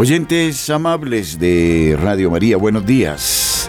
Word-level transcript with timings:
Oyentes 0.00 0.70
amables 0.70 1.40
de 1.40 1.98
Radio 2.00 2.30
María, 2.30 2.56
buenos 2.56 2.86
días. 2.86 3.68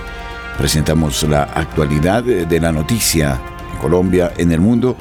Presentamos 0.59 1.23
la 1.23 1.41
actualidad 1.41 2.21
de 2.21 2.59
la 2.59 2.71
noticia 2.71 3.41
en 3.73 3.79
Colombia, 3.79 4.31
en 4.37 4.51
el 4.51 4.59
mundo, 4.59 4.95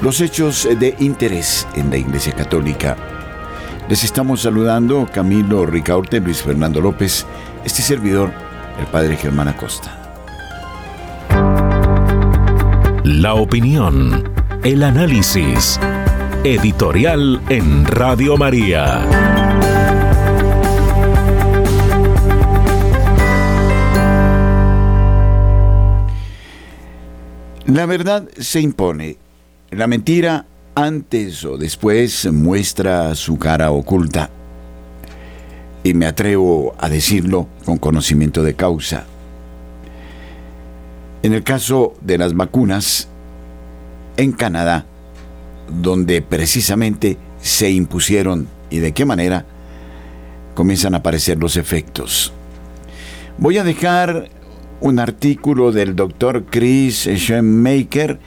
los 0.00 0.22
hechos 0.22 0.66
de 0.78 0.96
interés 1.00 1.68
en 1.74 1.90
la 1.90 1.98
Iglesia 1.98 2.32
Católica. 2.32 2.96
Les 3.90 4.04
estamos 4.04 4.40
saludando 4.40 5.06
Camilo 5.12 5.66
Ricaurte, 5.66 6.18
Luis 6.18 6.40
Fernando 6.40 6.80
López, 6.80 7.26
este 7.62 7.82
servidor, 7.82 8.32
el 8.80 8.86
Padre 8.86 9.18
Germán 9.18 9.48
Acosta. 9.48 9.98
La 13.04 13.34
opinión, 13.34 14.32
el 14.64 14.82
análisis, 14.82 15.78
editorial 16.42 17.38
en 17.50 17.84
Radio 17.84 18.38
María. 18.38 19.39
La 27.72 27.86
verdad 27.86 28.28
se 28.36 28.60
impone. 28.60 29.16
La 29.70 29.86
mentira 29.86 30.44
antes 30.74 31.44
o 31.44 31.56
después 31.56 32.26
muestra 32.32 33.14
su 33.14 33.38
cara 33.38 33.70
oculta. 33.70 34.28
Y 35.84 35.94
me 35.94 36.06
atrevo 36.06 36.74
a 36.78 36.88
decirlo 36.88 37.46
con 37.64 37.78
conocimiento 37.78 38.42
de 38.42 38.54
causa. 38.54 39.04
En 41.22 41.32
el 41.32 41.44
caso 41.44 41.94
de 42.00 42.18
las 42.18 42.34
vacunas, 42.34 43.06
en 44.16 44.32
Canadá, 44.32 44.84
donde 45.80 46.22
precisamente 46.22 47.18
se 47.40 47.70
impusieron 47.70 48.48
y 48.68 48.80
de 48.80 48.90
qué 48.90 49.04
manera 49.04 49.46
comienzan 50.56 50.94
a 50.94 50.98
aparecer 50.98 51.38
los 51.38 51.56
efectos. 51.56 52.32
Voy 53.38 53.58
a 53.58 53.64
dejar 53.64 54.28
un 54.80 54.98
artículo 54.98 55.72
del 55.72 55.94
doctor 55.94 56.44
Chris 56.48 57.08
Schoenmaker, 57.08 58.18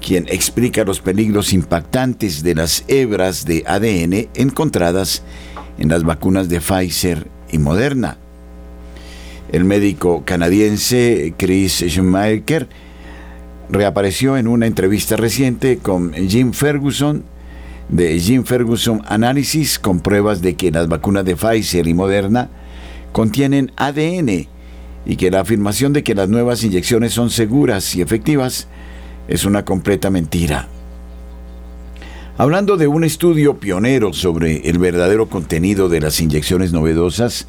quien 0.00 0.26
explica 0.28 0.84
los 0.84 1.00
peligros 1.00 1.52
impactantes 1.52 2.42
de 2.42 2.54
las 2.54 2.84
hebras 2.88 3.44
de 3.44 3.64
ADN 3.66 4.28
encontradas 4.34 5.22
en 5.78 5.88
las 5.88 6.04
vacunas 6.04 6.48
de 6.48 6.60
Pfizer 6.60 7.28
y 7.50 7.58
Moderna. 7.58 8.18
El 9.50 9.64
médico 9.64 10.24
canadiense 10.24 11.34
Chris 11.38 11.84
Schoenmaker 11.86 12.68
reapareció 13.70 14.36
en 14.36 14.46
una 14.46 14.66
entrevista 14.66 15.16
reciente 15.16 15.78
con 15.78 16.12
Jim 16.12 16.52
Ferguson 16.52 17.24
de 17.88 18.18
Jim 18.20 18.44
Ferguson 18.44 19.02
Analysis 19.06 19.78
con 19.78 20.00
pruebas 20.00 20.42
de 20.42 20.54
que 20.54 20.70
las 20.70 20.88
vacunas 20.88 21.24
de 21.24 21.36
Pfizer 21.36 21.86
y 21.86 21.94
Moderna 21.94 22.50
contienen 23.12 23.72
ADN 23.76 24.48
y 25.08 25.16
que 25.16 25.30
la 25.30 25.40
afirmación 25.40 25.94
de 25.94 26.04
que 26.04 26.14
las 26.14 26.28
nuevas 26.28 26.62
inyecciones 26.62 27.14
son 27.14 27.30
seguras 27.30 27.96
y 27.96 28.02
efectivas 28.02 28.68
es 29.26 29.44
una 29.46 29.64
completa 29.64 30.10
mentira. 30.10 30.68
Hablando 32.36 32.76
de 32.76 32.86
un 32.86 33.02
estudio 33.02 33.58
pionero 33.58 34.12
sobre 34.12 34.68
el 34.68 34.78
verdadero 34.78 35.28
contenido 35.28 35.88
de 35.88 36.00
las 36.02 36.20
inyecciones 36.20 36.72
novedosas, 36.72 37.48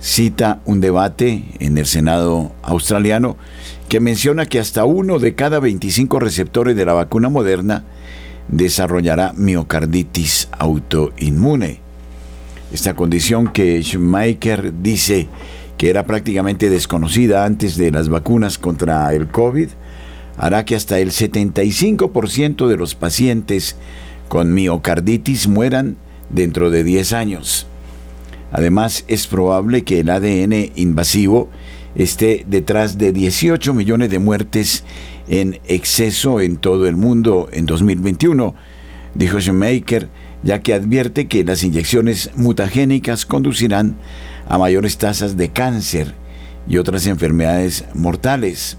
cita 0.00 0.60
un 0.66 0.80
debate 0.80 1.44
en 1.60 1.78
el 1.78 1.86
Senado 1.86 2.52
australiano 2.62 3.36
que 3.88 4.00
menciona 4.00 4.46
que 4.46 4.58
hasta 4.58 4.84
uno 4.84 5.20
de 5.20 5.36
cada 5.36 5.60
25 5.60 6.18
receptores 6.18 6.74
de 6.74 6.84
la 6.84 6.94
vacuna 6.94 7.28
moderna 7.28 7.84
desarrollará 8.48 9.32
miocarditis 9.36 10.48
autoinmune. 10.58 11.80
Esta 12.72 12.94
condición 12.94 13.52
que 13.52 13.80
Schumacher 13.82 14.72
dice 14.82 15.28
que 15.82 15.90
era 15.90 16.06
prácticamente 16.06 16.70
desconocida 16.70 17.44
antes 17.44 17.76
de 17.76 17.90
las 17.90 18.08
vacunas 18.08 18.56
contra 18.56 19.12
el 19.14 19.26
COVID, 19.26 19.66
hará 20.36 20.64
que 20.64 20.76
hasta 20.76 21.00
el 21.00 21.10
75% 21.10 22.68
de 22.68 22.76
los 22.76 22.94
pacientes 22.94 23.74
con 24.28 24.54
miocarditis 24.54 25.48
mueran 25.48 25.96
dentro 26.30 26.70
de 26.70 26.84
10 26.84 27.12
años. 27.14 27.66
Además, 28.52 29.04
es 29.08 29.26
probable 29.26 29.82
que 29.82 29.98
el 29.98 30.10
ADN 30.10 30.70
invasivo 30.76 31.50
esté 31.96 32.44
detrás 32.46 32.96
de 32.96 33.12
18 33.12 33.74
millones 33.74 34.08
de 34.08 34.20
muertes 34.20 34.84
en 35.26 35.58
exceso 35.66 36.40
en 36.40 36.58
todo 36.58 36.86
el 36.86 36.94
mundo 36.94 37.48
en 37.50 37.66
2021, 37.66 38.54
dijo 39.16 39.40
Schumacher, 39.40 40.10
ya 40.44 40.60
que 40.60 40.74
advierte 40.74 41.26
que 41.26 41.42
las 41.42 41.64
inyecciones 41.64 42.30
mutagénicas 42.36 43.26
conducirán 43.26 43.96
a 44.52 44.58
mayores 44.58 44.98
tasas 44.98 45.38
de 45.38 45.48
cáncer 45.48 46.14
y 46.68 46.76
otras 46.76 47.06
enfermedades 47.06 47.86
mortales. 47.94 48.76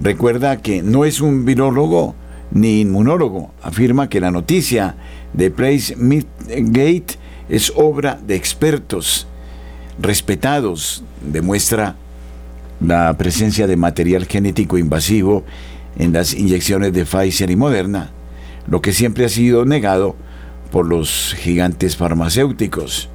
Recuerda 0.00 0.56
que 0.56 0.82
no 0.82 1.04
es 1.04 1.20
un 1.20 1.44
virólogo 1.44 2.16
ni 2.50 2.80
inmunólogo. 2.80 3.52
Afirma 3.62 4.08
que 4.08 4.18
la 4.18 4.32
noticia 4.32 4.96
de 5.34 5.52
Place 5.52 5.94
Gate 5.96 7.16
es 7.48 7.72
obra 7.76 8.18
de 8.26 8.34
expertos 8.34 9.28
respetados. 10.00 11.04
Demuestra 11.24 11.94
la 12.80 13.16
presencia 13.16 13.68
de 13.68 13.76
material 13.76 14.26
genético 14.26 14.78
invasivo 14.78 15.44
en 15.96 16.12
las 16.12 16.34
inyecciones 16.34 16.92
de 16.92 17.04
Pfizer 17.04 17.52
y 17.52 17.56
Moderna, 17.56 18.10
lo 18.66 18.82
que 18.82 18.92
siempre 18.92 19.26
ha 19.26 19.28
sido 19.28 19.64
negado 19.64 20.16
por 20.72 20.88
los 20.88 21.36
gigantes 21.38 21.96
farmacéuticos. 21.96 23.11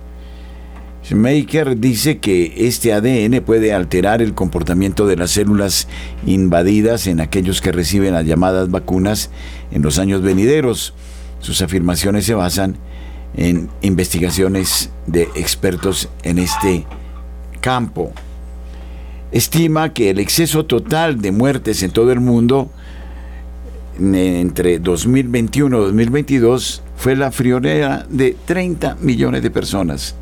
Maker 1.16 1.80
dice 1.80 2.18
que 2.18 2.68
este 2.68 2.92
ADN 2.92 3.42
puede 3.42 3.72
alterar 3.72 4.22
el 4.22 4.34
comportamiento 4.34 5.08
de 5.08 5.16
las 5.16 5.32
células 5.32 5.88
invadidas 6.26 7.08
en 7.08 7.22
aquellos 7.22 7.62
que 7.62 7.72
reciben 7.72 8.14
las 8.14 8.26
llamadas 8.26 8.70
vacunas 8.70 9.30
en 9.72 9.84
los 9.84 10.00
años 10.00 10.22
venideros. 10.22 10.94
Sus 11.40 11.62
afirmaciones 11.62 12.26
se 12.26 12.34
basan 12.34 12.78
en 13.38 13.70
investigaciones 13.82 14.90
de 15.06 15.24
expertos 15.36 16.10
en 16.24 16.40
este 16.40 16.86
campo. 17.62 18.12
Estima 19.32 19.94
que 19.94 20.10
el 20.10 20.20
exceso 20.20 20.66
total 20.66 21.22
de 21.22 21.32
muertes 21.32 21.84
en 21.84 21.92
todo 21.92 22.12
el 22.12 22.20
mundo 22.20 22.70
entre 24.00 24.80
2021 24.80 25.78
y 25.78 25.82
2022 25.86 26.84
fue 26.98 27.16
la 27.16 27.32
friolera 27.32 28.06
de 28.10 28.36
30 28.46 28.98
millones 29.02 29.42
de 29.42 29.52
personas 29.52 30.16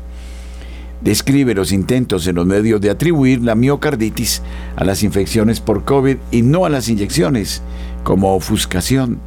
describe 1.00 1.54
los 1.54 1.72
intentos 1.72 2.26
en 2.26 2.36
los 2.36 2.46
medios 2.46 2.80
de 2.80 2.90
atribuir 2.90 3.42
la 3.42 3.54
miocarditis 3.54 4.42
a 4.76 4.84
las 4.84 5.02
infecciones 5.02 5.60
por 5.60 5.84
COVID 5.84 6.16
y 6.30 6.42
no 6.42 6.64
a 6.64 6.70
las 6.70 6.88
inyecciones, 6.88 7.62
como 8.02 8.34
ofuscación. 8.34 9.18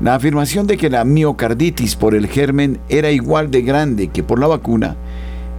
La 0.00 0.14
afirmación 0.14 0.66
de 0.66 0.76
que 0.76 0.90
la 0.90 1.04
miocarditis 1.04 1.96
por 1.96 2.14
el 2.14 2.28
germen 2.28 2.78
era 2.88 3.10
igual 3.10 3.50
de 3.50 3.62
grande 3.62 4.08
que 4.08 4.22
por 4.22 4.38
la 4.38 4.46
vacuna 4.46 4.96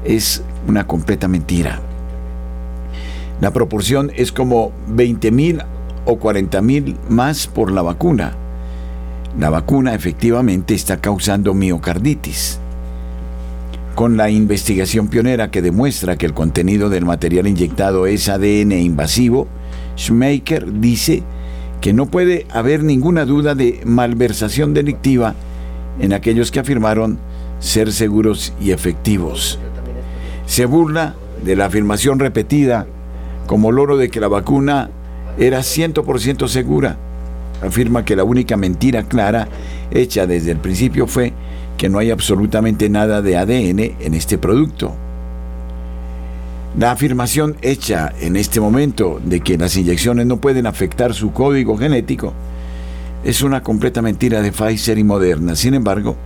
es 0.06 0.44
una 0.68 0.88
completa 0.88 1.28
mentira. 1.28 1.82
La 3.42 3.52
proporción 3.52 4.12
es 4.16 4.32
como 4.32 4.72
20.000 4.90 5.66
o 6.06 6.20
40.000 6.20 6.96
más 7.10 7.48
por 7.48 7.72
la 7.72 7.82
vacuna. 7.82 8.34
La 9.38 9.50
vacuna 9.50 9.94
efectivamente 9.94 10.74
está 10.74 10.98
causando 10.98 11.54
miocarditis 11.54 12.59
con 14.00 14.16
la 14.16 14.30
investigación 14.30 15.10
pionera 15.10 15.52
que 15.52 15.62
demuestra 15.62 16.18
que 16.18 16.26
el 16.26 16.34
contenido 16.34 16.90
del 16.90 17.04
material 17.04 17.48
inyectado 17.48 18.08
es 18.08 18.30
ADN 18.30 18.72
invasivo, 18.72 19.46
Schmeiker 19.98 20.80
dice 20.80 21.22
que 21.82 21.92
no 21.92 22.06
puede 22.06 22.46
haber 22.50 22.82
ninguna 22.82 23.26
duda 23.26 23.56
de 23.56 23.82
malversación 23.84 24.74
delictiva 24.74 25.36
en 26.00 26.14
aquellos 26.14 26.50
que 26.50 26.62
afirmaron 26.62 27.20
ser 27.60 27.92
seguros 27.92 28.54
y 28.62 28.72
efectivos. 28.72 29.60
Se 30.46 30.64
burla 30.64 31.16
de 31.44 31.58
la 31.58 31.66
afirmación 31.66 32.20
repetida 32.20 32.88
como 33.48 33.74
loro 33.74 33.98
de 33.98 34.08
que 34.08 34.22
la 34.22 34.30
vacuna 34.30 34.92
era 35.38 35.60
100% 35.60 36.48
segura. 36.48 36.96
Afirma 37.62 38.06
que 38.06 38.16
la 38.16 38.24
única 38.24 38.56
mentira 38.56 39.04
clara 39.04 39.50
hecha 39.92 40.26
desde 40.26 40.52
el 40.52 40.60
principio 40.60 41.06
fue 41.06 41.34
que 41.80 41.88
no 41.88 41.98
hay 41.98 42.12
absolutamente 42.12 42.90
nada 42.90 43.22
de 43.22 43.38
ADN 43.38 43.96
en 44.02 44.14
este 44.14 44.38
producto. 44.38 44.94
La 46.78 46.92
afirmación 46.92 47.56
hecha 47.62 48.14
en 48.20 48.36
este 48.36 48.60
momento 48.60 49.22
de 49.24 49.40
que 49.40 49.58
las 49.58 49.78
inyecciones 49.78 50.26
no 50.26 50.42
pueden 50.42 50.68
afectar 50.68 51.14
su 51.14 51.32
código 51.32 51.78
genético 51.78 52.34
es 53.24 53.42
una 53.44 53.64
completa 53.64 54.02
mentira 54.02 54.42
de 54.42 54.52
Pfizer 54.52 54.98
y 54.98 55.06
Moderna. 55.06 55.56
Sin 55.56 55.74
embargo, 55.74 56.18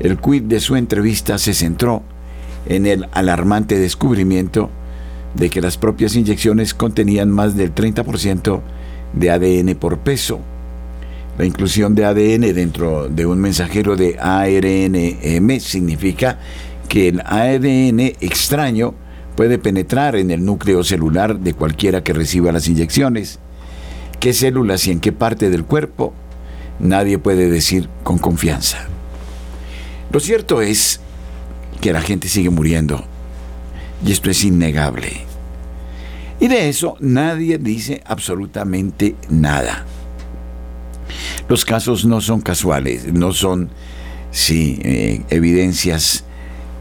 el 0.00 0.18
quid 0.18 0.42
de 0.42 0.58
su 0.58 0.74
entrevista 0.74 1.38
se 1.38 1.54
centró 1.54 2.02
en 2.66 2.84
el 2.84 3.06
alarmante 3.12 3.78
descubrimiento 3.78 4.68
de 5.36 5.48
que 5.48 5.60
las 5.60 5.78
propias 5.78 6.16
inyecciones 6.16 6.74
contenían 6.74 7.30
más 7.30 7.56
del 7.56 7.72
30% 7.72 8.60
de 9.12 9.30
ADN 9.30 9.76
por 9.76 9.98
peso. 9.98 10.40
La 11.38 11.44
inclusión 11.44 11.94
de 11.94 12.04
ADN 12.04 12.52
dentro 12.52 13.08
de 13.08 13.24
un 13.24 13.38
mensajero 13.38 13.94
de 13.94 14.18
ARNM 14.18 15.60
significa 15.60 16.40
que 16.88 17.06
el 17.06 17.20
ADN 17.20 18.00
extraño 18.20 18.94
puede 19.36 19.58
penetrar 19.58 20.16
en 20.16 20.32
el 20.32 20.44
núcleo 20.44 20.82
celular 20.82 21.38
de 21.38 21.54
cualquiera 21.54 22.02
que 22.02 22.12
reciba 22.12 22.50
las 22.50 22.66
inyecciones. 22.66 23.38
¿Qué 24.18 24.32
células 24.32 24.84
y 24.88 24.90
en 24.90 24.98
qué 24.98 25.12
parte 25.12 25.48
del 25.48 25.64
cuerpo? 25.64 26.12
Nadie 26.80 27.18
puede 27.18 27.48
decir 27.48 27.88
con 28.02 28.18
confianza. 28.18 28.78
Lo 30.10 30.18
cierto 30.18 30.60
es 30.60 31.00
que 31.80 31.92
la 31.92 32.00
gente 32.00 32.28
sigue 32.28 32.50
muriendo. 32.50 33.04
Y 34.04 34.10
esto 34.10 34.28
es 34.28 34.42
innegable. 34.42 35.20
Y 36.40 36.48
de 36.48 36.68
eso 36.68 36.96
nadie 36.98 37.58
dice 37.58 38.02
absolutamente 38.06 39.14
nada. 39.28 39.84
Los 41.48 41.64
casos 41.64 42.04
no 42.04 42.20
son 42.20 42.40
casuales, 42.40 43.12
no 43.12 43.32
son, 43.32 43.70
sí, 44.30 44.78
eh, 44.82 45.22
evidencias 45.30 46.24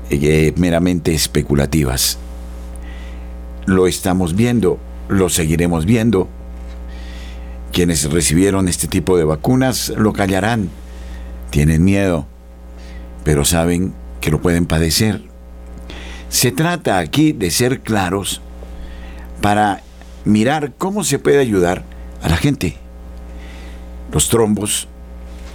eh, 0.09 0.53
meramente 0.57 1.13
especulativas. 1.13 2.17
Lo 3.65 3.87
estamos 3.87 4.35
viendo, 4.35 4.79
lo 5.09 5.29
seguiremos 5.29 5.85
viendo. 5.85 6.29
Quienes 7.73 8.09
recibieron 8.11 8.67
este 8.67 8.87
tipo 8.87 9.17
de 9.17 9.25
vacunas 9.25 9.93
lo 9.97 10.13
callarán, 10.13 10.69
tienen 11.49 11.83
miedo, 11.83 12.25
pero 13.23 13.45
saben 13.45 13.93
que 14.21 14.31
lo 14.31 14.41
pueden 14.41 14.65
padecer. 14.65 15.21
Se 16.29 16.51
trata 16.51 16.97
aquí 16.97 17.33
de 17.33 17.51
ser 17.51 17.81
claros 17.81 18.41
para 19.41 19.81
mirar 20.25 20.73
cómo 20.77 21.03
se 21.03 21.19
puede 21.19 21.39
ayudar 21.39 21.83
a 22.21 22.29
la 22.29 22.37
gente. 22.37 22.77
Los 24.11 24.29
trombos 24.29 24.87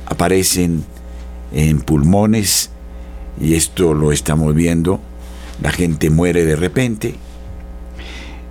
aparecen 0.07 0.85
en 1.53 1.81
pulmones 1.81 2.71
y 3.41 3.55
esto 3.55 3.95
lo 3.95 4.13
estamos 4.13 4.55
viendo. 4.55 5.01
La 5.63 5.71
gente 5.71 6.11
muere 6.11 6.45
de 6.45 6.57
repente. 6.57 7.15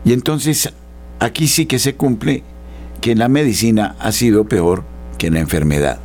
Y 0.03 0.13
entonces 0.13 0.73
aquí 1.19 1.47
sí 1.47 1.65
que 1.65 1.79
se 1.79 1.95
cumple 1.95 2.43
que 3.01 3.15
la 3.15 3.27
medicina 3.27 3.95
ha 3.99 4.11
sido 4.11 4.45
peor 4.45 4.83
que 5.17 5.29
la 5.29 5.39
enfermedad. 5.39 5.99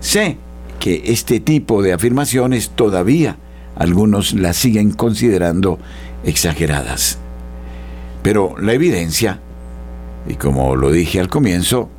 Sé 0.00 0.38
que 0.80 1.02
este 1.06 1.40
tipo 1.40 1.82
de 1.82 1.92
afirmaciones 1.92 2.70
todavía 2.70 3.36
algunos 3.74 4.32
las 4.32 4.56
siguen 4.56 4.92
considerando 4.92 5.78
exageradas. 6.24 7.18
Pero 8.22 8.56
la 8.58 8.72
evidencia, 8.72 9.40
y 10.28 10.34
como 10.34 10.76
lo 10.76 10.90
dije 10.90 11.20
al 11.20 11.28
comienzo, 11.28 11.90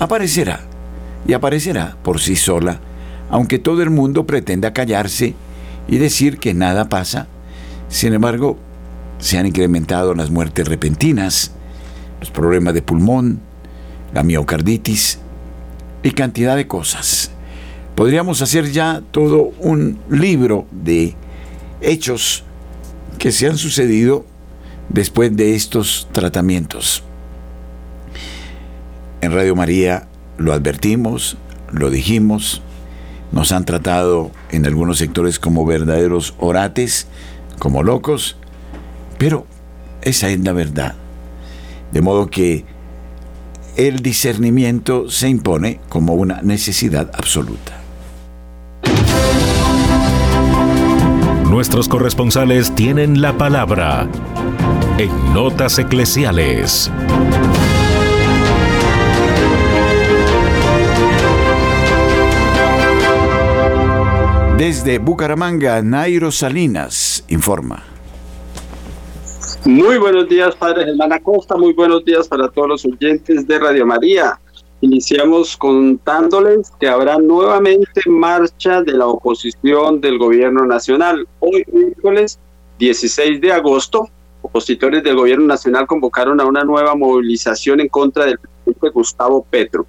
aparecerá 0.00 0.60
y 1.28 1.34
aparecerá 1.34 1.96
por 2.02 2.20
sí 2.20 2.34
sola, 2.34 2.80
aunque 3.30 3.60
todo 3.60 3.82
el 3.82 3.90
mundo 3.90 4.26
pretenda 4.26 4.72
callarse 4.72 5.34
y 5.86 5.98
decir 5.98 6.38
que 6.38 6.54
nada 6.54 6.88
pasa. 6.88 7.28
Sin 7.88 8.12
embargo, 8.14 8.58
se 9.18 9.38
han 9.38 9.46
incrementado 9.46 10.14
las 10.14 10.30
muertes 10.30 10.66
repentinas, 10.66 11.52
los 12.18 12.30
problemas 12.30 12.74
de 12.74 12.82
pulmón, 12.82 13.40
la 14.12 14.22
miocarditis 14.22 15.18
y 16.02 16.10
cantidad 16.12 16.56
de 16.56 16.66
cosas. 16.66 17.30
Podríamos 17.94 18.40
hacer 18.40 18.72
ya 18.72 19.02
todo 19.10 19.52
un 19.58 19.98
libro 20.08 20.66
de 20.70 21.14
hechos 21.82 22.44
que 23.18 23.32
se 23.32 23.46
han 23.46 23.58
sucedido 23.58 24.24
después 24.88 25.36
de 25.36 25.54
estos 25.54 26.08
tratamientos. 26.12 27.04
En 29.20 29.32
Radio 29.32 29.54
María 29.54 30.08
lo 30.38 30.52
advertimos, 30.52 31.36
lo 31.70 31.90
dijimos, 31.90 32.62
nos 33.32 33.52
han 33.52 33.64
tratado 33.64 34.30
en 34.50 34.66
algunos 34.66 34.98
sectores 34.98 35.38
como 35.38 35.66
verdaderos 35.66 36.34
orates, 36.38 37.06
como 37.58 37.82
locos, 37.82 38.36
pero 39.18 39.46
esa 40.02 40.30
es 40.30 40.40
la 40.40 40.52
verdad. 40.52 40.94
De 41.92 42.00
modo 42.00 42.28
que 42.28 42.64
el 43.76 44.00
discernimiento 44.00 45.10
se 45.10 45.28
impone 45.28 45.80
como 45.88 46.14
una 46.14 46.40
necesidad 46.42 47.10
absoluta. 47.14 47.80
Nuestros 51.50 51.88
corresponsales 51.88 52.74
tienen 52.74 53.20
la 53.20 53.36
palabra 53.36 54.08
en 54.98 55.34
Notas 55.34 55.78
Eclesiales. 55.78 56.90
Desde 64.60 64.98
Bucaramanga, 64.98 65.80
Nairo 65.80 66.30
Salinas 66.30 67.24
informa. 67.28 67.82
Muy 69.64 69.96
buenos 69.96 70.28
días, 70.28 70.54
Padre 70.54 70.84
Germán 70.84 71.14
Acosta. 71.14 71.56
Muy 71.56 71.72
buenos 71.72 72.04
días 72.04 72.28
para 72.28 72.46
todos 72.46 72.68
los 72.68 72.84
oyentes 72.84 73.46
de 73.46 73.58
Radio 73.58 73.86
María. 73.86 74.38
Iniciamos 74.82 75.56
contándoles 75.56 76.70
que 76.78 76.88
habrá 76.88 77.16
nuevamente 77.16 78.02
marcha 78.04 78.82
de 78.82 78.92
la 78.92 79.06
oposición 79.06 79.98
del 80.02 80.18
gobierno 80.18 80.66
nacional. 80.66 81.26
Hoy, 81.38 81.64
miércoles 81.72 82.38
16 82.78 83.40
de 83.40 83.52
agosto, 83.52 84.10
opositores 84.42 85.02
del 85.02 85.16
gobierno 85.16 85.46
nacional 85.46 85.86
convocaron 85.86 86.38
a 86.38 86.44
una 86.44 86.64
nueva 86.64 86.94
movilización 86.94 87.80
en 87.80 87.88
contra 87.88 88.26
del 88.26 88.38
presidente 88.38 88.90
Gustavo 88.90 89.42
Petro. 89.42 89.86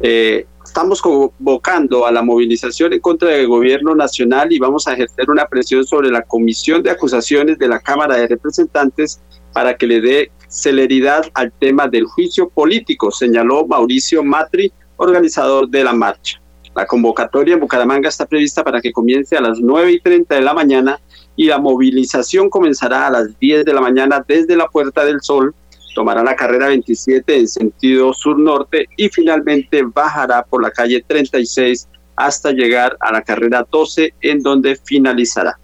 Eh, 0.00 0.46
estamos 0.64 1.02
convocando 1.02 2.06
a 2.06 2.12
la 2.12 2.22
movilización 2.22 2.92
en 2.92 3.00
contra 3.00 3.28
del 3.28 3.46
gobierno 3.46 3.94
nacional 3.94 4.52
y 4.52 4.58
vamos 4.58 4.88
a 4.88 4.94
ejercer 4.94 5.30
una 5.30 5.46
presión 5.46 5.84
sobre 5.84 6.10
la 6.10 6.22
comisión 6.22 6.82
de 6.82 6.90
acusaciones 6.90 7.58
de 7.58 7.68
la 7.68 7.80
Cámara 7.80 8.16
de 8.16 8.26
Representantes 8.26 9.20
para 9.52 9.76
que 9.76 9.86
le 9.86 10.00
dé 10.00 10.30
celeridad 10.48 11.26
al 11.34 11.52
tema 11.52 11.88
del 11.88 12.06
juicio 12.06 12.48
político, 12.48 13.10
señaló 13.10 13.66
Mauricio 13.66 14.22
Matri, 14.22 14.72
organizador 14.96 15.68
de 15.68 15.84
la 15.84 15.92
marcha. 15.92 16.40
La 16.74 16.86
convocatoria 16.86 17.54
en 17.54 17.60
Bucaramanga 17.60 18.08
está 18.08 18.24
prevista 18.24 18.64
para 18.64 18.80
que 18.80 18.92
comience 18.92 19.36
a 19.36 19.42
las 19.42 19.60
9 19.60 19.92
y 19.92 20.00
30 20.00 20.34
de 20.34 20.40
la 20.40 20.54
mañana 20.54 21.00
y 21.36 21.46
la 21.46 21.58
movilización 21.58 22.48
comenzará 22.48 23.06
a 23.06 23.10
las 23.10 23.38
10 23.38 23.64
de 23.64 23.74
la 23.74 23.80
mañana 23.80 24.24
desde 24.26 24.56
la 24.56 24.68
Puerta 24.68 25.04
del 25.04 25.20
Sol 25.20 25.54
tomará 25.94 26.22
la 26.22 26.36
carrera 26.36 26.68
27 26.68 27.36
en 27.36 27.48
sentido 27.48 28.12
sur-norte 28.12 28.88
y 28.96 29.08
finalmente 29.08 29.82
bajará 29.82 30.42
por 30.44 30.62
la 30.62 30.70
calle 30.70 31.04
36 31.06 31.88
hasta 32.16 32.52
llegar 32.52 32.96
a 33.00 33.12
la 33.12 33.22
carrera 33.22 33.66
12 33.70 34.14
en 34.20 34.42
donde 34.42 34.76
finalizará. 34.76 35.58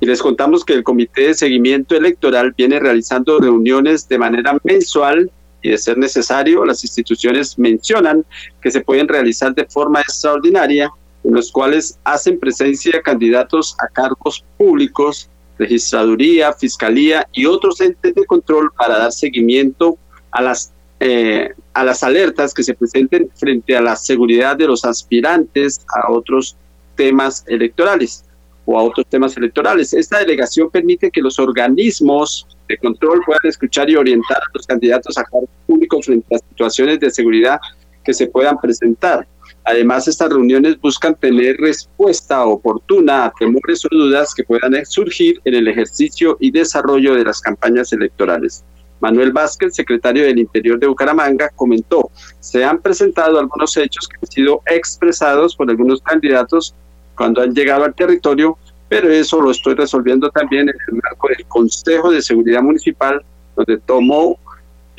Y 0.00 0.06
les 0.06 0.22
contamos 0.22 0.64
que 0.64 0.72
el 0.72 0.82
Comité 0.82 1.28
de 1.28 1.34
Seguimiento 1.34 1.94
Electoral 1.94 2.54
viene 2.56 2.80
realizando 2.80 3.38
reuniones 3.38 4.08
de 4.08 4.18
manera 4.18 4.58
mensual 4.64 5.30
y 5.62 5.70
de 5.70 5.78
ser 5.78 5.98
necesario, 5.98 6.64
las 6.64 6.84
instituciones 6.84 7.58
mencionan 7.58 8.24
que 8.62 8.70
se 8.70 8.80
pueden 8.80 9.08
realizar 9.08 9.54
de 9.54 9.66
forma 9.66 10.00
extraordinaria, 10.00 10.90
en 11.24 11.34
los 11.34 11.50
cuales 11.50 11.98
hacen 12.04 12.38
presencia 12.38 13.02
candidatos 13.02 13.76
a 13.80 13.88
cargos 13.88 14.44
públicos 14.56 15.28
registraduría, 15.58 16.52
fiscalía 16.52 17.26
y 17.32 17.46
otros 17.46 17.80
entes 17.80 18.14
de 18.14 18.24
control 18.24 18.70
para 18.76 18.98
dar 18.98 19.12
seguimiento 19.12 19.98
a 20.30 20.42
las, 20.42 20.72
eh, 21.00 21.52
a 21.74 21.84
las 21.84 22.02
alertas 22.02 22.54
que 22.54 22.62
se 22.62 22.74
presenten 22.74 23.28
frente 23.34 23.76
a 23.76 23.80
la 23.80 23.96
seguridad 23.96 24.56
de 24.56 24.66
los 24.66 24.84
aspirantes 24.84 25.80
a 25.94 26.12
otros 26.12 26.56
temas 26.94 27.44
electorales 27.46 28.24
o 28.64 28.78
a 28.78 28.82
otros 28.82 29.06
temas 29.06 29.36
electorales. 29.36 29.92
Esta 29.94 30.18
delegación 30.18 30.70
permite 30.70 31.10
que 31.10 31.22
los 31.22 31.38
organismos 31.38 32.46
de 32.68 32.76
control 32.76 33.22
puedan 33.24 33.40
escuchar 33.44 33.88
y 33.88 33.96
orientar 33.96 34.36
a 34.36 34.50
los 34.52 34.66
candidatos 34.66 35.16
a 35.16 35.24
cargos 35.24 35.48
públicos 35.66 36.04
frente 36.04 36.34
a 36.34 36.38
situaciones 36.38 37.00
de 37.00 37.10
seguridad 37.10 37.58
que 38.04 38.12
se 38.12 38.26
puedan 38.26 38.58
presentar. 38.58 39.26
Además, 39.70 40.08
estas 40.08 40.30
reuniones 40.30 40.80
buscan 40.80 41.14
tener 41.14 41.58
respuesta 41.58 42.42
oportuna 42.46 43.26
a 43.26 43.32
temores 43.38 43.84
o 43.84 43.88
dudas 43.90 44.32
que 44.34 44.42
puedan 44.42 44.72
surgir 44.86 45.42
en 45.44 45.54
el 45.56 45.68
ejercicio 45.68 46.38
y 46.40 46.50
desarrollo 46.50 47.14
de 47.14 47.24
las 47.24 47.42
campañas 47.42 47.92
electorales. 47.92 48.64
Manuel 49.00 49.30
Vázquez, 49.30 49.74
secretario 49.74 50.24
del 50.24 50.38
Interior 50.38 50.78
de 50.78 50.86
Bucaramanga, 50.86 51.50
comentó, 51.54 52.10
se 52.40 52.64
han 52.64 52.80
presentado 52.80 53.38
algunos 53.38 53.76
hechos 53.76 54.08
que 54.08 54.16
han 54.22 54.30
sido 54.30 54.62
expresados 54.64 55.54
por 55.54 55.68
algunos 55.68 56.00
candidatos 56.00 56.74
cuando 57.14 57.42
han 57.42 57.54
llegado 57.54 57.84
al 57.84 57.94
territorio, 57.94 58.56
pero 58.88 59.10
eso 59.10 59.38
lo 59.38 59.50
estoy 59.50 59.74
resolviendo 59.74 60.30
también 60.30 60.70
en 60.70 60.76
el 60.88 60.94
marco 61.02 61.28
del 61.28 61.44
Consejo 61.44 62.10
de 62.10 62.22
Seguridad 62.22 62.62
Municipal, 62.62 63.22
donde 63.54 63.76
tomó 63.76 64.38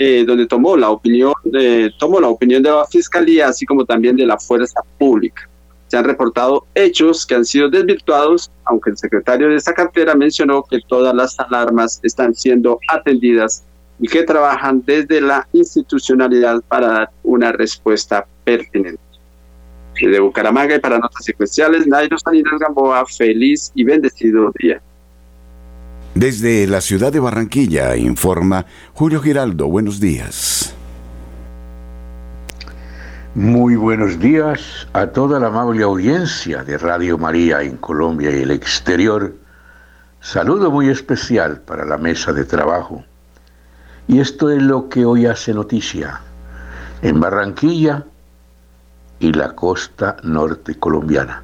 eh, 0.02 0.24
donde 0.26 0.48
tomó 0.48 0.78
la 0.78 0.90
opinión 0.92 1.34
tomó 2.00 2.22
la 2.22 2.30
opinión 2.30 2.64
de 2.64 2.70
la 2.70 2.86
fiscalía, 2.86 3.50
así 3.50 3.66
como 3.66 3.86
también 3.86 4.16
de 4.16 4.26
la 4.26 4.40
fuerza 4.40 4.80
pública. 4.98 5.50
Se 5.88 5.98
han 5.98 6.06
reportado 6.06 6.66
hechos 6.74 7.26
que 7.26 7.36
han 7.36 7.44
sido 7.44 7.70
desvirtuados, 7.70 8.50
aunque 8.64 8.92
el 8.92 8.98
secretario 8.98 9.50
de 9.50 9.56
esa 9.56 9.74
cartera 9.74 10.16
mencionó 10.16 10.64
que 10.64 10.80
todas 10.88 11.14
las 11.14 11.38
alarmas 11.38 12.00
están 12.02 12.34
siendo 12.34 12.80
atendidas 12.88 13.64
y 14.00 14.08
que 14.08 14.24
trabajan 14.24 14.82
desde 14.86 15.20
la 15.20 15.46
institucionalidad 15.52 16.62
para 16.70 16.88
dar 16.88 17.10
una 17.24 17.52
respuesta 17.52 18.26
pertinente. 18.46 19.02
De 20.00 20.20
Bucaramanga 20.22 20.76
y 20.76 20.80
para 20.80 20.98
Notas 20.98 21.28
Eclesiales, 21.28 21.86
Nairo 21.86 22.18
Salinas 22.18 22.58
Gamboa, 22.58 23.06
feliz 23.06 23.70
y 23.76 23.84
bendecido 23.84 24.54
día. 24.58 24.82
Desde 26.20 26.68
la 26.68 26.82
ciudad 26.82 27.14
de 27.14 27.22
Barranquilla 27.22 27.96
informa 27.96 28.66
Julio 28.94 29.22
Giraldo. 29.22 29.70
Buenos 29.70 30.02
días. 30.02 30.76
Muy 33.36 33.78
buenos 33.78 34.20
días 34.20 34.90
a 34.92 35.08
toda 35.08 35.40
la 35.40 35.48
amable 35.48 35.82
audiencia 35.82 36.66
de 36.66 36.78
Radio 36.78 37.18
María 37.18 37.62
en 37.62 37.78
Colombia 37.78 38.32
y 38.32 38.42
el 38.42 38.52
exterior. 38.52 39.34
Saludo 40.20 40.70
muy 40.70 40.90
especial 40.90 41.62
para 41.62 41.86
la 41.86 41.98
mesa 41.98 42.34
de 42.34 42.44
trabajo. 42.44 43.06
Y 44.10 44.20
esto 44.20 44.50
es 44.50 44.62
lo 44.62 44.90
que 44.90 45.06
hoy 45.06 45.26
hace 45.26 45.54
noticia 45.54 46.20
en 47.02 47.18
Barranquilla 47.22 48.04
y 49.22 49.32
la 49.32 49.56
costa 49.56 50.18
norte 50.24 50.78
colombiana. 50.78 51.44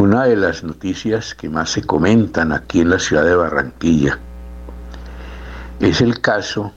Una 0.00 0.24
de 0.24 0.34
las 0.34 0.64
noticias 0.64 1.34
que 1.34 1.50
más 1.50 1.68
se 1.68 1.82
comentan 1.82 2.52
aquí 2.52 2.80
en 2.80 2.88
la 2.88 2.98
ciudad 2.98 3.22
de 3.22 3.34
Barranquilla 3.34 4.18
es 5.78 6.00
el 6.00 6.22
caso 6.22 6.72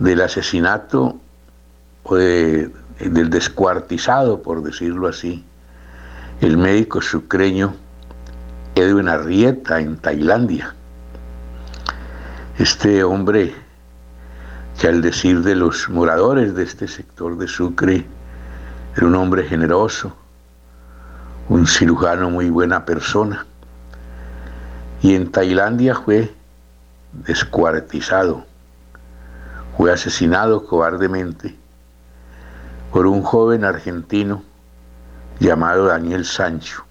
del 0.00 0.20
asesinato 0.22 1.20
o 2.02 2.16
del 2.16 3.30
descuartizado, 3.30 4.42
por 4.42 4.64
decirlo 4.64 5.06
así, 5.06 5.44
el 6.40 6.56
médico 6.56 7.00
sucreño 7.00 7.76
Edwin 8.74 9.08
Arrieta 9.08 9.78
en 9.78 9.96
Tailandia. 9.96 10.74
Este 12.58 13.04
hombre, 13.04 13.54
que 14.80 14.88
al 14.88 15.00
decir 15.00 15.42
de 15.42 15.54
los 15.54 15.88
moradores 15.88 16.56
de 16.56 16.64
este 16.64 16.88
sector 16.88 17.38
de 17.38 17.46
Sucre, 17.46 18.04
era 18.96 19.06
un 19.06 19.14
hombre 19.14 19.44
generoso, 19.44 20.23
un 21.48 21.66
cirujano 21.66 22.30
muy 22.30 22.50
buena 22.50 22.84
persona. 22.84 23.46
Y 25.02 25.14
en 25.14 25.30
Tailandia 25.30 25.94
fue 25.94 26.32
descuartizado, 27.12 28.44
fue 29.76 29.92
asesinado 29.92 30.66
cobardemente 30.66 31.54
por 32.92 33.06
un 33.06 33.22
joven 33.22 33.64
argentino 33.64 34.42
llamado 35.40 35.86
Daniel 35.86 36.24
Sancho. 36.24 36.84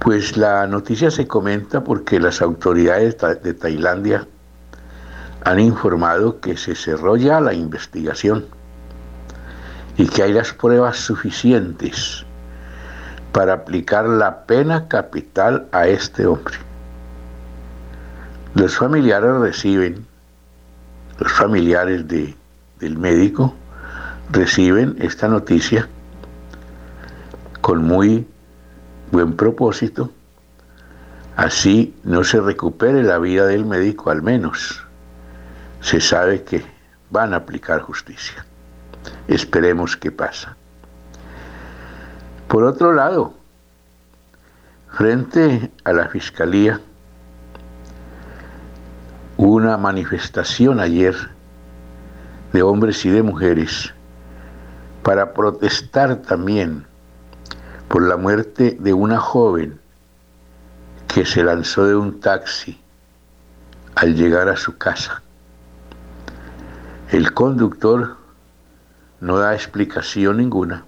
Pues 0.00 0.36
la 0.36 0.66
noticia 0.66 1.10
se 1.10 1.28
comenta 1.28 1.84
porque 1.84 2.18
las 2.18 2.42
autoridades 2.42 3.16
de 3.42 3.54
Tailandia 3.54 4.26
han 5.44 5.60
informado 5.60 6.40
que 6.40 6.56
se 6.56 6.74
cerró 6.74 7.16
ya 7.16 7.40
la 7.40 7.54
investigación 7.54 8.46
y 9.96 10.08
que 10.08 10.22
hay 10.22 10.32
las 10.32 10.52
pruebas 10.52 10.96
suficientes 10.96 12.24
para 13.32 13.52
aplicar 13.52 14.08
la 14.08 14.44
pena 14.44 14.88
capital 14.88 15.68
a 15.72 15.86
este 15.86 16.26
hombre. 16.26 16.54
Los 18.54 18.76
familiares 18.76 19.36
reciben, 19.36 20.06
los 21.18 21.32
familiares 21.32 22.08
de, 22.08 22.34
del 22.80 22.98
médico 22.98 23.54
reciben 24.32 24.96
esta 24.98 25.28
noticia 25.28 25.88
con 27.60 27.84
muy 27.84 28.26
buen 29.12 29.36
propósito, 29.36 30.10
así 31.36 31.94
no 32.04 32.24
se 32.24 32.40
recupere 32.40 33.02
la 33.02 33.18
vida 33.18 33.46
del 33.46 33.64
médico, 33.64 34.10
al 34.10 34.22
menos 34.22 34.82
se 35.80 36.00
sabe 36.00 36.42
que 36.42 36.64
van 37.10 37.34
a 37.34 37.38
aplicar 37.38 37.80
justicia. 37.80 38.44
Esperemos 39.28 39.96
que 39.96 40.10
pasa. 40.10 40.56
Por 42.50 42.64
otro 42.64 42.92
lado, 42.92 43.32
frente 44.88 45.70
a 45.84 45.92
la 45.92 46.08
Fiscalía, 46.08 46.80
hubo 49.36 49.54
una 49.54 49.76
manifestación 49.76 50.80
ayer 50.80 51.14
de 52.52 52.62
hombres 52.64 53.04
y 53.04 53.10
de 53.10 53.22
mujeres 53.22 53.94
para 55.04 55.32
protestar 55.32 56.16
también 56.16 56.84
por 57.86 58.02
la 58.02 58.16
muerte 58.16 58.76
de 58.80 58.94
una 58.94 59.20
joven 59.20 59.78
que 61.06 61.24
se 61.24 61.44
lanzó 61.44 61.84
de 61.84 61.94
un 61.94 62.18
taxi 62.18 62.80
al 63.94 64.16
llegar 64.16 64.48
a 64.48 64.56
su 64.56 64.76
casa. 64.76 65.22
El 67.12 67.32
conductor 67.32 68.16
no 69.20 69.38
da 69.38 69.54
explicación 69.54 70.38
ninguna 70.38 70.84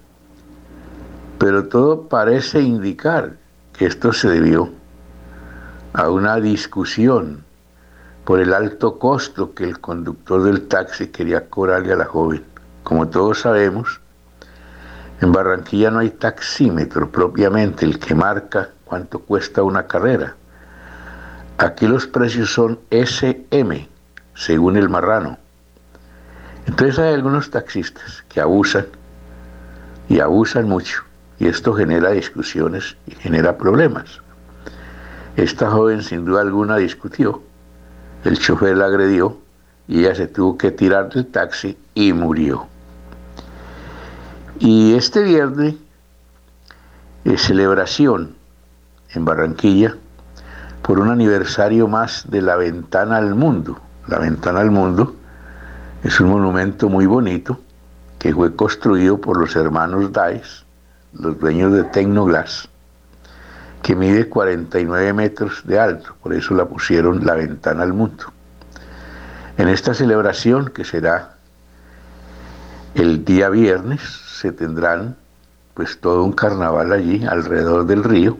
pero 1.43 1.67
todo 1.67 2.07
parece 2.07 2.61
indicar 2.61 3.35
que 3.73 3.87
esto 3.87 4.13
se 4.13 4.29
debió 4.29 4.69
a 5.91 6.09
una 6.09 6.37
discusión 6.37 7.43
por 8.23 8.39
el 8.39 8.53
alto 8.53 8.97
costo 8.97 9.53
que 9.53 9.65
el 9.65 9.81
conductor 9.81 10.41
del 10.43 10.69
taxi 10.69 11.07
quería 11.07 11.49
cobrarle 11.49 11.91
a 11.91 11.97
la 11.97 12.05
joven. 12.05 12.45
Como 12.83 13.09
todos 13.09 13.41
sabemos, 13.41 13.99
en 15.19 15.33
Barranquilla 15.33 15.91
no 15.91 15.99
hay 15.99 16.11
taxímetro 16.11 17.11
propiamente, 17.11 17.85
el 17.85 17.99
que 17.99 18.15
marca 18.15 18.69
cuánto 18.85 19.19
cuesta 19.19 19.63
una 19.63 19.85
carrera. 19.85 20.37
Aquí 21.57 21.87
los 21.87 22.07
precios 22.07 22.53
son 22.53 22.79
SM, 22.89 23.89
según 24.33 24.77
el 24.77 24.87
marrano. 24.87 25.37
Entonces 26.67 26.99
hay 26.99 27.13
algunos 27.13 27.49
taxistas 27.49 28.23
que 28.29 28.39
abusan 28.39 28.85
y 30.07 30.21
abusan 30.21 30.69
mucho 30.69 31.03
y 31.39 31.47
esto 31.47 31.73
genera 31.73 32.11
discusiones 32.11 32.95
y 33.07 33.15
genera 33.15 33.57
problemas. 33.57 34.21
Esta 35.35 35.69
joven 35.69 36.03
sin 36.03 36.25
duda 36.25 36.41
alguna 36.41 36.77
discutió, 36.77 37.41
el 38.23 38.37
chofer 38.37 38.77
la 38.77 38.85
agredió 38.85 39.37
y 39.87 39.99
ella 39.99 40.15
se 40.15 40.27
tuvo 40.27 40.57
que 40.57 40.71
tirar 40.71 41.09
del 41.09 41.27
taxi 41.27 41.77
y 41.93 42.13
murió. 42.13 42.67
Y 44.59 44.93
este 44.93 45.23
viernes 45.23 45.75
es 47.25 47.41
celebración 47.41 48.35
en 49.13 49.25
Barranquilla 49.25 49.95
por 50.81 50.99
un 50.99 51.09
aniversario 51.09 51.87
más 51.87 52.29
de 52.29 52.41
la 52.41 52.55
Ventana 52.55 53.17
al 53.17 53.35
Mundo. 53.35 53.79
La 54.07 54.19
Ventana 54.19 54.59
al 54.59 54.71
Mundo 54.71 55.15
es 56.03 56.19
un 56.19 56.29
monumento 56.29 56.89
muy 56.89 57.05
bonito 57.05 57.59
que 58.19 58.33
fue 58.33 58.55
construido 58.55 59.19
por 59.19 59.37
los 59.37 59.55
hermanos 59.55 60.11
Dice 60.11 60.63
los 61.13 61.39
dueños 61.39 61.73
de 61.73 61.83
Tecnoglass, 61.83 62.67
que 63.81 63.95
mide 63.95 64.29
49 64.29 65.13
metros 65.13 65.61
de 65.65 65.79
alto, 65.79 66.15
por 66.21 66.33
eso 66.33 66.53
la 66.55 66.65
pusieron 66.65 67.25
la 67.25 67.35
ventana 67.35 67.83
al 67.83 67.93
mundo. 67.93 68.25
En 69.57 69.67
esta 69.67 69.93
celebración, 69.93 70.69
que 70.69 70.83
será 70.83 71.35
el 72.95 73.23
día 73.25 73.49
viernes, 73.49 74.01
se 74.01 74.51
tendrán 74.51 75.15
pues 75.73 75.99
todo 75.99 76.23
un 76.23 76.33
carnaval 76.33 76.91
allí 76.91 77.25
alrededor 77.25 77.85
del 77.85 78.03
río 78.03 78.37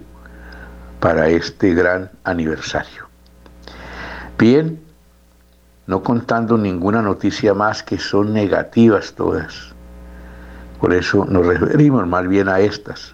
para 1.00 1.27
este 1.30 1.74
gran 1.74 2.12
aniversario. 2.24 3.08
Bien, 4.38 4.80
no 5.88 6.01
contando 6.01 6.58
ninguna 6.58 7.01
noticia 7.01 7.53
más 7.53 7.84
que 7.84 7.98
son 7.98 8.34
negativas 8.34 9.13
todas 9.13 9.73
por 10.84 10.94
eso 10.94 11.24
nos 11.24 11.46
referimos 11.46 12.06
más 12.06 12.28
bien 12.28 12.50
a 12.50 12.60
estas, 12.60 13.13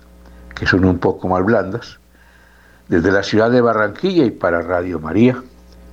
que 0.59 0.65
son 0.65 0.85
un 0.85 0.97
poco 0.97 1.27
más 1.27 1.45
blandas. 1.45 1.99
Desde 2.87 3.11
la 3.11 3.21
ciudad 3.21 3.51
de 3.51 3.61
Barranquilla 3.61 4.25
y 4.25 4.31
para 4.31 4.63
Radio 4.63 4.99
María, 4.99 5.43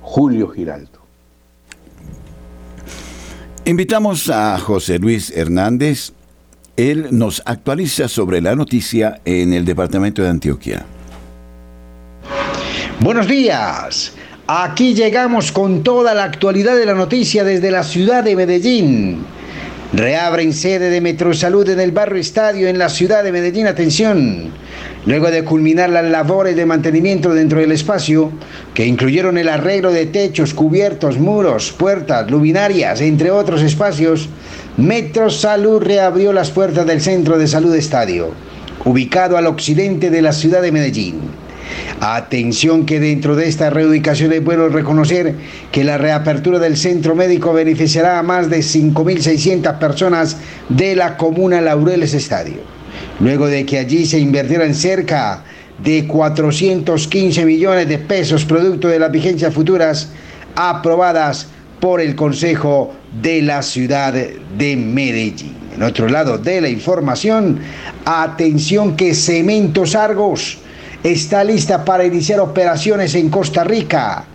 Julio 0.01 0.49
Giraldo. 0.49 0.99
Invitamos 3.65 4.27
a 4.31 4.57
José 4.57 4.97
Luis 4.97 5.29
Hernández. 5.29 6.13
Él 6.77 7.09
nos 7.11 7.43
actualiza 7.45 8.07
sobre 8.07 8.41
la 8.41 8.55
noticia 8.55 9.21
en 9.23 9.53
el 9.53 9.63
departamento 9.63 10.23
de 10.23 10.29
Antioquia. 10.29 10.83
Buenos 13.01 13.27
días. 13.27 14.13
Aquí 14.47 14.95
llegamos 14.95 15.51
con 15.51 15.83
toda 15.83 16.15
la 16.15 16.23
actualidad 16.23 16.75
de 16.75 16.87
la 16.87 16.95
noticia 16.95 17.43
desde 17.43 17.69
la 17.69 17.83
ciudad 17.83 18.23
de 18.23 18.35
Medellín. 18.35 19.36
Reabren 19.93 20.53
sede 20.53 20.89
de 20.89 20.99
Metrosalud 20.99 21.69
en 21.69 21.79
el 21.79 21.91
barrio 21.91 22.19
Estadio 22.19 22.67
en 22.67 22.77
la 22.77 22.89
ciudad 22.89 23.23
de 23.23 23.31
Medellín. 23.31 23.67
Atención. 23.67 24.51
Luego 25.05 25.31
de 25.31 25.43
culminar 25.43 25.89
las 25.89 26.03
labores 26.03 26.55
de 26.57 26.65
mantenimiento 26.65 27.33
dentro 27.33 27.59
del 27.59 27.71
espacio, 27.71 28.31
que 28.73 28.85
incluyeron 28.85 29.37
el 29.37 29.47
arreglo 29.47 29.91
de 29.91 30.05
techos, 30.05 30.53
cubiertos, 30.53 31.17
muros, 31.17 31.71
puertas, 31.71 32.29
luminarias, 32.29 32.99
entre 32.99 33.31
otros 33.31 33.61
espacios, 33.61 34.27
Metrosalud 34.75 35.81
reabrió 35.81 36.33
las 36.33 36.51
puertas 36.51 36.85
del 36.85 36.99
Centro 36.99 37.37
de 37.37 37.47
Salud 37.47 37.73
Estadio, 37.73 38.31
ubicado 38.83 39.37
al 39.37 39.47
occidente 39.47 40.09
de 40.09 40.21
la 40.21 40.33
ciudad 40.33 40.61
de 40.61 40.73
Medellín. 40.73 41.46
Atención 41.99 42.85
que 42.85 42.99
dentro 42.99 43.35
de 43.35 43.47
esta 43.47 43.69
reubicación 43.69 44.31
es 44.31 44.43
bueno 44.43 44.69
reconocer 44.69 45.33
que 45.71 45.83
la 45.83 45.97
reapertura 45.97 46.59
del 46.59 46.77
centro 46.77 47.15
médico 47.15 47.53
beneficiará 47.53 48.19
a 48.19 48.23
más 48.23 48.49
de 48.49 48.59
5.600 48.59 49.79
personas 49.79 50.37
de 50.69 50.95
la 50.95 51.17
comuna 51.17 51.59
Laureles 51.59 52.13
Estadio. 52.13 52.57
Luego 53.19 53.47
de 53.47 53.65
que 53.65 53.79
allí 53.79 54.05
se 54.05 54.19
invirtieran 54.19 54.75
cerca 54.75 55.43
de 55.83 56.05
415 56.07 57.45
millones 57.45 57.87
de 57.87 57.97
pesos 57.97 58.45
producto 58.45 58.87
de 58.87 58.99
las 58.99 59.11
vigencias 59.11 59.53
futuras 59.53 60.09
aprobadas 60.55 61.47
por 61.79 62.01
el 62.01 62.15
Consejo 62.15 62.93
de 63.21 63.41
la 63.41 63.61
Ciudad 63.61 64.13
de 64.13 64.75
Medellín. 64.75 65.55
En 65.75 65.83
otro 65.83 66.09
lado 66.09 66.37
de 66.39 66.61
la 66.61 66.69
información, 66.69 67.59
atención 68.05 68.95
que 68.95 69.13
Cementos 69.13 69.93
Argos 69.93 70.57
está 71.03 71.43
lista 71.43 71.85
para 71.85 72.05
iniciar 72.05 72.39
operaciones 72.39 73.15
en 73.15 73.29
Costa 73.29 73.63
Rica. 73.63 74.25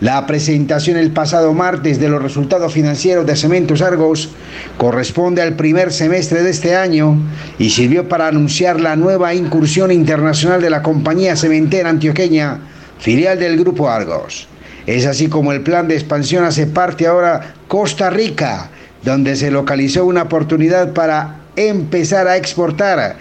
La 0.00 0.26
presentación 0.26 0.96
el 0.96 1.10
pasado 1.10 1.52
martes 1.52 1.98
de 1.98 2.08
los 2.08 2.22
resultados 2.22 2.72
financieros 2.72 3.26
de 3.26 3.34
Cementos 3.34 3.82
Argos 3.82 4.30
corresponde 4.76 5.42
al 5.42 5.56
primer 5.56 5.92
semestre 5.92 6.44
de 6.44 6.50
este 6.50 6.76
año 6.76 7.16
y 7.58 7.70
sirvió 7.70 8.08
para 8.08 8.28
anunciar 8.28 8.80
la 8.80 8.94
nueva 8.94 9.34
incursión 9.34 9.90
internacional 9.90 10.62
de 10.62 10.70
la 10.70 10.84
compañía 10.84 11.34
cementera 11.34 11.90
antioqueña, 11.90 12.60
filial 13.00 13.40
del 13.40 13.58
Grupo 13.58 13.88
Argos. 13.88 14.46
Es 14.86 15.04
así 15.04 15.28
como 15.28 15.52
el 15.52 15.62
plan 15.62 15.88
de 15.88 15.96
expansión 15.96 16.44
hace 16.44 16.68
parte 16.68 17.08
ahora 17.08 17.54
Costa 17.66 18.08
Rica, 18.08 18.70
donde 19.02 19.34
se 19.34 19.50
localizó 19.50 20.04
una 20.04 20.22
oportunidad 20.22 20.92
para 20.92 21.40
empezar 21.56 22.28
a 22.28 22.36
exportar 22.36 23.16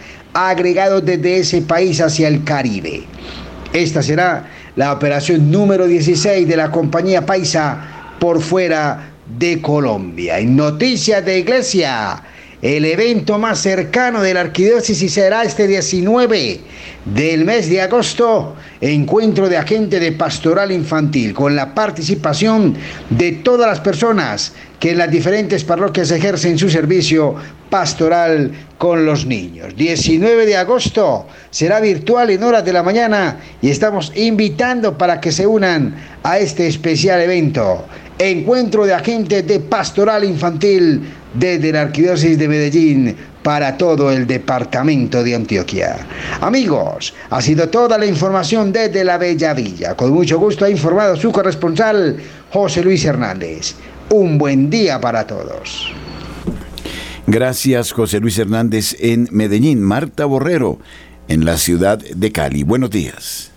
agregados 0.45 1.03
desde 1.03 1.37
ese 1.37 1.61
país 1.63 1.99
hacia 1.99 2.27
el 2.27 2.43
Caribe. 2.43 3.03
Esta 3.73 4.03
será 4.03 4.45
la 4.75 4.93
operación 4.93 5.49
número 5.49 5.87
16 5.87 6.47
de 6.47 6.55
la 6.55 6.69
compañía 6.69 7.25
Paisa 7.25 8.15
por 8.19 8.39
fuera 8.41 9.13
de 9.39 9.59
Colombia. 9.59 10.37
En 10.37 10.55
noticias 10.55 11.25
de 11.25 11.39
iglesia, 11.39 12.21
el 12.75 12.83
evento 12.83 13.39
más 13.39 13.59
cercano 13.59 14.21
de 14.21 14.33
la 14.33 14.41
arquidiócesis 14.41 15.13
será 15.13 15.43
este 15.43 15.67
19 15.67 16.59
del 17.05 17.45
mes 17.45 17.69
de 17.69 17.81
agosto, 17.81 18.55
encuentro 18.81 19.47
de 19.47 19.55
agente 19.55 20.01
de 20.01 20.11
pastoral 20.11 20.73
infantil, 20.73 21.33
con 21.33 21.55
la 21.55 21.73
participación 21.73 22.75
de 23.09 23.31
todas 23.31 23.69
las 23.69 23.79
personas 23.79 24.51
que 24.81 24.91
en 24.91 24.97
las 24.97 25.09
diferentes 25.09 25.63
parroquias 25.63 26.11
ejercen 26.11 26.57
su 26.57 26.69
servicio 26.69 27.35
pastoral 27.69 28.51
con 28.77 29.05
los 29.05 29.25
niños. 29.25 29.73
19 29.77 30.45
de 30.45 30.57
agosto 30.57 31.25
será 31.49 31.79
virtual 31.79 32.31
en 32.31 32.43
horas 32.43 32.65
de 32.65 32.73
la 32.73 32.83
mañana 32.83 33.37
y 33.61 33.69
estamos 33.69 34.11
invitando 34.13 34.97
para 34.97 35.21
que 35.21 35.31
se 35.31 35.47
unan 35.47 35.95
a 36.21 36.37
este 36.37 36.67
especial 36.67 37.21
evento. 37.21 37.85
Encuentro 38.19 38.85
de 38.85 38.93
agentes 38.93 39.45
de 39.45 39.59
pastoral 39.59 40.23
infantil 40.23 41.01
desde 41.33 41.71
la 41.71 41.81
Arquidiócesis 41.81 42.37
de 42.37 42.47
Medellín 42.47 43.15
para 43.43 43.77
todo 43.77 44.11
el 44.11 44.25
departamento 44.25 45.23
de 45.23 45.35
Antioquia. 45.35 45.97
Amigos, 46.41 47.13
ha 47.29 47.41
sido 47.41 47.69
toda 47.69 47.97
la 47.97 48.05
información 48.05 48.73
desde 48.73 49.03
la 49.03 49.17
Bella 49.17 49.53
Villa. 49.53 49.95
Con 49.95 50.11
mucho 50.11 50.39
gusto 50.39 50.65
ha 50.65 50.69
informado 50.69 51.15
su 51.15 51.31
corresponsal 51.31 52.17
José 52.51 52.83
Luis 52.83 53.05
Hernández. 53.05 53.75
Un 54.09 54.37
buen 54.37 54.69
día 54.69 54.99
para 54.99 55.27
todos. 55.27 55.93
Gracias, 57.27 57.91
José 57.91 58.19
Luis 58.19 58.39
Hernández 58.39 58.95
en 58.99 59.27
Medellín. 59.31 59.81
Marta 59.81 60.25
Borrero 60.25 60.79
en 61.27 61.45
la 61.45 61.57
ciudad 61.57 61.99
de 61.99 62.31
Cali. 62.31 62.63
Buenos 62.63 62.89
días. 62.89 63.51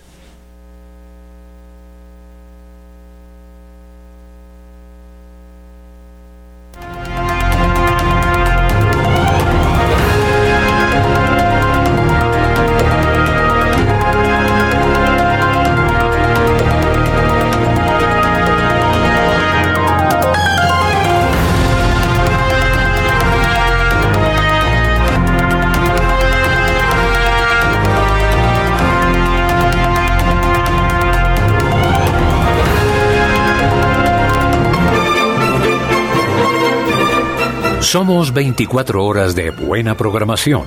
Somos 37.91 38.33
24 38.33 39.05
horas 39.05 39.35
de 39.35 39.51
buena 39.51 39.97
programación. 39.97 40.63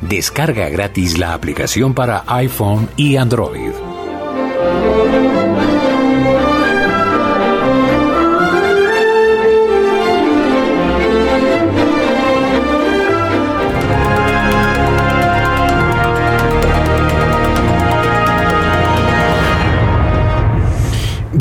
Descarga 0.00 0.70
gratis 0.70 1.18
la 1.18 1.34
aplicación 1.34 1.92
para 1.92 2.24
iPhone 2.26 2.88
y 2.96 3.16
Android. 3.16 3.73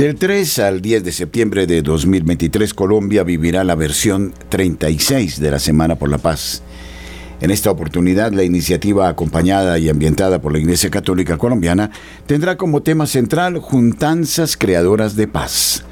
Del 0.03 0.15
3 0.15 0.59
al 0.59 0.81
10 0.81 1.05
de 1.05 1.13
septiembre 1.13 1.65
de 1.65 1.81
2023, 1.81 2.73
Colombia 2.73 3.23
vivirá 3.23 3.63
la 3.63 3.75
versión 3.75 4.33
36 4.49 5.39
de 5.39 5.49
la 5.49 5.59
Semana 5.59 5.95
por 5.95 6.09
la 6.09 6.17
Paz. 6.17 6.61
En 7.39 7.51
esta 7.51 7.71
oportunidad, 7.71 8.33
la 8.33 8.43
iniciativa 8.43 9.07
acompañada 9.07 9.79
y 9.79 9.87
ambientada 9.87 10.41
por 10.41 10.51
la 10.51 10.59
Iglesia 10.59 10.89
Católica 10.89 11.37
Colombiana 11.37 11.89
tendrá 12.25 12.57
como 12.57 12.83
tema 12.83 13.07
central 13.07 13.59
Juntanzas 13.59 14.57
Creadoras 14.57 15.15
de 15.15 15.29
Paz. 15.29 15.85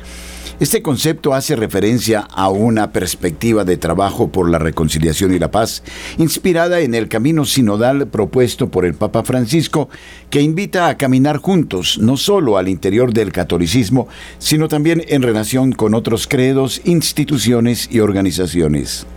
Este 0.61 0.83
concepto 0.83 1.33
hace 1.33 1.55
referencia 1.55 2.19
a 2.19 2.49
una 2.49 2.91
perspectiva 2.91 3.65
de 3.65 3.77
trabajo 3.77 4.31
por 4.31 4.47
la 4.47 4.59
reconciliación 4.59 5.33
y 5.33 5.39
la 5.39 5.49
paz, 5.49 5.81
inspirada 6.19 6.81
en 6.81 6.93
el 6.93 7.07
camino 7.07 7.45
sinodal 7.45 8.05
propuesto 8.05 8.69
por 8.69 8.85
el 8.85 8.93
Papa 8.93 9.23
Francisco, 9.23 9.89
que 10.29 10.41
invita 10.41 10.87
a 10.87 10.97
caminar 10.97 11.37
juntos, 11.37 11.97
no 11.99 12.15
solo 12.15 12.59
al 12.59 12.67
interior 12.67 13.11
del 13.11 13.31
catolicismo, 13.31 14.07
sino 14.37 14.67
también 14.67 15.03
en 15.07 15.23
relación 15.23 15.71
con 15.71 15.95
otros 15.95 16.27
credos, 16.27 16.79
instituciones 16.85 17.89
y 17.91 17.99
organizaciones. 17.99 19.07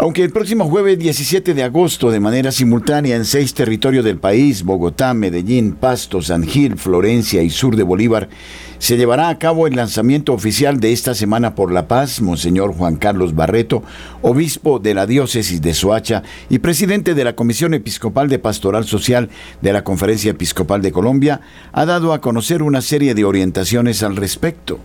Aunque 0.00 0.24
el 0.24 0.30
próximo 0.30 0.64
jueves 0.64 0.98
17 0.98 1.52
de 1.52 1.62
agosto, 1.62 2.10
de 2.10 2.20
manera 2.20 2.52
simultánea 2.52 3.16
en 3.16 3.26
seis 3.26 3.52
territorios 3.52 4.02
del 4.02 4.16
país, 4.16 4.62
Bogotá, 4.62 5.12
Medellín, 5.12 5.72
Pasto, 5.74 6.22
San 6.22 6.42
Gil, 6.44 6.78
Florencia 6.78 7.42
y 7.42 7.50
sur 7.50 7.76
de 7.76 7.82
Bolívar, 7.82 8.30
se 8.78 8.96
llevará 8.96 9.28
a 9.28 9.38
cabo 9.38 9.66
el 9.66 9.76
lanzamiento 9.76 10.32
oficial 10.32 10.80
de 10.80 10.94
esta 10.94 11.14
Semana 11.14 11.54
por 11.54 11.70
la 11.70 11.86
Paz, 11.86 12.22
Monseñor 12.22 12.72
Juan 12.72 12.96
Carlos 12.96 13.34
Barreto, 13.34 13.82
obispo 14.22 14.78
de 14.78 14.94
la 14.94 15.04
diócesis 15.04 15.60
de 15.60 15.74
Soacha 15.74 16.22
y 16.48 16.60
presidente 16.60 17.14
de 17.14 17.24
la 17.24 17.36
Comisión 17.36 17.74
Episcopal 17.74 18.30
de 18.30 18.38
Pastoral 18.38 18.86
Social 18.86 19.28
de 19.60 19.74
la 19.74 19.84
Conferencia 19.84 20.30
Episcopal 20.30 20.80
de 20.80 20.92
Colombia, 20.92 21.42
ha 21.72 21.84
dado 21.84 22.14
a 22.14 22.22
conocer 22.22 22.62
una 22.62 22.80
serie 22.80 23.14
de 23.14 23.26
orientaciones 23.26 24.02
al 24.02 24.16
respecto. 24.16 24.80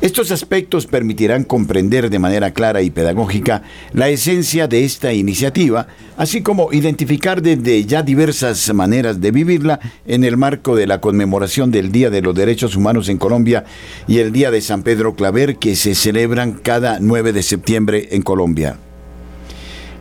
Estos 0.00 0.30
aspectos 0.30 0.86
permitirán 0.86 1.42
comprender 1.42 2.08
de 2.08 2.20
manera 2.20 2.52
clara 2.52 2.82
y 2.82 2.90
pedagógica 2.90 3.62
la 3.92 4.08
esencia 4.08 4.68
de 4.68 4.84
esta 4.84 5.12
iniciativa, 5.12 5.88
así 6.16 6.40
como 6.40 6.72
identificar 6.72 7.42
desde 7.42 7.84
ya 7.84 8.04
diversas 8.04 8.72
maneras 8.72 9.20
de 9.20 9.32
vivirla 9.32 9.80
en 10.06 10.22
el 10.22 10.36
marco 10.36 10.76
de 10.76 10.86
la 10.86 11.00
conmemoración 11.00 11.72
del 11.72 11.90
Día 11.90 12.10
de 12.10 12.22
los 12.22 12.36
Derechos 12.36 12.76
Humanos 12.76 13.08
en 13.08 13.18
Colombia 13.18 13.64
y 14.06 14.18
el 14.18 14.30
Día 14.30 14.52
de 14.52 14.60
San 14.60 14.84
Pedro 14.84 15.16
Claver 15.16 15.56
que 15.56 15.74
se 15.74 15.96
celebran 15.96 16.52
cada 16.52 17.00
9 17.00 17.32
de 17.32 17.42
septiembre 17.42 18.08
en 18.12 18.22
Colombia. 18.22 18.78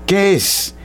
¿Qué 0.06 0.36
es 0.36 0.76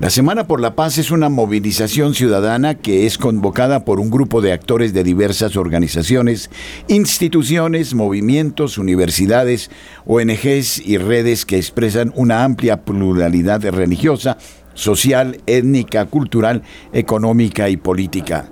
La 0.00 0.10
Semana 0.10 0.48
por 0.48 0.60
la 0.60 0.74
Paz 0.74 0.98
es 0.98 1.12
una 1.12 1.28
movilización 1.28 2.14
ciudadana 2.14 2.74
que 2.74 3.06
es 3.06 3.18
convocada 3.18 3.84
por 3.84 4.00
un 4.00 4.10
grupo 4.10 4.40
de 4.40 4.52
actores 4.52 4.92
de 4.92 5.04
diversas 5.04 5.56
organizaciones, 5.56 6.50
instituciones, 6.88 7.94
movimientos, 7.94 8.78
universidades, 8.78 9.70
ONGs 10.06 10.84
y 10.84 10.98
redes 10.98 11.46
que 11.46 11.56
expresan 11.56 12.12
una 12.16 12.42
amplia 12.42 12.84
pluralidad 12.84 13.62
religiosa, 13.62 14.38
social, 14.74 15.40
étnica, 15.46 16.06
cultural, 16.06 16.62
económica 16.92 17.68
y 17.68 17.76
política. 17.76 18.50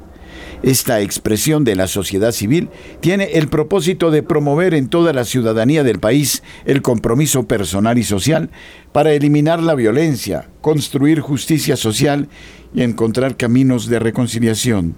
Esta 0.62 1.00
expresión 1.00 1.64
de 1.64 1.74
la 1.74 1.86
sociedad 1.86 2.32
civil 2.32 2.68
tiene 3.00 3.30
el 3.34 3.48
propósito 3.48 4.10
de 4.10 4.22
promover 4.22 4.74
en 4.74 4.88
toda 4.88 5.14
la 5.14 5.24
ciudadanía 5.24 5.82
del 5.84 6.00
país 6.00 6.42
el 6.66 6.82
compromiso 6.82 7.46
personal 7.46 7.96
y 7.96 8.04
social 8.04 8.50
para 8.92 9.12
eliminar 9.12 9.62
la 9.62 9.74
violencia, 9.74 10.48
construir 10.60 11.20
justicia 11.20 11.76
social 11.76 12.28
y 12.74 12.82
encontrar 12.82 13.38
caminos 13.38 13.86
de 13.86 14.00
reconciliación. 14.00 14.94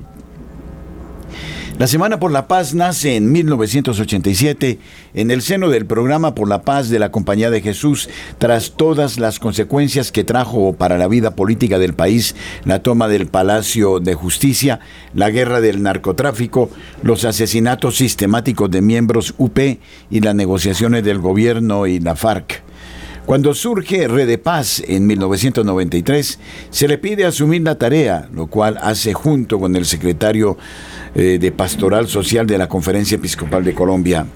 La 1.79 1.87
Semana 1.87 2.21
por 2.21 2.31
la 2.31 2.49
Paz 2.49 2.75
nace 2.75 3.17
en 3.17 3.33
1987 3.33 4.79
en 5.15 5.31
el 5.31 5.41
seno 5.41 5.71
del 5.71 5.87
programa 5.87 6.35
por 6.35 6.47
la 6.47 6.63
paz 6.63 6.91
de 6.91 6.99
la 6.99 7.11
Compañía 7.11 7.51
de 7.51 7.63
Jesús 7.63 8.11
tras 8.37 8.73
todas 8.73 9.19
las 9.19 9.39
consecuencias 9.39 10.13
que 10.13 10.23
trajo 10.23 10.75
para 10.75 10.99
la 10.99 11.09
vida 11.09 11.35
política 11.35 11.79
del 11.79 11.95
país 11.95 12.37
la 12.65 12.83
toma 12.83 13.09
del 13.09 13.27
Palacio 13.27 14.01
de 14.01 14.15
Justicia, 14.15 14.81
la 15.15 15.31
guerra 15.31 15.63
del 15.63 15.83
narcotráfico, 15.83 16.71
los 17.03 17.25
asesinatos 17.25 17.97
sistemáticos 17.97 18.71
de 18.71 18.83
miembros 18.83 19.35
UP 19.39 19.59
y 20.11 20.21
las 20.21 20.35
negociaciones 20.35 21.03
del 21.05 21.21
gobierno 21.21 21.87
y 21.87 22.01
la 22.01 22.17
FARC. 22.17 22.63
Cuando 23.25 23.55
surge 23.55 24.09
Red 24.09 24.27
de 24.27 24.39
Paz 24.39 24.83
en 24.87 25.07
1993, 25.07 26.41
se 26.71 26.89
le 26.89 26.99
pide 26.99 27.25
asumir 27.25 27.63
la 27.63 27.77
tarea, 27.77 28.29
lo 28.33 28.49
cual 28.49 28.79
hace 28.83 29.15
junto 29.15 29.61
con 29.61 29.77
el 29.77 29.87
secretario 29.87 30.59
eh, 31.15 31.39
de 31.41 31.53
Pastoral 31.53 32.09
Social 32.09 32.47
de 32.47 32.59
la 32.59 32.69
Conferencia 32.69 33.17
Episcopal 33.17 33.65
de 33.65 33.75
Colombia. 33.75 34.27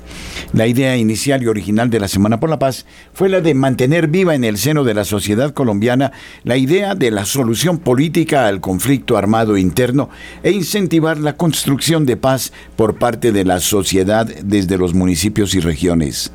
La 0.53 0.67
idea 0.67 0.97
inicial 0.97 1.43
y 1.43 1.47
original 1.47 1.91
de 1.91 2.01
la 2.01 2.09
Semana 2.09 2.39
por 2.39 2.51
la 2.51 2.59
Paz 2.59 2.87
fue 3.13 3.29
la 3.29 3.41
de 3.41 3.55
mantener 3.55 4.09
viva 4.09 4.35
en 4.35 4.45
el 4.45 4.59
seno 4.59 4.85
de 4.85 4.95
la 4.95 5.05
sociedad 5.05 5.53
colombiana 5.53 6.13
la 6.45 6.57
idea 6.57 6.95
de 6.95 7.11
la 7.11 7.25
solución 7.25 7.79
política 7.79 8.47
al 8.47 8.61
conflicto 8.61 9.17
armado 9.17 9.57
interno 9.57 10.11
e 10.43 10.51
incentivar 10.51 11.19
la 11.19 11.37
construcción 11.37 12.07
de 12.07 12.17
paz 12.17 12.53
por 12.77 12.99
parte 12.99 13.33
de 13.33 13.45
la 13.45 13.61
sociedad 13.61 14.27
desde 14.27 14.79
los 14.79 14.95
municipios 14.95 15.55
y 15.55 15.61
regiones. 15.61 16.31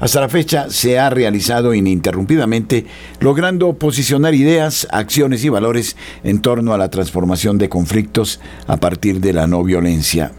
Hasta 0.00 0.20
la 0.20 0.28
fecha 0.28 0.70
se 0.70 0.98
ha 0.98 1.10
realizado 1.10 1.74
ininterrumpidamente, 1.74 2.86
logrando 3.18 3.72
posicionar 3.74 4.34
ideas, 4.34 4.86
acciones 4.92 5.44
y 5.44 5.48
valores 5.48 5.96
en 6.22 6.40
torno 6.40 6.72
a 6.72 6.78
la 6.78 6.88
transformación 6.88 7.58
de 7.58 7.68
conflictos 7.68 8.38
a 8.68 8.76
partir 8.76 9.20
de 9.20 9.32
la 9.32 9.48
no 9.48 9.64
violencia. 9.64 10.30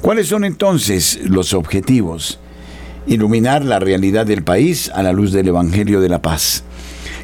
¿Cuáles 0.00 0.28
son 0.28 0.44
entonces 0.44 1.18
los 1.24 1.54
objetivos? 1.54 2.38
Iluminar 3.08 3.64
la 3.64 3.80
realidad 3.80 4.26
del 4.26 4.44
país 4.44 4.92
a 4.94 5.02
la 5.02 5.12
luz 5.12 5.32
del 5.32 5.48
Evangelio 5.48 6.00
de 6.00 6.08
la 6.08 6.22
Paz. 6.22 6.62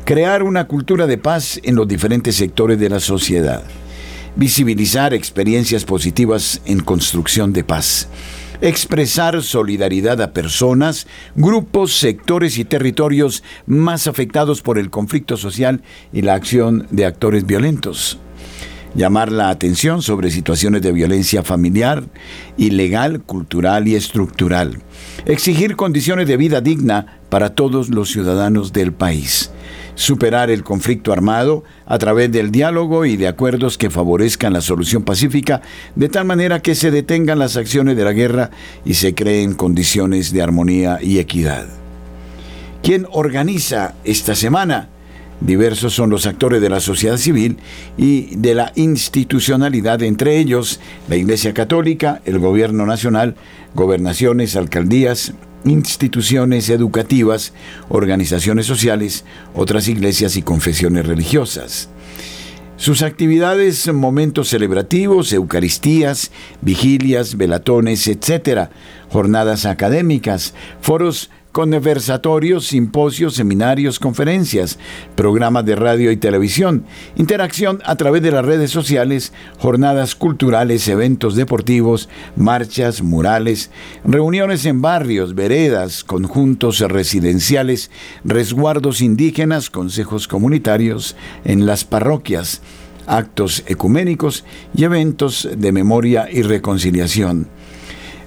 Crear 0.05 0.43
una 0.43 0.67
cultura 0.67 1.07
de 1.07 1.19
paz 1.19 1.61
en 1.63 1.77
los 1.77 1.87
diferentes 1.87 2.35
sectores 2.35 2.81
de 2.81 2.91
la 2.91 2.99
sociedad. 2.99 3.63
Visibilizar 4.35 5.15
experiencias 5.15 5.85
positivas 5.85 6.61
en 6.65 6.81
construcción 6.81 7.53
de 7.53 7.63
paz 7.63 8.09
expresar 8.61 9.43
solidaridad 9.43 10.21
a 10.21 10.33
personas, 10.33 11.07
grupos, 11.35 11.97
sectores 11.99 12.59
y 12.59 12.65
territorios 12.65 13.43
más 13.67 14.07
afectados 14.07 14.63
por 14.63 14.79
el 14.79 14.91
conflicto 14.91 15.37
social 15.37 15.83
y 16.13 16.23
la 16.23 16.35
acción 16.35 16.87
de 16.91 17.07
actores 17.07 17.47
violentos. 17.47 18.19
Llamar 18.95 19.33
la 19.33 19.49
atención 19.49 20.03
sobre 20.03 20.31
situaciones 20.31 20.83
de 20.83 20.93
violencia 20.93 21.43
familiar, 21.43 22.05
ilegal, 22.57 23.23
cultural 23.23 23.89
y 23.89 23.97
estructural. 23.97 24.83
Exigir 25.27 25.75
condiciones 25.75 26.29
de 26.29 26.37
vida 26.37 26.61
digna 26.61 27.19
para 27.29 27.57
todos 27.57 27.89
los 27.89 28.11
ciudadanos 28.11 28.73
del 28.73 28.93
país 28.93 29.51
superar 29.95 30.51
el 30.51 30.65
conflicto 30.65 31.13
armado 31.13 31.65
a 31.87 31.99
través 31.99 32.31
del 32.33 32.51
diálogo 32.51 33.05
y 33.05 33.17
de 33.17 33.29
acuerdos 33.29 33.79
que 33.79 33.91
favorezcan 33.91 34.53
la 34.53 34.61
solución 34.61 35.03
pacífica, 35.03 35.63
de 35.95 36.09
tal 36.09 36.25
manera 36.25 36.61
que 36.61 36.75
se 36.75 36.91
detengan 36.91 37.39
las 37.39 37.57
acciones 37.57 37.97
de 37.97 38.05
la 38.05 38.13
guerra 38.13 38.51
y 38.85 38.95
se 38.95 39.15
creen 39.15 39.55
condiciones 39.55 40.33
de 40.33 40.43
armonía 40.43 40.99
y 41.01 41.19
equidad. 41.19 41.67
¿Quién 42.83 43.07
organiza 43.11 43.95
esta 44.05 44.35
semana? 44.35 44.91
Diversos 45.41 45.93
son 45.93 46.11
los 46.11 46.27
actores 46.27 46.61
de 46.61 46.71
la 46.71 46.81
sociedad 46.81 47.17
civil 47.17 47.59
y 47.97 48.37
de 48.37 48.55
la 48.55 48.73
institucionalidad, 48.77 50.03
entre 50.03 50.39
ellos 50.39 50.81
la 51.09 51.17
Iglesia 51.17 51.53
Católica, 51.53 52.23
el 52.25 52.39
Gobierno 52.39 52.87
Nacional, 52.87 53.35
gobernaciones, 53.75 54.57
alcaldías, 54.57 55.35
instituciones 55.65 56.69
educativas, 56.69 57.53
organizaciones 57.89 58.67
sociales, 58.67 59.25
otras 59.55 59.89
iglesias 59.89 60.37
y 60.37 60.43
confesiones 60.43 61.07
religiosas. 61.07 61.89
Sus 62.77 63.03
actividades, 63.03 63.93
momentos 63.93 64.49
celebrativos, 64.49 65.33
eucaristías, 65.33 66.33
vigilias, 66.61 67.37
velatones, 67.37 68.09
etc., 68.09 68.69
jornadas 69.11 69.65
académicas, 69.65 70.55
foros 70.81 71.31
conversatorios, 71.55 72.67
simposios, 72.67 73.35
seminarios, 73.35 74.01
conferencias, 74.01 74.77
programas 75.15 75.65
de 75.65 75.77
radio 75.77 76.11
y 76.11 76.17
televisión, 76.17 76.85
interacción 77.15 77.81
a 77.85 77.95
través 77.95 78.23
de 78.23 78.33
las 78.33 78.45
redes 78.45 78.73
sociales, 78.73 79.33
jornadas 79.61 80.17
culturales, 80.17 80.89
eventos 80.89 81.37
deportivos, 81.37 82.09
marchas, 82.35 83.03
murales, 83.03 83.71
reuniones 84.05 84.67
en 84.67 84.83
barrios, 84.83 85.37
veredas, 85.37 86.03
conjuntos 86.03 86.81
residenciales, 86.81 87.93
resguardos 88.25 89.01
indígenas, 89.01 89.71
consejos 89.71 90.27
comunitarios, 90.27 91.15
en 91.45 91.67
las 91.67 91.85
parroquias, 91.85 92.63
actos 93.07 93.63
ecuménicos 93.69 94.45
y 94.77 94.83
eventos 94.83 95.49
de 95.57 95.71
memoria 95.71 96.29
y 96.33 96.43
reconciliación. 96.43 97.49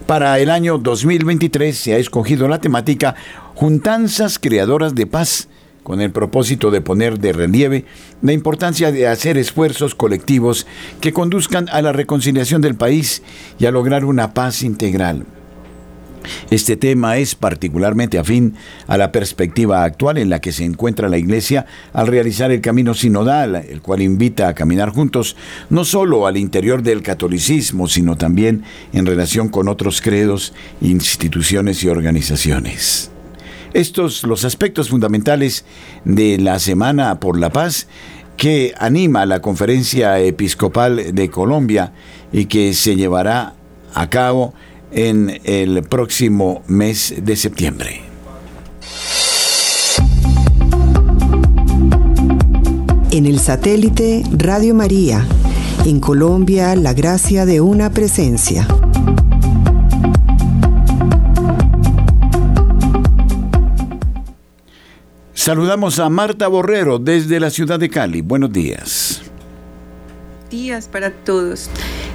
Para 0.08 0.39
el 0.39 0.50
año 0.50 0.78
2023 0.78 1.78
se 1.78 1.93
ha 1.93 1.98
escogido 1.98 2.48
la 2.48 2.62
temática 2.62 3.15
Juntanzas 3.56 4.39
Creadoras 4.39 4.96
de 4.96 5.06
Paz, 5.06 5.50
con 5.84 6.00
el 6.00 6.12
propósito 6.12 6.72
de 6.72 6.80
poner 6.80 7.20
de 7.20 7.34
relieve 7.34 7.84
la 8.22 8.32
importancia 8.32 8.93
de 8.93 9.06
hacer 9.06 9.38
esfuerzos 9.38 9.96
colectivos 9.96 10.65
que 11.02 11.12
conduzcan 11.12 11.67
a 11.74 11.82
la 11.82 11.91
reconciliación 11.91 12.62
del 12.62 12.76
país 12.76 13.22
y 13.60 13.65
a 13.65 13.72
lograr 13.72 14.06
una 14.06 14.34
paz 14.34 14.63
integral. 14.63 15.26
Este 16.50 16.78
tema 16.78 17.18
es 17.18 17.36
particularmente 17.36 18.18
afín 18.18 18.56
a 18.88 18.98
la 18.98 19.12
perspectiva 19.12 19.84
actual 19.84 20.18
en 20.18 20.30
la 20.30 20.40
que 20.40 20.52
se 20.52 20.64
encuentra 20.64 21.10
la 21.10 21.18
Iglesia 21.18 21.66
al 21.94 22.08
realizar 22.08 22.52
el 22.52 22.62
camino 22.62 22.94
sinodal, 22.94 23.56
el 23.56 23.82
cual 23.82 24.02
invita 24.02 24.48
a 24.48 24.54
caminar 24.54 24.90
juntos 24.90 25.36
no 25.70 25.86
solo 25.86 26.28
al 26.28 26.38
interior 26.38 26.84
del 26.84 27.04
catolicismo, 27.04 27.88
sino 27.88 28.16
también 28.16 28.64
en 28.94 29.06
relación 29.06 29.50
con 29.50 29.68
otros 29.68 30.02
credos, 30.02 30.54
instituciones 30.82 31.84
y 31.84 31.90
organizaciones. 31.90 33.12
Estos 33.74 34.24
los 34.24 34.46
aspectos 34.46 34.90
fundamentales 34.90 35.66
de 36.06 36.38
la 36.38 36.60
Semana 36.60 37.20
por 37.20 37.38
la 37.38 37.52
Paz 37.52 37.88
que 38.38 38.74
anima 38.78 39.26
la 39.26 39.42
Conferencia 39.42 40.20
Episcopal 40.20 41.14
de 41.14 41.30
Colombia 41.30 41.92
y 42.32 42.46
que 42.46 42.74
se 42.74 42.96
llevará 42.96 43.56
a 43.94 44.10
cabo 44.10 44.54
en 44.54 44.67
el 44.91 45.84
próximo 45.89 46.63
mes 46.67 47.15
de 47.21 47.36
septiembre. 47.36 48.02
En 53.12 53.26
el 53.26 53.39
satélite 53.39 54.23
Radio 54.32 54.76
María, 54.76 55.26
en 55.86 56.00
Colombia, 56.00 56.76
la 56.76 56.93
gracia 56.93 57.45
de 57.45 57.62
una 57.62 57.89
presencia. 57.89 58.67
Saludamos 65.34 65.97
a 66.00 66.10
Marta 66.10 66.47
Borrero 66.47 67.00
desde 67.00 67.39
la 67.39 67.50
ciudad 67.50 67.80
de 67.80 67.89
Cali. 67.89 68.21
Buenos 68.21 68.52
días. 68.52 69.21
Días 70.52 70.88
para 70.88 71.10
todos. 71.10 71.69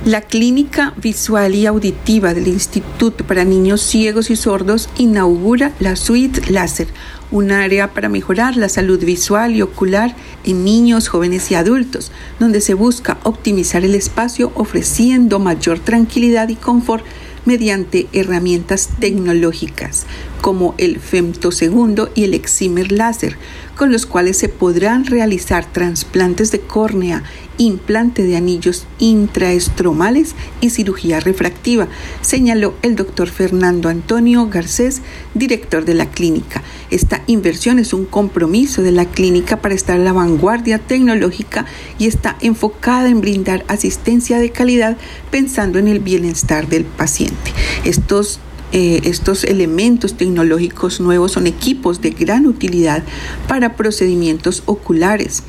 La 0.04 0.20
Clínica 0.20 0.94
Visual 0.96 1.54
y 1.54 1.66
Auditiva 1.66 2.34
del 2.34 2.48
Instituto 2.48 3.24
para 3.24 3.44
Niños 3.44 3.80
Ciegos 3.82 4.30
y 4.30 4.36
Sordos 4.36 4.88
inaugura 4.98 5.70
la 5.78 5.94
Suite 5.94 6.50
Láser, 6.50 6.88
un 7.30 7.52
área 7.52 7.94
para 7.94 8.08
mejorar 8.08 8.56
la 8.56 8.68
salud 8.68 8.98
visual 9.04 9.54
y 9.54 9.62
ocular 9.62 10.16
en 10.42 10.64
niños, 10.64 11.06
jóvenes 11.06 11.48
y 11.52 11.54
adultos, 11.54 12.10
donde 12.40 12.60
se 12.60 12.74
busca 12.74 13.18
optimizar 13.22 13.84
el 13.84 13.94
espacio 13.94 14.50
ofreciendo 14.56 15.38
mayor 15.38 15.78
tranquilidad 15.78 16.48
y 16.48 16.56
confort 16.56 17.04
mediante 17.44 18.08
herramientas 18.12 18.88
tecnológicas. 18.98 20.06
Como 20.42 20.74
el 20.76 20.98
femtosegundo 20.98 22.10
y 22.16 22.24
el 22.24 22.34
excimer 22.34 22.90
láser, 22.90 23.38
con 23.76 23.92
los 23.92 24.06
cuales 24.06 24.36
se 24.36 24.48
podrán 24.48 25.06
realizar 25.06 25.64
trasplantes 25.72 26.50
de 26.50 26.60
córnea, 26.60 27.22
implante 27.58 28.24
de 28.24 28.36
anillos 28.36 28.86
intraestromales 28.98 30.34
y 30.60 30.70
cirugía 30.70 31.20
refractiva, 31.20 31.86
señaló 32.22 32.74
el 32.82 32.96
doctor 32.96 33.28
Fernando 33.28 33.88
Antonio 33.88 34.48
Garcés, 34.48 35.00
director 35.34 35.84
de 35.84 35.94
la 35.94 36.10
clínica. 36.10 36.62
Esta 36.90 37.22
inversión 37.28 37.78
es 37.78 37.92
un 37.92 38.04
compromiso 38.04 38.82
de 38.82 38.92
la 38.92 39.04
clínica 39.04 39.60
para 39.60 39.76
estar 39.76 40.00
a 40.00 40.02
la 40.02 40.12
vanguardia 40.12 40.78
tecnológica 40.78 41.66
y 42.00 42.08
está 42.08 42.36
enfocada 42.40 43.08
en 43.08 43.20
brindar 43.20 43.64
asistencia 43.68 44.40
de 44.40 44.50
calidad 44.50 44.96
pensando 45.30 45.78
en 45.78 45.86
el 45.86 46.00
bienestar 46.00 46.68
del 46.68 46.84
paciente. 46.84 47.52
Estos 47.84 48.40
eh, 48.72 49.02
estos 49.04 49.44
elementos 49.44 50.16
tecnológicos 50.16 51.00
nuevos 51.00 51.32
son 51.32 51.46
equipos 51.46 52.00
de 52.00 52.10
gran 52.10 52.46
utilidad 52.46 53.02
para 53.46 53.76
procedimientos 53.76 54.62
oculares, 54.66 55.42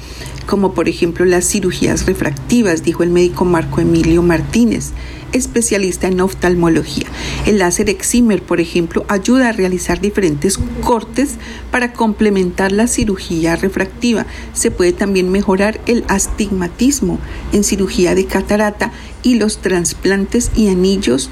como 0.45 0.73
por 0.73 0.89
ejemplo 0.89 1.25
las 1.25 1.47
cirugías 1.47 2.05
refractivas, 2.05 2.83
dijo 2.83 3.03
el 3.03 3.09
médico 3.09 3.45
Marco 3.45 3.79
Emilio 3.79 4.21
Martínez 4.23 4.91
especialista 5.33 6.07
en 6.07 6.21
oftalmología. 6.21 7.07
El 7.45 7.59
láser 7.59 7.89
excimer, 7.89 8.41
por 8.41 8.61
ejemplo, 8.61 9.03
ayuda 9.07 9.49
a 9.49 9.51
realizar 9.51 9.99
diferentes 9.99 10.59
cortes 10.83 11.35
para 11.71 11.93
complementar 11.93 12.71
la 12.71 12.87
cirugía 12.87 13.55
refractiva. 13.55 14.25
Se 14.53 14.71
puede 14.71 14.93
también 14.93 15.31
mejorar 15.31 15.81
el 15.87 16.05
astigmatismo 16.07 17.19
en 17.51 17.63
cirugía 17.63 18.15
de 18.15 18.25
catarata 18.25 18.91
y 19.23 19.35
los 19.35 19.57
trasplantes 19.57 20.51
y 20.55 20.69
anillos 20.69 21.29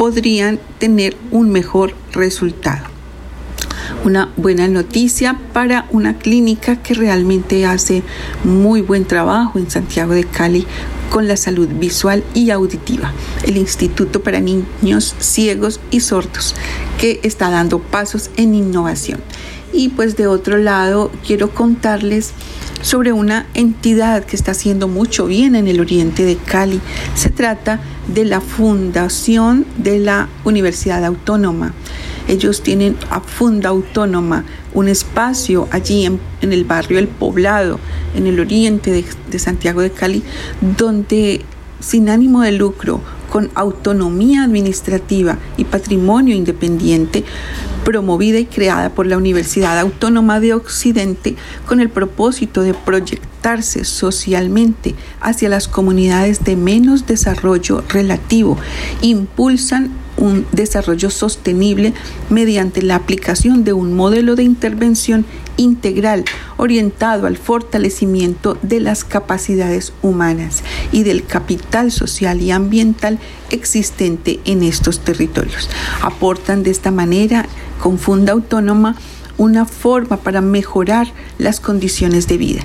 podrían 0.00 0.58
tener 0.78 1.14
un 1.30 1.50
mejor 1.50 1.92
resultado. 2.12 2.86
Una 4.02 4.32
buena 4.38 4.66
noticia 4.66 5.38
para 5.52 5.84
una 5.90 6.16
clínica 6.16 6.76
que 6.76 6.94
realmente 6.94 7.66
hace 7.66 8.02
muy 8.42 8.80
buen 8.80 9.04
trabajo 9.04 9.58
en 9.58 9.70
Santiago 9.70 10.14
de 10.14 10.24
Cali 10.24 10.66
con 11.10 11.28
la 11.28 11.36
salud 11.36 11.68
visual 11.68 12.24
y 12.32 12.48
auditiva, 12.48 13.12
el 13.42 13.58
Instituto 13.58 14.22
para 14.22 14.40
Niños 14.40 15.14
Ciegos 15.18 15.80
y 15.90 16.00
Sordos, 16.00 16.54
que 16.98 17.20
está 17.22 17.50
dando 17.50 17.78
pasos 17.78 18.30
en 18.38 18.54
innovación. 18.54 19.20
Y 19.72 19.90
pues 19.90 20.16
de 20.16 20.26
otro 20.26 20.58
lado, 20.58 21.10
quiero 21.26 21.50
contarles 21.50 22.32
sobre 22.82 23.12
una 23.12 23.46
entidad 23.54 24.24
que 24.24 24.36
está 24.36 24.52
haciendo 24.52 24.88
mucho 24.88 25.26
bien 25.26 25.54
en 25.54 25.68
el 25.68 25.80
oriente 25.80 26.24
de 26.24 26.36
Cali. 26.36 26.80
Se 27.14 27.30
trata 27.30 27.80
de 28.06 28.24
la 28.24 28.40
Fundación 28.40 29.66
de 29.76 29.98
la 29.98 30.28
Universidad 30.44 31.04
Autónoma. 31.04 31.74
Ellos 32.28 32.62
tienen 32.62 32.96
a 33.10 33.20
Funda 33.20 33.70
Autónoma, 33.70 34.44
un 34.72 34.88
espacio 34.88 35.68
allí 35.70 36.06
en, 36.06 36.20
el 36.40 36.64
barrio 36.64 36.98
El 36.98 37.08
Poblado, 37.08 37.80
en 38.14 38.26
el 38.26 38.38
oriente 38.40 39.04
de, 39.30 39.38
Santiago 39.38 39.80
de 39.80 39.90
Cali, 39.90 40.22
donde 40.78 41.42
sin 41.80 42.08
ánimo 42.08 42.42
de 42.42 42.52
lucro, 42.52 43.00
con 43.30 43.50
autonomía 43.54 44.44
administrativa 44.44 45.38
y 45.56 45.64
patrimonio 45.64 46.34
independiente, 46.34 47.24
promovida 47.84 48.38
y 48.38 48.46
creada 48.46 48.90
por 48.90 49.06
la 49.06 49.16
Universidad 49.16 49.78
Autónoma 49.78 50.40
de 50.40 50.52
Occidente 50.52 51.36
con 51.66 51.80
el 51.80 51.88
propósito 51.88 52.62
de 52.62 52.74
proyectarse 52.74 53.84
socialmente 53.84 54.94
hacia 55.20 55.48
las 55.48 55.68
comunidades 55.68 56.44
de 56.44 56.56
menos 56.56 57.06
desarrollo 57.06 57.82
relativo, 57.88 58.58
impulsan 59.00 59.90
un 60.20 60.46
desarrollo 60.52 61.10
sostenible 61.10 61.92
mediante 62.28 62.82
la 62.82 62.94
aplicación 62.94 63.64
de 63.64 63.72
un 63.72 63.94
modelo 63.96 64.36
de 64.36 64.44
intervención 64.44 65.24
integral 65.56 66.24
orientado 66.56 67.26
al 67.26 67.36
fortalecimiento 67.36 68.56
de 68.62 68.80
las 68.80 69.04
capacidades 69.04 69.92
humanas 70.02 70.62
y 70.92 71.02
del 71.02 71.24
capital 71.24 71.90
social 71.90 72.40
y 72.40 72.50
ambiental 72.50 73.18
existente 73.50 74.40
en 74.44 74.62
estos 74.62 75.00
territorios. 75.00 75.68
Aportan 76.02 76.62
de 76.62 76.70
esta 76.70 76.90
manera 76.90 77.46
con 77.82 77.98
Funda 77.98 78.32
Autónoma 78.32 78.94
una 79.38 79.64
forma 79.64 80.18
para 80.18 80.42
mejorar 80.42 81.08
las 81.38 81.60
condiciones 81.60 82.28
de 82.28 82.36
vida. 82.36 82.60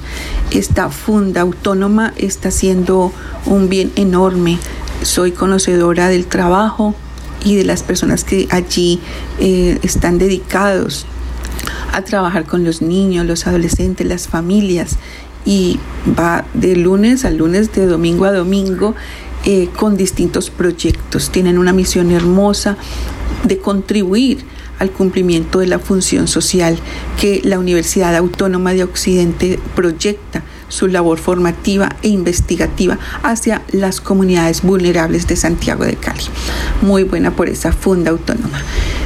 Esta 0.52 0.90
funda 0.90 1.40
autónoma 1.40 2.14
está 2.18 2.50
haciendo 2.50 3.14
un 3.46 3.70
bien 3.70 3.94
enorme. 3.96 4.60
Soy 5.02 5.32
conocedora 5.32 6.10
del 6.10 6.26
trabajo 6.26 6.94
y 7.46 7.56
de 7.56 7.64
las 7.64 7.84
personas 7.84 8.26
que 8.26 8.48
allí 8.50 9.00
eh, 9.40 9.80
están 9.84 10.18
dedicados 10.18 11.06
a 11.94 12.02
trabajar 12.02 12.46
con 12.46 12.66
los 12.66 12.82
niños, 12.82 13.26
los 13.26 13.48
adolescentes, 13.48 14.06
las 14.06 14.28
familias 14.28 14.98
y 15.46 15.80
va 16.20 16.46
de 16.54 16.76
lunes 16.76 17.24
a 17.24 17.30
lunes, 17.30 17.72
de 17.72 17.86
domingo 17.86 18.26
a 18.26 18.34
domingo 18.34 18.96
eh, 19.46 19.70
con 19.78 19.96
distintos 19.96 20.50
proyectos. 20.50 21.30
Tienen 21.30 21.60
una 21.60 21.72
misión 21.72 22.12
hermosa 22.12 22.78
de 23.44 23.60
contribuir 23.60 24.44
al 24.80 24.92
cumplimiento 24.92 25.60
de 25.60 25.68
la 25.68 25.80
función 25.80 26.28
social 26.28 26.78
que 27.22 27.42
la 27.44 27.60
Universidad 27.60 28.16
Autónoma 28.16 28.74
de 28.74 28.84
Occidente 28.84 29.60
proyecta 29.76 30.44
su 30.76 30.88
labor 30.88 31.18
formativa 31.18 31.96
e 32.02 32.10
investigativa 32.10 33.00
hacia 33.24 33.62
las 33.72 34.02
comunidades 34.02 34.62
vulnerables 34.62 35.26
de 35.28 35.36
Santiago 35.36 35.86
de 35.86 35.96
Cali. 35.96 36.24
Muy 36.82 37.04
buena 37.04 37.32
por 37.32 37.50
esa 37.50 37.72
funda 37.72 38.12
autónoma. 38.12 38.62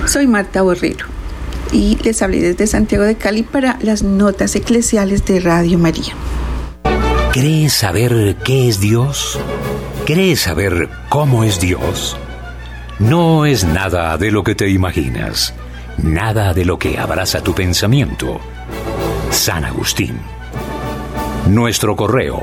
Soy 0.06 0.28
Marta 0.28 0.62
Borrero 0.64 1.06
y 1.72 1.98
les 2.04 2.22
hablé 2.22 2.42
desde 2.42 2.68
Santiago 2.68 3.04
de 3.04 3.16
Cali 3.16 3.44
para 3.44 3.78
las 3.82 4.04
notas 4.04 4.56
eclesiales 4.56 5.26
de 5.26 5.40
Radio 5.40 5.78
María. 5.78 6.14
¿Crees 7.32 7.74
saber 7.74 8.38
qué 8.44 8.68
es 8.68 8.80
Dios? 8.80 9.40
¿Crees 10.06 10.42
saber 10.42 10.90
cómo 11.10 11.44
es 11.44 11.60
Dios? 11.60 12.18
No 12.98 13.46
es 13.46 13.64
nada 13.64 14.18
de 14.18 14.32
lo 14.32 14.44
que 14.44 14.56
te 14.56 14.70
imaginas, 14.70 15.54
nada 16.02 16.54
de 16.54 16.66
lo 16.66 16.80
que 16.80 16.98
abraza 16.98 17.42
tu 17.42 17.54
pensamiento. 17.54 18.40
San 19.30 19.64
Agustín. 19.64 20.39
Nuestro 21.48 21.96
correo 21.96 22.42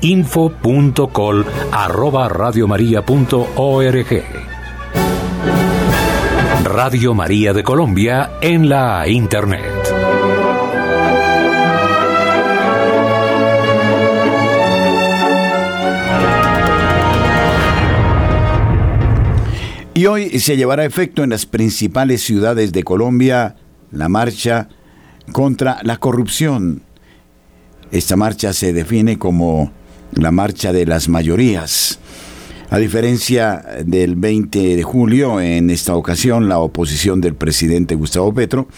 info.col 0.00 1.44
arroba 1.72 2.28
radiomaria.org 2.28 4.24
Radio 6.64 7.14
María 7.14 7.52
de 7.52 7.62
Colombia 7.64 8.32
en 8.40 8.68
la 8.68 9.08
Internet. 9.08 9.64
Y 19.94 20.06
hoy 20.06 20.38
se 20.38 20.56
llevará 20.56 20.84
a 20.84 20.86
efecto 20.86 21.24
en 21.24 21.30
las 21.30 21.44
principales 21.44 22.22
ciudades 22.22 22.72
de 22.72 22.84
Colombia 22.84 23.56
la 23.90 24.08
marcha 24.08 24.68
contra 25.32 25.80
la 25.82 25.96
corrupción. 25.96 26.82
Esta 27.90 28.16
marcha 28.16 28.52
se 28.52 28.72
define 28.72 29.18
como 29.18 29.72
la 30.12 30.30
marcha 30.30 30.72
de 30.72 30.86
las 30.86 31.08
mayorías. 31.08 31.98
A 32.70 32.78
diferencia 32.78 33.64
del 33.84 34.14
20 34.16 34.76
de 34.76 34.82
julio, 34.82 35.40
en 35.40 35.70
esta 35.70 35.96
ocasión 35.96 36.50
la 36.50 36.58
oposición 36.58 37.22
del 37.22 37.34
presidente 37.34 37.94
Gustavo 37.94 38.34
Petro 38.34 38.68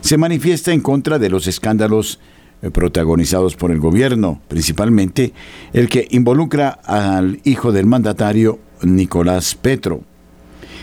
se 0.00 0.16
manifiesta 0.16 0.72
en 0.72 0.80
contra 0.80 1.18
de 1.18 1.28
los 1.28 1.48
escándalos 1.48 2.20
eh, 2.62 2.70
protagonizados 2.70 3.56
por 3.56 3.72
el 3.72 3.80
gobierno, 3.80 4.40
principalmente 4.46 5.32
el 5.72 5.88
que 5.88 6.06
involucra 6.10 6.68
al 6.68 7.40
hijo 7.42 7.72
del 7.72 7.86
mandatario 7.86 8.60
Nicolás 8.82 9.56
Petro. 9.56 10.02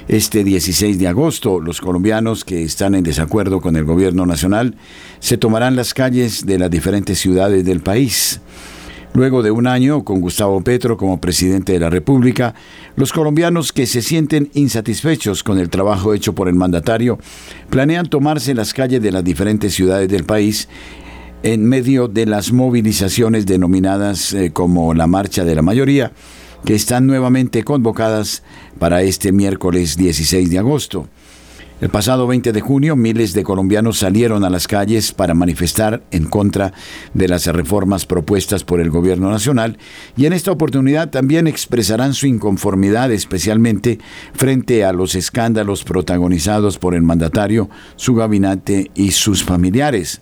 Este 0.10 0.44
16 0.44 0.98
de 0.98 1.08
agosto, 1.08 1.60
los 1.60 1.82
colombianos 1.82 2.44
que 2.44 2.64
están 2.64 2.96
en 2.96 3.04
desacuerdo 3.04 3.62
con 3.62 3.76
el 3.76 3.86
gobierno 3.86 4.26
nacional 4.26 4.74
se 5.20 5.38
tomarán 5.38 5.76
las 5.76 5.94
calles 5.94 6.48
de 6.48 6.58
las 6.58 6.72
diferentes 6.72 7.20
ciudades 7.20 7.64
del 7.64 7.82
país. 7.82 8.42
Luego 9.14 9.44
de 9.44 9.52
un 9.52 9.68
año 9.68 10.04
con 10.04 10.20
Gustavo 10.20 10.62
Petro 10.62 10.98
como 10.98 11.22
presidente 11.22 11.74
de 11.74 11.80
la 11.80 11.92
República, 11.92 12.56
los 12.96 13.14
colombianos 13.14 13.72
que 13.72 13.86
se 13.86 14.02
sienten 14.02 14.50
insatisfechos 14.56 15.44
con 15.44 15.60
el 15.60 15.70
trabajo 15.70 16.16
hecho 16.16 16.34
por 16.34 16.48
el 16.48 16.56
mandatario 16.56 17.20
planean 17.70 18.10
tomarse 18.10 18.56
las 18.56 18.74
calles 18.74 19.04
de 19.04 19.12
las 19.12 19.24
diferentes 19.24 19.76
ciudades 19.76 20.10
del 20.10 20.24
país 20.24 20.70
en 21.44 21.64
medio 21.66 22.08
de 22.08 22.26
las 22.26 22.52
movilizaciones 22.52 23.46
denominadas 23.46 24.34
eh, 24.34 24.50
como 24.54 24.96
la 24.96 25.06
Marcha 25.06 25.46
de 25.46 25.54
la 25.54 25.62
Mayoría, 25.62 26.12
que 26.66 26.76
están 26.76 27.08
nuevamente 27.08 27.64
convocadas 27.64 28.44
para 28.78 29.02
este 29.02 29.32
miércoles 29.32 29.98
16 29.98 30.50
de 30.50 30.60
agosto. 30.60 31.08
El 31.82 31.88
pasado 31.88 32.28
20 32.28 32.52
de 32.52 32.60
junio, 32.60 32.98
miles 32.98 33.32
de 33.32 33.44
colombianos 33.44 34.00
salieron 34.00 34.44
a 34.44 34.50
las 34.50 34.68
calles 34.68 35.14
para 35.14 35.34
manifestar 35.34 36.04
en 36.12 36.26
contra 36.26 36.74
de 37.14 37.30
las 37.30 37.46
reformas 37.48 38.06
propuestas 38.06 38.66
por 38.66 38.82
el 38.82 38.90
gobierno 38.90 39.32
nacional 39.32 39.78
y 40.18 40.26
en 40.26 40.34
esta 40.34 40.52
oportunidad 40.52 41.10
también 41.10 41.48
expresarán 41.48 42.14
su 42.14 42.28
inconformidad 42.28 43.14
especialmente 43.14 44.00
frente 44.34 44.84
a 44.84 44.92
los 44.92 45.16
escándalos 45.16 45.86
protagonizados 45.86 46.78
por 46.78 46.96
el 46.96 47.02
mandatario, 47.02 47.70
su 47.96 48.14
gabinete 48.14 48.92
y 48.94 49.12
sus 49.12 49.46
familiares. 49.46 50.22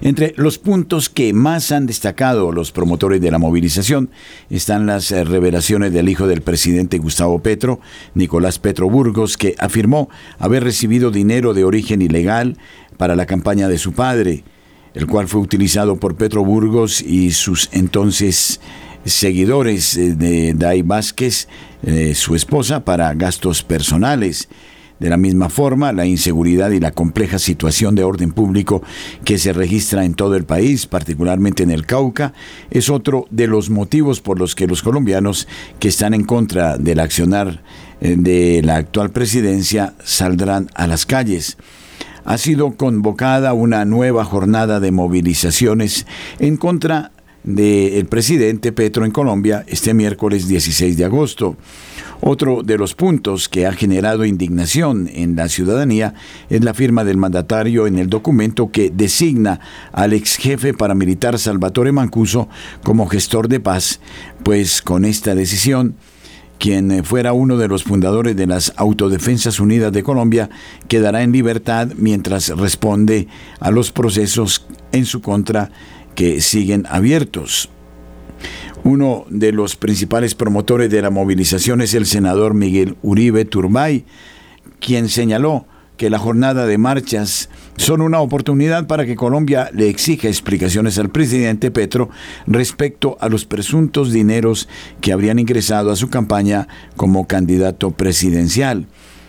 Entre 0.00 0.34
los 0.36 0.58
puntos 0.58 1.08
que 1.08 1.32
más 1.32 1.72
han 1.72 1.86
destacado 1.86 2.52
los 2.52 2.72
promotores 2.72 3.20
de 3.20 3.30
la 3.30 3.38
movilización 3.38 4.10
están 4.50 4.86
las 4.86 5.10
eh, 5.10 5.24
revelaciones 5.24 5.92
del 5.92 6.08
hijo 6.08 6.26
del 6.26 6.42
presidente 6.42 6.98
Gustavo 6.98 7.38
Petro, 7.40 7.80
Nicolás 8.14 8.58
Petro 8.58 8.90
Burgos, 8.90 9.36
que 9.36 9.54
afirmó 9.58 10.08
haber 10.38 10.64
recibido 10.64 11.10
dinero 11.10 11.54
de 11.54 11.64
origen 11.64 12.02
ilegal 12.02 12.58
para 12.96 13.16
la 13.16 13.26
campaña 13.26 13.68
de 13.68 13.78
su 13.78 13.92
padre, 13.92 14.44
el 14.94 15.06
cual 15.06 15.28
fue 15.28 15.40
utilizado 15.40 15.96
por 15.96 16.16
Petro 16.16 16.44
Burgos 16.44 17.00
y 17.00 17.32
sus 17.32 17.68
entonces 17.72 18.60
seguidores 19.04 19.96
eh, 19.96 20.14
de 20.14 20.54
Dai 20.54 20.82
Vázquez, 20.82 21.48
eh, 21.84 22.14
su 22.14 22.34
esposa, 22.34 22.84
para 22.84 23.14
gastos 23.14 23.62
personales. 23.62 24.48
De 24.98 25.10
la 25.10 25.18
misma 25.18 25.50
forma, 25.50 25.92
la 25.92 26.06
inseguridad 26.06 26.70
y 26.70 26.80
la 26.80 26.90
compleja 26.90 27.38
situación 27.38 27.94
de 27.94 28.04
orden 28.04 28.32
público 28.32 28.82
que 29.24 29.38
se 29.38 29.52
registra 29.52 30.06
en 30.06 30.14
todo 30.14 30.36
el 30.36 30.44
país, 30.44 30.86
particularmente 30.86 31.62
en 31.62 31.70
el 31.70 31.84
Cauca, 31.84 32.32
es 32.70 32.88
otro 32.88 33.26
de 33.30 33.46
los 33.46 33.68
motivos 33.68 34.20
por 34.20 34.38
los 34.38 34.54
que 34.54 34.66
los 34.66 34.82
colombianos 34.82 35.48
que 35.78 35.88
están 35.88 36.14
en 36.14 36.24
contra 36.24 36.78
del 36.78 37.00
accionar 37.00 37.62
eh, 38.00 38.14
de 38.18 38.62
la 38.62 38.76
actual 38.76 39.10
presidencia 39.10 39.94
saldrán 40.02 40.70
a 40.74 40.86
las 40.86 41.04
calles. 41.04 41.58
Ha 42.24 42.38
sido 42.38 42.72
convocada 42.72 43.52
una 43.52 43.84
nueva 43.84 44.24
jornada 44.24 44.80
de 44.80 44.92
movilizaciones 44.92 46.06
en 46.38 46.56
contra 46.56 47.12
del 47.46 48.06
presidente 48.06 48.72
Petro 48.72 49.04
en 49.04 49.12
Colombia 49.12 49.64
este 49.68 49.94
miércoles 49.94 50.48
16 50.48 50.96
de 50.96 51.04
agosto. 51.04 51.56
Otro 52.20 52.62
de 52.62 52.76
los 52.76 52.94
puntos 52.94 53.48
que 53.48 53.66
ha 53.66 53.72
generado 53.72 54.24
indignación 54.24 55.08
en 55.12 55.36
la 55.36 55.48
ciudadanía 55.48 56.14
es 56.50 56.64
la 56.64 56.74
firma 56.74 57.04
del 57.04 57.18
mandatario 57.18 57.86
en 57.86 57.98
el 57.98 58.08
documento 58.08 58.70
que 58.70 58.90
designa 58.90 59.60
al 59.92 60.12
ex 60.12 60.36
jefe 60.36 60.74
paramilitar 60.74 61.38
Salvatore 61.38 61.92
Mancuso 61.92 62.48
como 62.82 63.06
gestor 63.06 63.48
de 63.48 63.60
paz, 63.60 64.00
pues 64.42 64.82
con 64.82 65.04
esta 65.04 65.34
decisión 65.34 65.94
quien 66.58 67.04
fuera 67.04 67.34
uno 67.34 67.58
de 67.58 67.68
los 67.68 67.84
fundadores 67.84 68.34
de 68.34 68.46
las 68.46 68.72
Autodefensas 68.76 69.60
Unidas 69.60 69.92
de 69.92 70.02
Colombia, 70.02 70.48
quedará 70.88 71.22
en 71.22 71.32
libertad 71.32 71.88
mientras 71.96 72.48
responde 72.48 73.28
a 73.60 73.70
los 73.70 73.92
procesos 73.92 74.66
en 74.92 75.04
su 75.04 75.20
contra 75.20 75.70
que 76.16 76.40
siguen 76.40 76.86
abiertos. 76.90 77.70
Uno 78.82 79.24
de 79.30 79.52
los 79.52 79.76
principales 79.76 80.34
promotores 80.34 80.90
de 80.90 81.02
la 81.02 81.10
movilización 81.10 81.80
es 81.80 81.94
el 81.94 82.06
senador 82.06 82.54
Miguel 82.54 82.96
Uribe 83.02 83.44
Turbay, 83.44 84.04
quien 84.80 85.08
señaló 85.08 85.66
que 85.96 86.10
la 86.10 86.18
jornada 86.18 86.66
de 86.66 86.78
marchas 86.78 87.48
son 87.76 88.00
una 88.00 88.20
oportunidad 88.20 88.86
para 88.86 89.06
que 89.06 89.16
Colombia 89.16 89.70
le 89.72 89.88
exija 89.88 90.28
explicaciones 90.28 90.98
al 90.98 91.10
presidente 91.10 91.70
Petro 91.70 92.10
respecto 92.46 93.16
a 93.20 93.28
los 93.28 93.44
presuntos 93.44 94.12
dineros 94.12 94.68
que 95.00 95.12
habrían 95.12 95.38
ingresado 95.38 95.90
a 95.90 95.96
su 95.96 96.08
campaña 96.08 96.68
como 96.96 97.26
candidato 97.26 97.92
presidencial. 97.92 98.86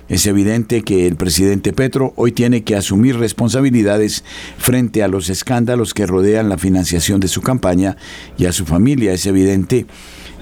Es 0.09 0.25
evidente 0.25 0.83
que 0.83 1.05
el 1.05 1.17
presidente 1.17 1.73
Petro 1.73 2.13
hoy 2.15 2.31
tiene 2.31 2.63
que 2.63 2.77
asumir 2.77 3.17
responsabilidades 3.17 4.23
frente 4.57 5.03
a 5.03 5.09
los 5.09 5.29
escándalos 5.29 5.93
que 5.93 6.05
rodean 6.05 6.47
la 6.47 6.57
financiación 6.57 7.19
de 7.19 7.27
su 7.27 7.41
campaña 7.41 7.97
y 8.37 8.45
a 8.45 8.53
su 8.53 8.65
familia. 8.65 9.11
Es 9.11 9.25
evidente 9.25 9.85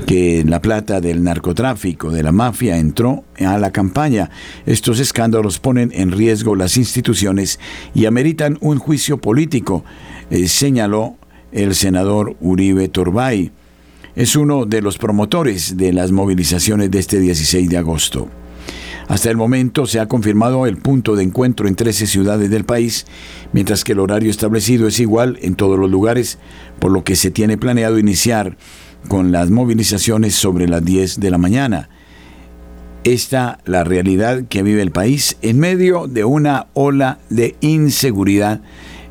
que 0.05 0.43
la 0.45 0.61
plata 0.61 1.01
del 1.01 1.23
narcotráfico, 1.23 2.11
de 2.11 2.21
la 2.21 2.31
mafia, 2.31 2.77
entró 2.77 3.23
a 3.39 3.57
la 3.57 3.71
campaña. 3.71 4.29
Estos 4.67 4.99
escándalos 4.99 5.59
ponen 5.59 5.91
en 5.95 6.11
riesgo 6.11 6.55
las 6.55 6.77
instituciones 6.77 7.59
y 7.95 8.05
ameritan 8.05 8.59
un 8.61 8.77
juicio 8.77 9.17
político, 9.17 9.83
eh, 10.29 10.47
señaló 10.47 11.15
el 11.51 11.73
senador 11.73 12.35
Uribe 12.39 12.87
Turbay. 12.87 13.51
Es 14.15 14.35
uno 14.35 14.65
de 14.65 14.83
los 14.83 14.99
promotores 14.99 15.75
de 15.75 15.91
las 15.91 16.11
movilizaciones 16.11 16.91
de 16.91 16.99
este 16.99 17.19
16 17.19 17.67
de 17.67 17.77
agosto. 17.77 18.29
Hasta 19.07 19.29
el 19.29 19.37
momento 19.37 19.85
se 19.85 19.99
ha 19.99 20.07
confirmado 20.07 20.65
el 20.65 20.77
punto 20.77 21.15
de 21.15 21.23
encuentro 21.23 21.67
en 21.67 21.75
13 21.75 22.07
ciudades 22.07 22.49
del 22.49 22.65
país, 22.65 23.05
mientras 23.53 23.83
que 23.83 23.91
el 23.91 23.99
horario 23.99 24.31
establecido 24.31 24.87
es 24.87 24.99
igual 24.99 25.37
en 25.41 25.55
todos 25.55 25.77
los 25.77 25.91
lugares, 25.91 26.39
por 26.79 26.91
lo 26.91 27.03
que 27.03 27.15
se 27.15 27.29
tiene 27.29 27.57
planeado 27.57 27.99
iniciar 27.99 28.57
con 29.07 29.31
las 29.31 29.51
movilizaciones 29.51 30.33
sobre 30.33 30.67
las 30.67 30.83
10 30.83 31.19
de 31.19 31.31
la 31.31 31.37
mañana. 31.37 31.89
Esta 33.03 33.59
la 33.65 33.83
realidad 33.83 34.45
que 34.49 34.63
vive 34.63 34.81
el 34.81 34.91
país 34.91 35.37
en 35.43 35.59
medio 35.59 36.07
de 36.07 36.25
una 36.25 36.67
ola 36.73 37.19
de 37.29 37.55
inseguridad 37.61 38.61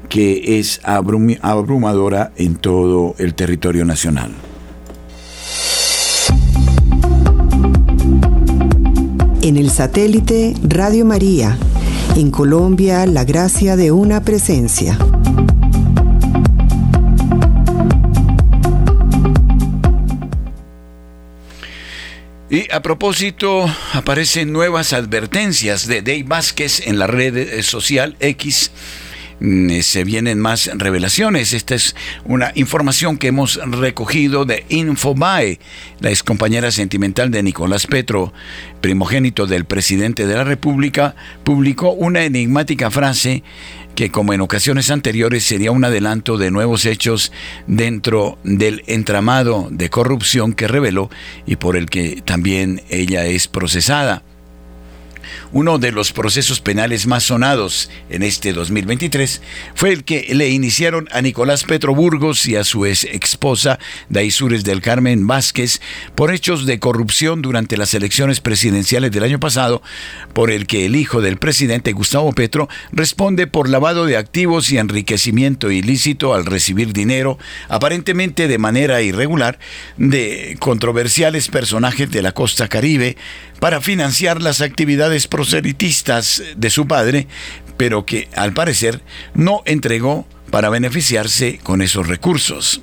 que 0.09 0.59
es 0.59 0.80
abrumadora 0.85 2.33
en 2.37 2.57
todo 2.57 3.14
el 3.18 3.35
territorio 3.35 3.85
nacional. 3.85 4.33
En 9.44 9.59
el 9.59 9.70
satélite 9.70 10.54
Radio 10.62 11.04
María, 11.04 11.59
en 12.16 12.30
Colombia, 12.30 13.04
la 13.04 13.24
gracia 13.24 13.76
de 13.76 13.92
una 13.92 14.22
presencia. 14.22 14.96
Y 22.48 22.72
a 22.72 22.80
propósito, 22.80 23.66
aparecen 23.92 24.50
nuevas 24.50 24.94
advertencias 24.94 25.87
de 25.87 26.00
Dave 26.00 26.24
Vázquez 26.26 26.80
en 26.87 26.98
la 26.98 27.07
red 27.07 27.61
social 27.61 28.16
X 28.20 28.70
se 29.83 30.05
vienen 30.05 30.38
más 30.38 30.70
revelaciones. 30.75 31.53
Esta 31.53 31.75
es 31.75 31.94
una 32.25 32.53
información 32.55 33.16
que 33.16 33.29
hemos 33.29 33.57
recogido 33.57 34.44
de 34.44 34.64
Infobae, 34.68 35.59
la 36.01 36.11
ex 36.11 36.23
compañera 36.23 36.70
sentimental 36.70 37.31
de 37.31 37.42
Nicolás 37.42 37.87
Petro, 37.87 38.33
primogénito 38.81 39.47
del 39.47 39.64
presidente 39.64 40.27
de 40.27 40.35
la 40.35 40.44
República, 40.44 41.14
publicó 41.42 41.90
una 41.90 42.25
enigmática 42.25 42.90
frase 42.90 43.42
que 43.94 44.11
como 44.11 44.33
en 44.33 44.40
ocasiones 44.40 44.90
anteriores 44.90 45.44
sería 45.44 45.70
un 45.70 45.85
adelanto 45.85 46.37
de 46.37 46.51
nuevos 46.51 46.85
hechos 46.85 47.33
dentro 47.66 48.38
del 48.42 48.83
entramado 48.87 49.68
de 49.70 49.88
corrupción 49.88 50.53
que 50.53 50.68
reveló 50.68 51.11
y 51.47 51.57
por 51.57 51.77
el 51.77 51.87
que 51.87 52.20
también 52.25 52.83
ella 52.90 53.27
es 53.27 53.47
procesada. 53.49 54.23
Uno 55.55 55.79
de 55.79 55.93
los 55.93 56.12
procesos 56.12 56.61
penales 56.61 57.07
más 57.07 57.23
sonados 57.23 57.88
en 58.11 58.25
este 58.25 58.53
2023 58.53 59.40
fue 59.77 59.93
el 59.93 60.03
que 60.03 60.27
le 60.35 60.49
iniciaron 60.49 61.09
a 61.12 61.23
Nicolás 61.23 61.62
Petro 61.62 61.95
Burgos 61.95 62.45
y 62.49 62.57
a 62.57 62.64
su 62.64 62.87
ex 62.87 63.05
esposa 63.05 63.79
Daisures 64.09 64.64
del 64.64 64.81
Carmen 64.81 65.29
Vázquez 65.29 65.81
por 66.17 66.35
hechos 66.35 66.67
de 66.67 66.81
corrupción 66.81 67.40
durante 67.40 67.77
las 67.77 67.95
elecciones 67.95 68.40
presidenciales 68.40 69.12
del 69.12 69.23
año 69.23 69.38
pasado, 69.38 69.81
por 70.33 70.51
el 70.51 70.67
que 70.67 70.87
el 70.87 70.97
hijo 70.97 71.21
del 71.21 71.37
presidente 71.37 71.93
Gustavo 71.93 72.33
Petro 72.33 72.69
responde 72.90 73.47
por 73.47 73.69
lavado 73.69 74.07
de 74.07 74.17
activos 74.17 74.73
y 74.73 74.79
enriquecimiento 74.79 75.71
ilícito 75.71 76.35
al 76.35 76.47
recibir 76.47 76.93
dinero, 76.93 77.38
aparentemente 77.69 78.49
de 78.49 78.59
manera 78.59 79.03
irregular, 79.03 79.61
de 79.99 80.57
controversiales 80.59 81.47
personajes 81.47 82.11
de 82.11 82.23
la 82.23 82.33
costa 82.33 82.67
caribe, 82.67 83.17
para 83.64 83.81
financiar 83.81 84.42
las 84.42 84.61
actividades 84.61 85.27
proselitistas 85.27 86.42
de 86.55 86.68
su 86.68 86.87
padre, 86.87 87.29
pero 87.79 88.05
que 88.05 88.29
al 88.37 88.53
parecer 88.53 89.00
no 89.33 89.62
entregó 89.64 90.29
para 90.50 90.68
beneficiarse 90.68 91.61
con 91.62 91.81
esos 91.81 92.07
recursos. 92.07 92.83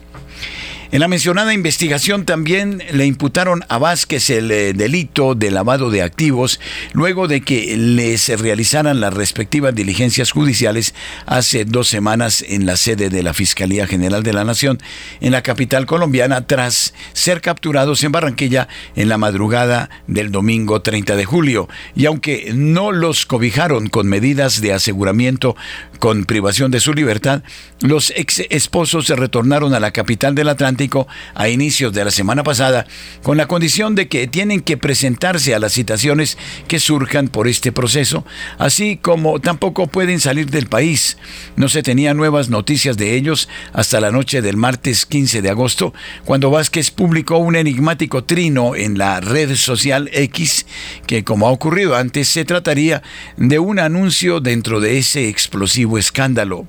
En 0.91 0.99
la 0.99 1.07
mencionada 1.07 1.53
investigación 1.53 2.25
también 2.25 2.83
le 2.91 3.05
imputaron 3.05 3.63
a 3.69 3.77
Vázquez 3.77 4.29
el 4.29 4.51
eh, 4.51 4.73
delito 4.73 5.35
de 5.35 5.49
lavado 5.49 5.89
de 5.89 6.01
activos 6.01 6.59
luego 6.91 7.29
de 7.29 7.39
que 7.39 7.77
les 7.77 8.27
realizaran 8.37 8.99
las 8.99 9.13
respectivas 9.13 9.73
diligencias 9.73 10.31
judiciales 10.31 10.93
hace 11.25 11.63
dos 11.63 11.87
semanas 11.87 12.43
en 12.45 12.65
la 12.65 12.75
sede 12.75 13.09
de 13.09 13.23
la 13.23 13.33
Fiscalía 13.33 13.87
General 13.87 14.21
de 14.21 14.33
la 14.33 14.43
Nación 14.43 14.79
en 15.21 15.31
la 15.31 15.43
capital 15.43 15.85
colombiana 15.85 16.45
tras 16.45 16.93
ser 17.13 17.39
capturados 17.39 18.03
en 18.03 18.11
Barranquilla 18.11 18.67
en 18.97 19.07
la 19.07 19.17
madrugada 19.17 19.89
del 20.07 20.29
domingo 20.29 20.81
30 20.81 21.15
de 21.15 21.23
julio. 21.23 21.69
Y 21.95 22.05
aunque 22.05 22.51
no 22.53 22.91
los 22.91 23.25
cobijaron 23.25 23.87
con 23.87 24.07
medidas 24.07 24.59
de 24.59 24.73
aseguramiento 24.73 25.55
con 26.01 26.25
privación 26.25 26.71
de 26.71 26.79
su 26.79 26.95
libertad, 26.95 27.43
los 27.79 28.11
ex 28.15 28.41
esposos 28.49 29.05
se 29.05 29.15
retornaron 29.15 29.75
a 29.75 29.79
la 29.79 29.91
capital 29.91 30.33
del 30.33 30.49
Atlántico 30.49 31.07
a 31.35 31.47
inicios 31.47 31.93
de 31.93 32.03
la 32.03 32.09
semana 32.09 32.43
pasada, 32.43 32.87
con 33.21 33.37
la 33.37 33.45
condición 33.45 33.93
de 33.93 34.07
que 34.07 34.25
tienen 34.25 34.61
que 34.61 34.77
presentarse 34.77 35.53
a 35.53 35.59
las 35.59 35.73
citaciones 35.73 36.39
que 36.67 36.79
surjan 36.79 37.27
por 37.27 37.47
este 37.47 37.71
proceso, 37.71 38.25
así 38.57 38.97
como 38.99 39.39
tampoco 39.39 39.85
pueden 39.85 40.19
salir 40.19 40.49
del 40.49 40.65
país. 40.65 41.17
No 41.55 41.69
se 41.69 41.83
tenían 41.83 42.17
nuevas 42.17 42.49
noticias 42.49 42.97
de 42.97 43.15
ellos 43.15 43.47
hasta 43.71 44.01
la 44.01 44.09
noche 44.09 44.41
del 44.41 44.57
martes 44.57 45.05
15 45.05 45.43
de 45.43 45.49
agosto, 45.51 45.93
cuando 46.25 46.49
Vázquez 46.49 46.89
publicó 46.89 47.37
un 47.37 47.55
enigmático 47.55 48.23
trino 48.23 48.75
en 48.75 48.97
la 48.97 49.19
red 49.19 49.55
social 49.55 50.09
X, 50.13 50.65
que 51.05 51.23
como 51.23 51.47
ha 51.47 51.51
ocurrido 51.51 51.95
antes, 51.95 52.27
se 52.27 52.43
trataría 52.43 53.03
de 53.37 53.59
un 53.59 53.77
anuncio 53.77 54.39
dentro 54.39 54.79
de 54.79 54.97
ese 54.97 55.29
explosivo 55.29 55.90
escándalo. 55.97 56.67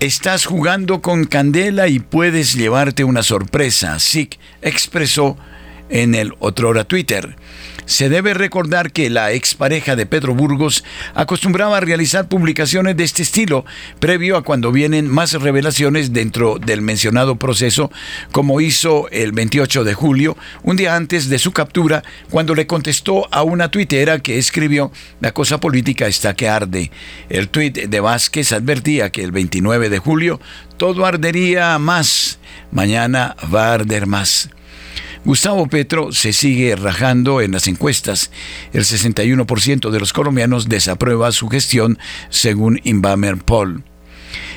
Estás 0.00 0.46
jugando 0.46 1.02
con 1.02 1.24
candela 1.24 1.88
y 1.88 1.98
puedes 1.98 2.54
llevarte 2.54 3.02
una 3.02 3.22
sorpresa, 3.22 3.98
SIC 3.98 4.38
expresó 4.62 5.36
en 5.88 6.14
el 6.14 6.34
otrora 6.38 6.84
Twitter. 6.84 7.36
Se 7.86 8.08
debe 8.08 8.34
recordar 8.34 8.92
que 8.92 9.10
la 9.10 9.32
expareja 9.32 9.96
de 9.96 10.06
Pedro 10.06 10.34
Burgos 10.34 10.84
acostumbraba 11.14 11.78
a 11.78 11.80
realizar 11.80 12.28
publicaciones 12.28 12.96
de 12.96 13.04
este 13.04 13.22
estilo, 13.22 13.64
previo 13.98 14.36
a 14.36 14.42
cuando 14.42 14.72
vienen 14.72 15.08
más 15.08 15.32
revelaciones 15.32 16.12
dentro 16.12 16.58
del 16.58 16.82
mencionado 16.82 17.36
proceso, 17.36 17.90
como 18.32 18.60
hizo 18.60 19.08
el 19.10 19.32
28 19.32 19.84
de 19.84 19.94
julio, 19.94 20.36
un 20.62 20.76
día 20.76 20.96
antes 20.96 21.28
de 21.28 21.38
su 21.38 21.52
captura, 21.52 22.02
cuando 22.30 22.54
le 22.54 22.66
contestó 22.66 23.26
a 23.32 23.42
una 23.42 23.70
tuitera 23.70 24.18
que 24.20 24.38
escribió 24.38 24.92
La 25.20 25.32
cosa 25.32 25.58
política 25.58 26.06
está 26.06 26.34
que 26.34 26.48
arde. 26.48 26.90
El 27.28 27.48
tuit 27.48 27.76
de 27.76 28.00
Vázquez 28.00 28.52
advertía 28.52 29.10
que 29.10 29.24
el 29.24 29.32
29 29.32 29.88
de 29.88 29.98
julio 29.98 30.40
todo 30.76 31.04
ardería 31.04 31.78
más, 31.78 32.38
mañana 32.70 33.36
va 33.52 33.70
a 33.70 33.74
arder 33.74 34.06
más. 34.06 34.50
Gustavo 35.24 35.66
Petro 35.66 36.12
se 36.12 36.32
sigue 36.32 36.76
rajando 36.76 37.40
en 37.40 37.52
las 37.52 37.66
encuestas. 37.66 38.30
El 38.72 38.84
61% 38.84 39.90
de 39.90 40.00
los 40.00 40.12
colombianos 40.12 40.68
desaprueba 40.68 41.32
su 41.32 41.48
gestión, 41.48 41.98
según 42.30 42.80
Inbamer 42.84 43.38
Poll. 43.38 43.84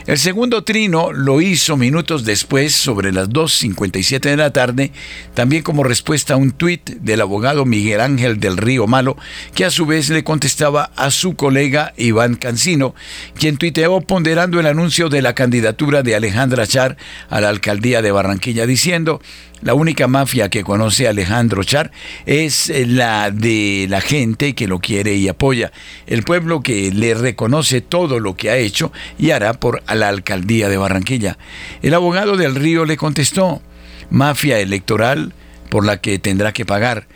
El 0.08 0.18
segundo 0.18 0.64
trino 0.64 1.12
lo 1.14 1.42
hizo 1.42 1.78
minutos 1.78 2.26
después, 2.26 2.74
sobre 2.74 3.12
las 3.12 3.30
2.57 3.30 4.22
de 4.22 4.38
la 4.38 4.52
tarde, 4.52 4.92
también 5.36 5.62
como 5.62 5.84
respuesta 5.84 6.34
a 6.34 6.38
un 6.38 6.52
tuit 6.52 6.90
del 6.90 7.22
abogado 7.22 7.66
Miguel 7.66 8.02
Ángel 8.02 8.40
del 8.40 8.58
Río 8.58 8.88
Malo, 8.88 9.16
que 9.54 9.64
a 9.64 9.70
su 9.70 9.86
vez 9.86 10.10
le 10.10 10.24
contestaba 10.24 10.92
a 10.96 11.12
su 11.12 11.36
colega 11.36 11.94
Iván 11.98 12.34
Cancino, 12.36 12.96
quien 13.36 13.58
tuiteó 13.58 14.02
ponderando 14.02 14.60
el 14.60 14.66
anuncio 14.66 15.08
de 15.08 15.22
la 15.22 15.36
candidatura 15.36 16.02
de 16.02 16.16
Alejandra 16.16 16.66
Char 16.66 16.98
a 17.30 17.40
la 17.40 17.50
alcaldía 17.50 18.02
de 18.02 18.12
Barranquilla, 18.12 18.66
diciendo, 18.66 19.22
la 19.62 19.74
única 19.74 20.08
mafia 20.08 20.50
que 20.50 20.64
conoce 20.64 21.08
Alejandro 21.08 21.64
Char 21.64 21.92
es 22.26 22.72
la 22.88 23.32
de 23.32 23.86
la 23.90 24.02
gente 24.02 24.56
que 24.56 24.68
lo 24.68 24.80
quiere 24.80 25.16
y 25.16 25.28
apoya, 25.28 25.72
el 26.08 26.24
pueblo 26.24 26.62
que 26.62 26.92
le 26.92 27.14
reconoce 27.14 27.82
todo 27.82 28.20
lo 28.20 28.36
que 28.36 28.50
ha 28.50 28.58
hecho 28.58 28.92
y 29.20 29.32
hará 29.32 29.54
por 29.54 29.84
la 29.94 30.10
alcaldía 30.10 30.70
de 30.70 30.78
Barranquilla. 30.78 31.38
El 31.82 31.94
abogado 31.94 32.38
del 32.38 32.56
Río 32.56 32.86
le 32.86 32.98
contestó, 32.98 33.62
mafia 34.10 34.60
electoral 34.60 35.34
por 35.70 35.86
la 35.86 36.02
que 36.02 36.20
tendrá 36.20 36.54
que 36.54 36.66
pagar. 36.66 37.08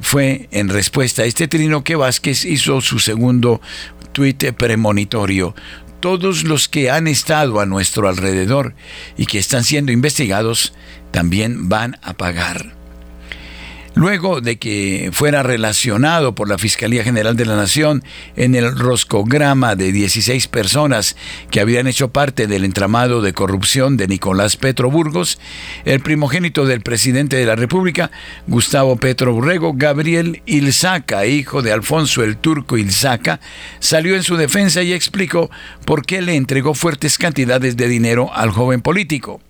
Fue 0.00 0.48
en 0.50 0.68
respuesta 0.68 1.22
a 1.22 1.26
este 1.26 1.46
trino 1.46 1.84
que 1.84 1.94
Vázquez 1.94 2.44
hizo 2.44 2.80
su 2.80 2.98
segundo 2.98 3.60
tuit 4.12 4.52
premonitorio 4.52 5.54
todos 6.02 6.42
los 6.42 6.68
que 6.68 6.90
han 6.90 7.06
estado 7.06 7.60
a 7.60 7.66
nuestro 7.66 8.08
alrededor 8.08 8.74
y 9.16 9.26
que 9.26 9.38
están 9.38 9.62
siendo 9.62 9.92
investigados 9.92 10.74
también 11.12 11.68
van 11.68 11.98
a 12.02 12.14
pagar. 12.14 12.82
Luego 13.94 14.40
de 14.40 14.58
que 14.58 15.10
fuera 15.12 15.42
relacionado 15.42 16.34
por 16.34 16.48
la 16.48 16.56
Fiscalía 16.56 17.04
General 17.04 17.36
de 17.36 17.44
la 17.44 17.56
Nación 17.56 18.02
en 18.36 18.54
el 18.54 18.74
roscograma 18.74 19.76
de 19.76 19.92
16 19.92 20.48
personas 20.48 21.14
que 21.50 21.60
habían 21.60 21.86
hecho 21.86 22.08
parte 22.08 22.46
del 22.46 22.64
entramado 22.64 23.20
de 23.20 23.34
corrupción 23.34 23.98
de 23.98 24.08
Nicolás 24.08 24.56
Petro 24.56 24.90
Burgos, 24.90 25.38
el 25.84 26.00
primogénito 26.00 26.64
del 26.64 26.80
presidente 26.80 27.36
de 27.36 27.44
la 27.44 27.54
República, 27.54 28.10
Gustavo 28.46 28.96
Petro 28.96 29.34
Burrego, 29.34 29.74
Gabriel 29.74 30.42
Ilzaca, 30.46 31.26
hijo 31.26 31.60
de 31.60 31.72
Alfonso 31.72 32.24
el 32.24 32.38
Turco 32.38 32.78
Ilzaca, 32.78 33.40
salió 33.78 34.16
en 34.16 34.22
su 34.22 34.36
defensa 34.38 34.82
y 34.82 34.94
explicó 34.94 35.50
por 35.84 36.06
qué 36.06 36.22
le 36.22 36.36
entregó 36.36 36.72
fuertes 36.72 37.18
cantidades 37.18 37.76
de 37.76 37.88
dinero 37.88 38.32
al 38.32 38.52
joven 38.52 38.80
político. 38.80 39.42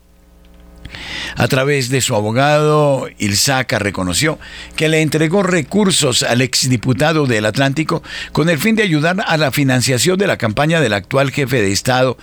A 1.37 1.49
través 1.49 1.89
de 1.89 2.01
su 2.01 2.15
abogado, 2.15 3.09
Ilzaca 3.19 3.79
reconoció 3.79 4.39
que 4.77 4.89
le 4.89 5.01
entregó 5.01 5.43
recursos 5.43 6.23
al 6.23 6.43
exdiputado 6.43 7.27
del 7.27 7.47
Atlántico 7.47 8.03
con 8.33 8.49
el 8.49 8.59
fin 8.59 8.77
de 8.77 8.83
ayudar 8.83 9.17
a 9.27 9.37
la 9.37 9.51
financiación 9.51 10.19
de 10.19 10.27
la 10.27 10.37
campaña 10.37 10.81
del 10.81 10.93
actual 10.93 11.31
jefe 11.31 11.63
de 11.63 11.73
Estado, 11.73 12.17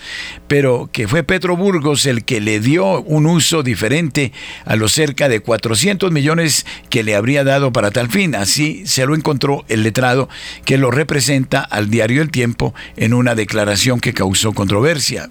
pero 0.48 0.90
que 0.92 1.08
fue 1.08 1.24
Petro 1.24 1.58
Burgos 1.58 2.06
el 2.06 2.24
que 2.24 2.42
le 2.42 2.60
dio 2.60 3.02
un 3.02 3.26
uso 3.26 3.64
diferente 3.64 4.32
a 4.66 4.76
los 4.76 4.92
cerca 4.92 5.30
de 5.30 5.40
400 5.40 6.12
millones 6.12 6.66
que 6.90 7.04
le 7.04 7.16
habría 7.16 7.44
dado 7.44 7.72
para 7.74 7.92
tal 7.92 8.10
fin. 8.10 8.36
Así 8.36 8.86
se 8.86 9.06
lo 9.06 9.16
encontró 9.16 9.66
el 9.68 9.84
letrado 9.84 10.30
que 10.66 10.78
lo 10.78 10.92
representa 10.92 11.62
al 11.62 11.90
diario 11.90 12.22
El 12.22 12.32
Tiempo 12.32 12.74
en 12.96 13.14
una 13.14 13.36
declaración 13.36 14.00
que 14.00 14.14
causó 14.14 14.54
controversia. 14.54 15.30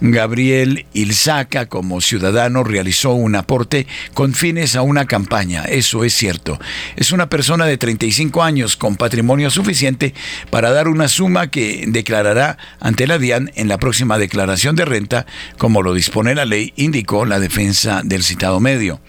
Gabriel 0.00 0.86
Ilzaca, 0.92 1.66
como 1.66 2.00
ciudadano, 2.00 2.64
realizó 2.64 3.12
un 3.12 3.34
aporte 3.34 3.86
con 4.14 4.34
fines 4.34 4.76
a 4.76 4.82
una 4.82 5.06
campaña. 5.06 5.64
Eso 5.64 6.04
es 6.04 6.14
cierto. 6.14 6.58
Es 6.96 7.12
una 7.12 7.28
persona 7.28 7.66
de 7.66 7.78
35 7.78 8.42
años 8.42 8.76
con 8.76 8.96
patrimonio 8.96 9.50
suficiente 9.50 10.14
para 10.50 10.70
dar 10.70 10.88
una 10.88 11.08
suma 11.08 11.48
que 11.48 11.84
declarará 11.88 12.58
ante 12.80 13.06
la 13.06 13.18
DIAN 13.18 13.50
en 13.54 13.68
la 13.68 13.78
próxima 13.78 14.18
declaración 14.18 14.76
de 14.76 14.84
renta, 14.84 15.26
como 15.58 15.82
lo 15.82 15.94
dispone 15.94 16.34
la 16.34 16.44
ley, 16.44 16.72
indicó 16.76 17.24
la 17.24 17.40
defensa 17.40 18.02
del 18.04 18.22
citado 18.22 18.60
medio. 18.60 19.00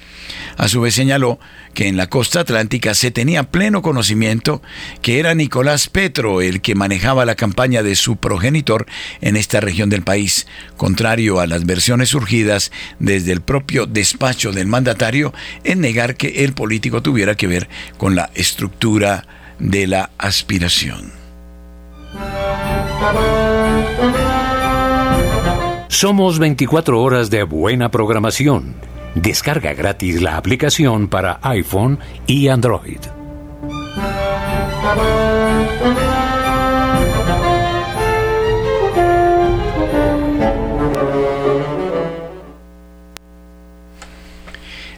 A 0.58 0.68
su 0.68 0.82
vez 0.82 0.96
señaló 0.96 1.40
que 1.74 1.88
en 1.88 1.98
la 1.98 2.08
costa 2.08 2.40
atlántica 2.40 2.94
se 2.94 3.12
tenía 3.12 3.44
pleno 3.44 3.82
conocimiento 3.82 4.62
que 5.02 5.20
era 5.20 5.36
Nicolás 5.36 5.90
Petro 5.90 6.42
el 6.42 6.62
que 6.62 6.76
manejaba 6.76 7.26
la 7.26 7.36
campaña 7.36 7.84
de 7.84 7.96
su 7.96 8.18
progenitor 8.18 8.88
en 9.22 9.36
esta 9.36 9.60
región 9.60 9.90
del 9.90 10.02
país, 10.02 10.48
contrario 10.76 11.40
a 11.40 11.48
las 11.48 11.66
versiones 11.66 12.10
surgidas 12.10 12.72
desde 13.00 13.32
el 13.32 13.42
propio 13.42 13.86
despacho 13.86 14.52
del 14.52 14.68
mandatario 14.68 15.34
en 15.64 15.82
negar 15.82 16.16
que 16.16 16.44
el 16.44 16.54
político 16.54 17.02
tuviera 17.02 17.36
que 17.36 17.48
ver 17.48 17.70
con 17.98 18.16
la 18.16 18.32
estructura 18.34 19.26
de 19.60 19.88
la 19.88 20.10
aspiración. 20.18 21.12
Somos 25.90 26.40
24 26.40 27.02
horas 27.02 27.30
de 27.30 27.44
buena 27.44 27.90
programación 27.90 28.76
Descarga 29.22 29.74
gratis 29.74 30.22
la 30.22 30.38
aplicación 30.38 31.08
para 31.08 31.40
iPhone 31.42 31.98
y 32.28 32.50
Android. 32.50 33.00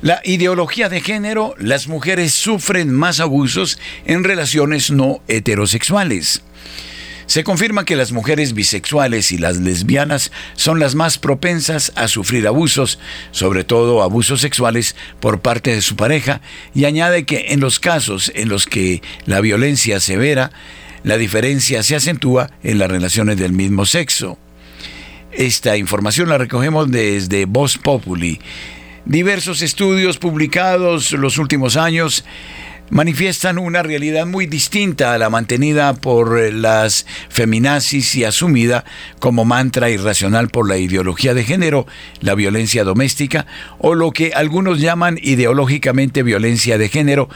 La 0.01 0.19
ideología 0.25 0.89
de 0.89 0.99
género, 0.99 1.55
las 1.57 1.87
mujeres 1.87 2.33
sufren 2.33 2.91
más 2.91 3.21
abusos 3.21 3.79
en 4.05 4.25
relaciones 4.25 4.91
no 4.91 5.21
heterosexuales. 5.29 6.43
Se 7.29 7.43
confirma 7.43 7.85
que 7.85 7.95
las 7.95 8.11
mujeres 8.11 8.55
bisexuales 8.55 9.31
y 9.31 9.37
las 9.37 9.57
lesbianas 9.57 10.31
son 10.55 10.79
las 10.79 10.95
más 10.95 11.19
propensas 11.19 11.93
a 11.95 12.07
sufrir 12.07 12.47
abusos, 12.47 12.97
sobre 13.29 13.63
todo 13.63 14.01
abusos 14.01 14.41
sexuales 14.41 14.95
por 15.19 15.39
parte 15.39 15.75
de 15.75 15.81
su 15.81 15.95
pareja, 15.95 16.41
y 16.73 16.85
añade 16.85 17.27
que 17.27 17.49
en 17.49 17.59
los 17.59 17.79
casos 17.79 18.31
en 18.33 18.49
los 18.49 18.65
que 18.65 19.03
la 19.27 19.41
violencia 19.41 19.99
severa, 19.99 20.49
la 21.03 21.17
diferencia 21.17 21.83
se 21.83 21.95
acentúa 21.95 22.49
en 22.63 22.79
las 22.79 22.89
relaciones 22.89 23.37
del 23.37 23.51
mismo 23.51 23.85
sexo. 23.85 24.39
Esta 25.31 25.77
información 25.77 26.29
la 26.29 26.39
recogemos 26.39 26.89
desde 26.89 27.45
Voz 27.45 27.77
Populi. 27.77 28.39
Diversos 29.05 29.61
estudios 29.61 30.17
publicados 30.17 31.11
los 31.11 31.37
últimos 31.37 31.77
años 31.77 32.25
manifiestan 32.89 33.57
una 33.57 33.83
realidad 33.83 34.25
muy 34.25 34.45
distinta 34.45 35.13
a 35.13 35.17
la 35.17 35.29
mantenida 35.29 35.93
por 35.93 36.39
eh, 36.39 36.51
las 36.51 37.05
feminazis 37.29 38.15
y 38.15 38.23
asumida 38.23 38.85
como 39.19 39.45
mantra 39.45 39.89
irracional 39.89 40.49
por 40.49 40.67
la 40.67 40.77
ideología 40.77 41.33
de 41.33 41.43
género, 41.43 41.87
la 42.21 42.35
violencia 42.35 42.83
doméstica, 42.83 43.45
o 43.77 43.95
lo 43.95 44.11
que 44.11 44.33
algunos 44.33 44.79
llaman 44.79 45.17
ideológicamente 45.21 46.23
violencia 46.23 46.77
de 46.77 46.89
género, 46.89 47.29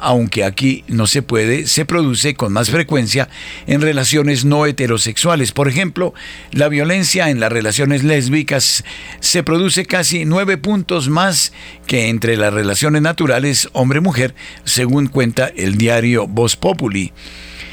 aunque 0.00 0.44
aquí 0.44 0.84
no 0.88 1.06
se 1.06 1.22
puede, 1.22 1.66
se 1.66 1.84
produce 1.84 2.34
con 2.34 2.52
más 2.52 2.70
frecuencia 2.70 3.28
en 3.66 3.80
relaciones 3.80 4.44
no 4.44 4.66
heterosexuales. 4.66 5.52
Por 5.52 5.68
ejemplo, 5.68 6.14
la 6.52 6.68
violencia 6.68 7.30
en 7.30 7.40
las 7.40 7.52
relaciones 7.52 8.02
lésbicas 8.04 8.84
se 9.20 9.42
produce 9.42 9.86
casi 9.86 10.24
nueve 10.24 10.56
puntos 10.58 11.08
más 11.08 11.52
que 11.86 12.08
entre 12.08 12.36
las 12.36 12.52
relaciones 12.52 13.02
naturales 13.02 13.68
hombre-mujer, 13.72 14.34
según 14.64 15.06
cuenta 15.06 15.50
el 15.54 15.76
diario 15.76 16.26
Voz 16.26 16.56
Populi. 16.56 17.12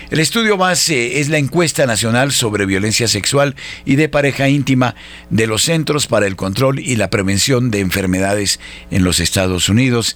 El 0.10 0.20
estudio 0.20 0.56
base 0.56 1.20
es 1.20 1.28
la 1.28 1.38
encuesta 1.38 1.86
nacional 1.86 2.32
sobre 2.32 2.66
violencia 2.66 3.10
sexual 3.10 3.56
y 3.84 3.98
de 3.98 4.08
pareja 4.08 4.48
íntima 4.48 4.96
de 5.30 5.48
los 5.48 5.64
Centros 5.64 6.08
para 6.08 6.28
el 6.28 6.38
Control 6.38 6.80
y 6.80 6.96
la 6.96 7.10
Prevención 7.10 7.72
de 7.72 7.82
Enfermedades 7.82 8.62
en 8.90 9.04
los 9.04 9.20
Estados 9.20 9.68
Unidos 9.68 10.16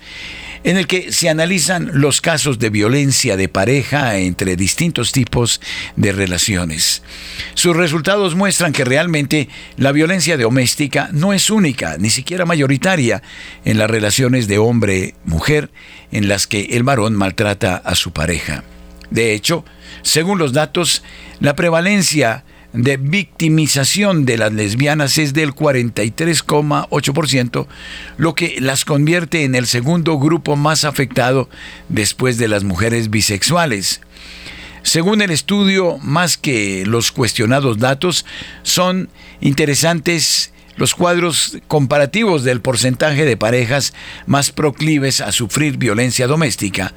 en 0.64 0.78
el 0.78 0.88
que 0.88 1.12
se 1.12 1.30
analizan 1.30 1.90
los 1.94 2.22
casos 2.22 2.60
de 2.60 2.70
violencia 2.70 3.38
de 3.38 3.50
pareja 3.50 4.18
entre 4.18 4.56
distintos 4.56 5.12
tipos 5.12 5.62
de 5.96 6.12
relaciones. 6.12 7.02
Sus 7.54 7.76
resultados 7.76 8.36
muestran 8.36 8.74
que 8.74 8.86
realmente 8.86 9.50
la 9.78 9.92
violencia 9.92 10.38
doméstica 10.38 11.10
no 11.12 11.34
es 11.34 11.50
única, 11.50 11.98
ni 11.98 12.10
siquiera 12.10 12.46
mayoritaria, 12.46 13.22
en 13.66 13.78
las 13.78 13.90
relaciones 13.90 14.48
de 14.48 14.58
hombre-mujer 14.58 15.72
en 16.12 16.28
las 16.28 16.48
que 16.48 16.62
el 16.72 16.84
varón 16.84 17.16
maltrata 17.16 17.76
a 17.78 17.96
su 17.96 18.12
pareja. 18.12 18.64
De 19.10 19.34
hecho, 19.34 19.66
según 20.04 20.38
los 20.38 20.54
datos, 20.54 21.04
la 21.40 21.56
prevalencia 21.56 22.46
de 22.74 22.98
victimización 22.98 24.26
de 24.26 24.38
las 24.38 24.54
lesbianas 24.54 25.18
es 25.18 25.34
del 25.34 25.54
43,8%, 25.54 27.68
lo 28.18 28.36
que 28.36 28.58
las 28.60 28.86
convierte 28.86 29.44
en 29.44 29.56
el 29.56 29.68
segundo 29.68 30.18
grupo 30.18 30.56
más 30.56 30.86
afectado 30.86 31.50
después 31.90 32.38
de 32.38 32.48
las 32.48 32.64
mujeres 32.64 33.10
bisexuales. 33.10 34.00
Según 34.84 35.22
el 35.22 35.32
estudio, 35.32 35.98
más 36.00 36.38
que 36.38 36.86
los 36.86 37.12
cuestionados 37.12 37.78
datos, 37.78 38.26
son 38.64 39.10
interesantes 39.40 40.54
los 40.78 40.96
cuadros 40.96 41.58
comparativos 41.68 42.44
del 42.44 42.62
porcentaje 42.62 43.26
de 43.26 43.38
parejas 43.38 43.94
más 44.26 44.52
proclives 44.52 45.22
a 45.22 45.32
sufrir 45.32 45.78
violencia 45.78 46.28
doméstica 46.28 46.94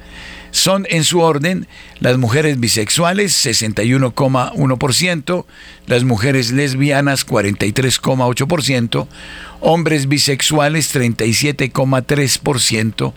son 0.55 0.87
en 0.89 1.03
su 1.03 1.19
orden 1.19 1.67
las 1.99 2.17
mujeres 2.17 2.59
bisexuales 2.61 3.45
61,1%, 3.45 5.45
las 5.85 6.05
mujeres 6.05 6.51
lesbianas 6.51 7.27
43,8%, 7.27 9.07
hombres 9.59 10.07
bisexuales 10.07 10.95
37,3%, 10.95 13.13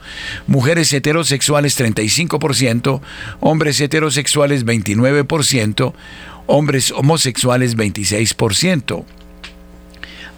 mujeres 0.49 0.93
heterosexuales 0.93 1.79
35%, 1.79 3.01
hombres 3.39 3.81
heterosexuales 3.81 4.67
29%, 4.67 5.93
hombres 6.49 6.91
homosexuales 6.91 7.77
26%. 7.77 9.05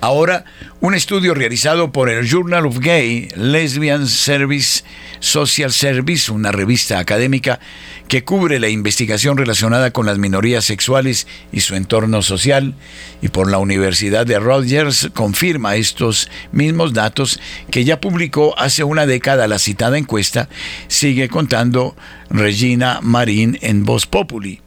Ahora, 0.03 0.47
un 0.81 0.95
estudio 0.95 1.35
realizado 1.35 1.93
por 1.93 2.09
el 2.09 2.27
Journal 2.27 2.65
of 2.65 2.79
Gay 2.79 3.29
Lesbian 3.37 4.07
Service 4.07 4.83
Social 5.19 5.73
Service, 5.73 6.33
una 6.33 6.53
revista 6.53 6.99
académica 6.99 7.61
que 8.09 8.25
cubre 8.25 8.59
la 8.61 8.71
investigación 8.71 9.37
relacionada 9.37 9.91
con 9.91 10.07
las 10.07 10.17
minorías 10.17 10.65
sexuales 10.65 11.27
y 11.53 11.61
su 11.61 11.75
entorno 11.75 12.23
social, 12.23 12.75
y 13.21 13.29
por 13.29 13.51
la 13.51 13.59
Universidad 13.59 14.25
de 14.25 14.39
Rogers 14.39 15.11
confirma 15.13 15.77
estos 15.77 16.31
mismos 16.51 16.95
datos 16.95 17.39
que 17.71 17.85
ya 17.85 18.01
publicó 18.01 18.59
hace 18.59 18.85
una 18.85 19.05
década 19.05 19.49
la 19.49 19.59
citada 19.59 19.99
encuesta, 19.99 20.49
sigue 20.89 21.29
contando 21.29 21.95
Regina 22.31 23.01
Marín 23.03 23.59
en 23.61 23.85
Voz 23.85 24.07
Populi. 24.07 24.63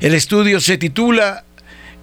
El 0.00 0.12
estudio 0.12 0.60
se 0.60 0.76
titula 0.76 1.44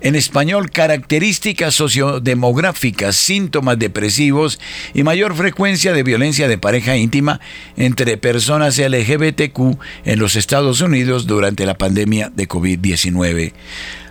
en 0.01 0.15
español, 0.15 0.71
características 0.71 1.73
sociodemográficas, 1.73 3.15
síntomas 3.15 3.79
depresivos 3.79 4.59
y 4.93 5.03
mayor 5.03 5.35
frecuencia 5.35 5.93
de 5.93 6.03
violencia 6.03 6.47
de 6.47 6.57
pareja 6.57 6.95
íntima 6.95 7.39
entre 7.77 8.17
personas 8.17 8.77
LGBTQ 8.77 9.79
en 10.05 10.19
los 10.19 10.35
Estados 10.35 10.81
Unidos 10.81 11.27
durante 11.27 11.65
la 11.65 11.77
pandemia 11.77 12.31
de 12.35 12.47
COVID-19 12.47 13.53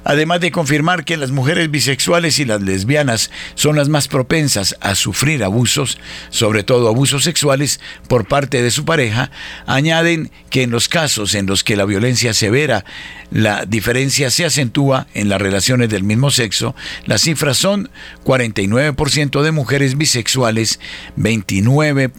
además 0.05 0.41
de 0.41 0.51
confirmar 0.51 1.05
que 1.05 1.17
las 1.17 1.31
mujeres 1.31 1.71
bisexuales 1.71 2.39
y 2.39 2.45
las 2.45 2.63
lesbianas 2.63 3.31
son 3.55 3.77
las 3.77 3.89
más 3.89 4.09
propensas 4.09 4.77
a 4.81 4.95
sufrir 4.95 5.43
abusos, 5.43 5.99
sobre 6.31 6.63
todo 6.63 6.89
abusos 6.89 7.25
sexuales 7.25 7.81
por 8.09 8.27
parte 8.27 8.63
de 8.63 8.71
su 8.71 8.85
pareja, 8.85 9.31
añaden 9.67 10.31
que 10.51 10.63
en 10.63 10.71
los 10.71 10.89
casos 10.89 11.35
en 11.35 11.47
los 11.47 11.65
que 11.65 11.77
la 11.77 11.85
violencia 11.85 12.35
severa, 12.35 12.85
la 13.31 13.65
diferencia 13.65 14.31
se 14.31 14.45
acentúa 14.45 15.07
en 15.15 15.29
las 15.29 15.41
relaciones 15.41 15.89
del 15.89 16.05
mismo 16.05 16.31
sexo, 16.31 16.75
las 17.07 17.23
cifras 17.23 17.57
son 17.57 17.91
49% 18.25 19.43
de 19.43 19.53
mujeres 19.53 19.97
bisexuales, 19.97 20.79
29 21.17 22.11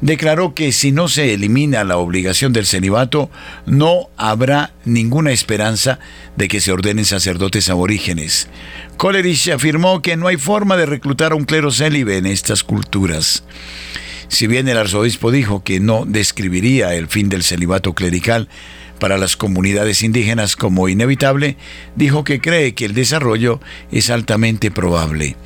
declaró 0.00 0.54
que 0.54 0.72
si 0.72 0.92
no 0.92 1.08
se 1.08 1.34
elimina 1.34 1.84
la 1.84 1.96
obligación 1.96 2.52
del 2.52 2.66
celibato, 2.66 3.30
no 3.66 4.08
habrá 4.16 4.72
ninguna 4.84 5.32
esperanza 5.32 5.98
de 6.36 6.48
que 6.48 6.60
se 6.60 6.72
ordenen 6.72 7.04
sacerdotes 7.04 7.68
aborígenes. 7.70 8.48
Coleridge 8.96 9.48
afirmó 9.48 10.02
que 10.02 10.16
no 10.16 10.28
hay 10.28 10.36
forma 10.36 10.76
de 10.76 10.86
reclutar 10.86 11.32
a 11.32 11.36
un 11.36 11.44
clero 11.44 11.70
célibe 11.70 12.16
en 12.16 12.26
estas 12.26 12.62
culturas. 12.64 13.44
Si 14.28 14.46
bien 14.46 14.68
el 14.68 14.76
arzobispo 14.76 15.30
dijo 15.30 15.64
que 15.64 15.80
no 15.80 16.04
describiría 16.06 16.94
el 16.94 17.08
fin 17.08 17.28
del 17.28 17.42
celibato 17.42 17.94
clerical 17.94 18.48
para 18.98 19.16
las 19.16 19.36
comunidades 19.36 20.02
indígenas 20.02 20.56
como 20.56 20.88
inevitable, 20.88 21.56
dijo 21.96 22.24
que 22.24 22.40
cree 22.40 22.74
que 22.74 22.84
el 22.84 22.94
desarrollo 22.94 23.60
es 23.90 24.10
altamente 24.10 24.70
probable. 24.70 25.36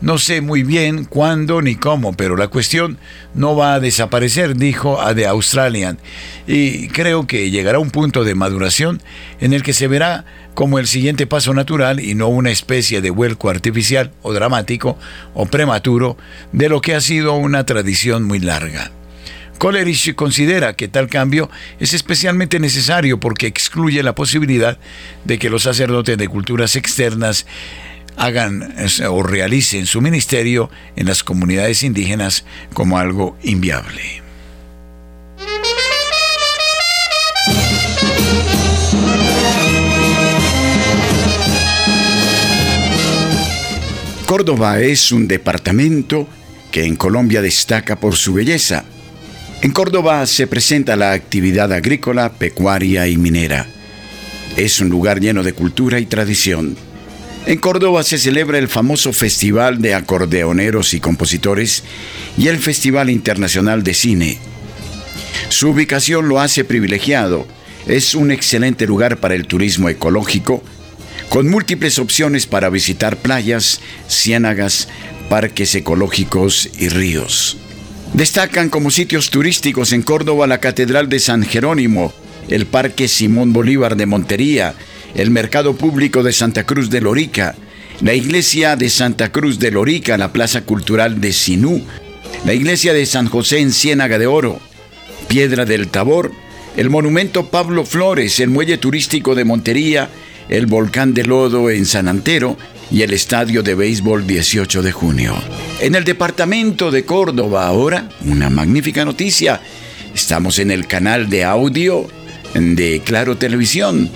No 0.00 0.16
sé 0.16 0.40
muy 0.40 0.62
bien 0.62 1.04
cuándo 1.04 1.60
ni 1.60 1.74
cómo, 1.74 2.14
pero 2.14 2.34
la 2.34 2.48
cuestión 2.48 2.96
no 3.34 3.54
va 3.54 3.74
a 3.74 3.80
desaparecer, 3.80 4.56
dijo 4.56 5.00
a 5.00 5.14
The 5.14 5.26
Australian. 5.26 5.98
Y 6.46 6.88
creo 6.88 7.26
que 7.26 7.50
llegará 7.50 7.78
un 7.78 7.90
punto 7.90 8.24
de 8.24 8.34
maduración 8.34 9.02
en 9.40 9.52
el 9.52 9.62
que 9.62 9.74
se 9.74 9.88
verá 9.88 10.24
como 10.54 10.78
el 10.78 10.86
siguiente 10.86 11.26
paso 11.26 11.52
natural 11.52 12.00
y 12.00 12.14
no 12.14 12.28
una 12.28 12.50
especie 12.50 13.02
de 13.02 13.10
vuelco 13.10 13.50
artificial 13.50 14.10
o 14.22 14.32
dramático 14.32 14.98
o 15.34 15.44
prematuro 15.46 16.16
de 16.52 16.70
lo 16.70 16.80
que 16.80 16.94
ha 16.94 17.00
sido 17.02 17.34
una 17.34 17.66
tradición 17.66 18.24
muy 18.24 18.38
larga. 18.38 18.90
Coleridge 19.58 20.14
considera 20.14 20.72
que 20.72 20.88
tal 20.88 21.08
cambio 21.08 21.50
es 21.78 21.92
especialmente 21.92 22.58
necesario 22.58 23.20
porque 23.20 23.46
excluye 23.46 24.02
la 24.02 24.14
posibilidad 24.14 24.78
de 25.26 25.38
que 25.38 25.50
los 25.50 25.64
sacerdotes 25.64 26.16
de 26.16 26.28
culturas 26.28 26.76
externas 26.76 27.44
hagan 28.16 28.74
o 29.08 29.22
realicen 29.22 29.86
su 29.86 30.00
ministerio 30.00 30.70
en 30.96 31.06
las 31.06 31.24
comunidades 31.24 31.82
indígenas 31.82 32.44
como 32.74 32.98
algo 32.98 33.36
inviable. 33.42 34.22
Córdoba 44.26 44.80
es 44.80 45.10
un 45.10 45.26
departamento 45.26 46.28
que 46.70 46.84
en 46.84 46.94
Colombia 46.94 47.42
destaca 47.42 47.98
por 47.98 48.14
su 48.14 48.34
belleza. 48.34 48.84
En 49.60 49.72
Córdoba 49.72 50.24
se 50.26 50.46
presenta 50.46 50.94
la 50.94 51.12
actividad 51.12 51.72
agrícola, 51.72 52.32
pecuaria 52.32 53.08
y 53.08 53.16
minera. 53.16 53.66
Es 54.56 54.80
un 54.80 54.88
lugar 54.88 55.20
lleno 55.20 55.42
de 55.42 55.52
cultura 55.52 55.98
y 55.98 56.06
tradición 56.06 56.76
en 57.46 57.58
Córdoba 57.58 58.02
se 58.02 58.18
celebra 58.18 58.58
el 58.58 58.68
famoso 58.68 59.12
Festival 59.12 59.80
de 59.80 59.94
Acordeoneros 59.94 60.94
y 60.94 61.00
Compositores 61.00 61.82
y 62.36 62.48
el 62.48 62.58
Festival 62.58 63.10
Internacional 63.10 63.82
de 63.82 63.94
Cine. 63.94 64.38
Su 65.48 65.70
ubicación 65.70 66.28
lo 66.28 66.40
hace 66.40 66.64
privilegiado. 66.64 67.46
Es 67.86 68.14
un 68.14 68.30
excelente 68.30 68.86
lugar 68.86 69.18
para 69.18 69.34
el 69.34 69.46
turismo 69.46 69.88
ecológico, 69.88 70.62
con 71.28 71.48
múltiples 71.48 71.98
opciones 71.98 72.46
para 72.46 72.68
visitar 72.68 73.16
playas, 73.16 73.80
ciénagas, 74.08 74.88
parques 75.28 75.74
ecológicos 75.74 76.68
y 76.78 76.88
ríos. 76.88 77.56
Destacan 78.12 78.68
como 78.68 78.90
sitios 78.90 79.30
turísticos 79.30 79.92
en 79.92 80.02
Córdoba 80.02 80.46
la 80.46 80.58
Catedral 80.58 81.08
de 81.08 81.20
San 81.20 81.44
Jerónimo, 81.44 82.12
el 82.48 82.66
Parque 82.66 83.08
Simón 83.08 83.52
Bolívar 83.52 83.96
de 83.96 84.06
Montería, 84.06 84.74
el 85.14 85.30
Mercado 85.30 85.74
Público 85.74 86.22
de 86.22 86.32
Santa 86.32 86.64
Cruz 86.64 86.90
de 86.90 87.00
Lorica, 87.00 87.54
la 88.00 88.14
Iglesia 88.14 88.76
de 88.76 88.88
Santa 88.88 89.30
Cruz 89.30 89.58
de 89.58 89.70
Lorica, 89.70 90.16
la 90.16 90.32
Plaza 90.32 90.62
Cultural 90.62 91.20
de 91.20 91.32
Sinú, 91.32 91.82
la 92.44 92.54
Iglesia 92.54 92.92
de 92.92 93.04
San 93.06 93.28
José 93.28 93.60
en 93.60 93.72
Ciénaga 93.72 94.18
de 94.18 94.26
Oro, 94.26 94.60
Piedra 95.28 95.64
del 95.64 95.88
Tabor, 95.88 96.32
el 96.76 96.90
Monumento 96.90 97.50
Pablo 97.50 97.84
Flores, 97.84 98.40
el 98.40 98.50
Muelle 98.50 98.78
Turístico 98.78 99.34
de 99.34 99.44
Montería, 99.44 100.08
el 100.48 100.66
Volcán 100.66 101.14
de 101.14 101.24
Lodo 101.24 101.70
en 101.70 101.84
San 101.86 102.08
Antero 102.08 102.56
y 102.90 103.02
el 103.02 103.12
Estadio 103.12 103.62
de 103.62 103.74
Béisbol 103.74 104.26
18 104.26 104.82
de 104.82 104.92
junio. 104.92 105.34
En 105.80 105.94
el 105.94 106.04
departamento 106.04 106.90
de 106.90 107.04
Córdoba 107.04 107.66
ahora, 107.66 108.08
una 108.24 108.50
magnífica 108.50 109.04
noticia. 109.04 109.60
Estamos 110.14 110.58
en 110.58 110.70
el 110.70 110.86
canal 110.86 111.30
de 111.30 111.44
audio 111.44 112.08
de 112.54 113.00
Claro 113.04 113.36
Televisión 113.36 114.10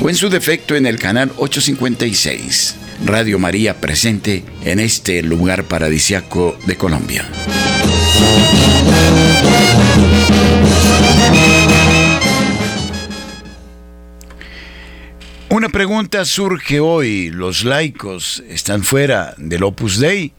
o 0.00 0.08
en 0.08 0.16
su 0.16 0.30
defecto 0.30 0.74
en 0.74 0.86
el 0.86 0.98
canal 0.98 1.32
856. 1.36 2.76
Radio 3.04 3.38
María 3.38 3.80
presente 3.80 4.44
en 4.64 4.80
este 4.80 5.22
lugar 5.22 5.64
paradisiaco 5.64 6.58
de 6.66 6.76
Colombia. 6.76 7.28
Una 15.48 15.68
pregunta 15.68 16.24
surge 16.24 16.80
hoy. 16.80 17.30
¿Los 17.30 17.64
laicos 17.64 18.42
están 18.48 18.84
fuera 18.84 19.34
del 19.36 19.64
Opus 19.64 19.98
Dei? 19.98 20.32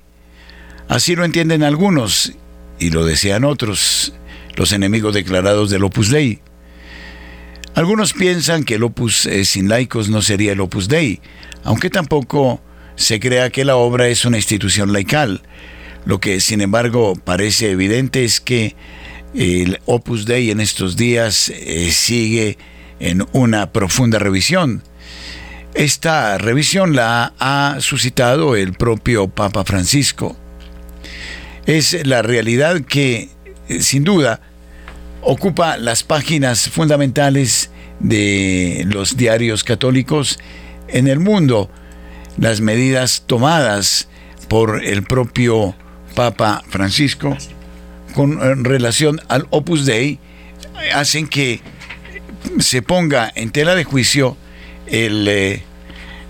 Así 0.88 1.16
lo 1.16 1.26
entienden 1.26 1.64
algunos 1.64 2.34
y 2.80 2.90
lo 2.90 3.06
desean 3.06 3.44
otros, 3.44 4.14
los 4.56 4.72
enemigos 4.72 5.14
declarados 5.14 5.70
del 5.70 5.84
Opus 5.84 6.10
Dei. 6.10 6.40
Algunos 7.76 8.14
piensan 8.14 8.64
que 8.64 8.76
el 8.76 8.84
opus 8.84 9.26
eh, 9.26 9.46
sin 9.46 9.70
laicos 9.70 10.10
no 10.10 10.22
sería 10.22 10.52
el 10.52 10.60
opus 10.60 10.90
dei, 10.90 11.22
aunque 11.64 11.90
tampoco 11.90 12.62
se 12.96 13.20
crea 13.20 13.50
que 13.50 13.64
la 13.64 13.78
obra 13.78 14.10
es 14.10 14.26
una 14.26 14.38
institución 14.38 14.92
laical. 14.92 15.42
Lo 16.06 16.20
que 16.20 16.42
sin 16.42 16.62
embargo 16.62 17.16
parece 17.16 17.72
evidente 17.72 18.26
es 18.26 18.42
que 18.42 18.76
el 19.34 19.80
opus 19.86 20.26
dei 20.26 20.52
en 20.52 20.60
estos 20.60 20.98
días 20.98 21.50
eh, 21.50 21.92
sigue 21.92 22.58
en 23.00 23.26
una 23.32 23.72
profunda 23.72 24.20
revisión. 24.20 24.84
Esta 25.74 26.38
revisión 26.38 26.96
la 26.96 27.34
ha 27.40 27.78
suscitado 27.80 28.58
el 28.58 28.74
propio 28.74 29.30
Papa 29.30 29.64
Francisco. 29.64 30.36
Es 31.66 32.06
la 32.06 32.22
realidad 32.22 32.82
que, 32.82 33.30
eh, 33.70 33.82
sin 33.82 34.04
duda, 34.04 34.42
ocupa 35.22 35.78
las 35.78 36.04
páginas 36.04 36.70
fundamentales 36.70 37.70
de 38.00 38.84
los 38.88 39.18
diarios 39.18 39.64
católicos 39.64 40.40
en 40.88 41.08
el 41.08 41.20
mundo. 41.20 41.70
Las 42.38 42.62
medidas 42.62 43.24
tomadas 43.28 44.08
por 44.48 44.84
el 44.84 45.04
propio 45.04 45.76
Papa 46.16 46.64
Francisco 46.70 47.38
con 48.14 48.66
relación 48.66 49.22
al 49.30 49.48
Opus 49.50 49.86
Dei 49.86 50.20
hacen 50.94 51.28
que 51.28 51.62
se 52.60 52.82
ponga 52.82 53.32
en 53.36 53.52
tela 53.52 53.76
de 53.76 53.84
juicio 53.84 54.36
eh, 54.88 55.62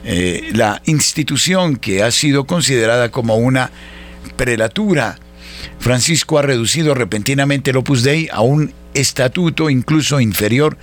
eh, 0.03 0.49
la 0.53 0.81
institución 0.85 1.77
que 1.77 2.03
ha 2.03 2.11
sido 2.11 2.45
considerada 2.45 3.09
como 3.09 3.35
una 3.35 3.71
prelatura. 4.35 5.17
Francisco 5.79 6.37
ha 6.37 6.43
reducido 6.43 6.93
repentinamente 6.93 7.71
el 7.71 7.77
Opus 7.77 8.03
Dei 8.03 8.29
a 8.31 8.41
un 8.41 8.73
estatuto 8.93 9.69
incluso 9.69 10.19
inferior 10.19 10.77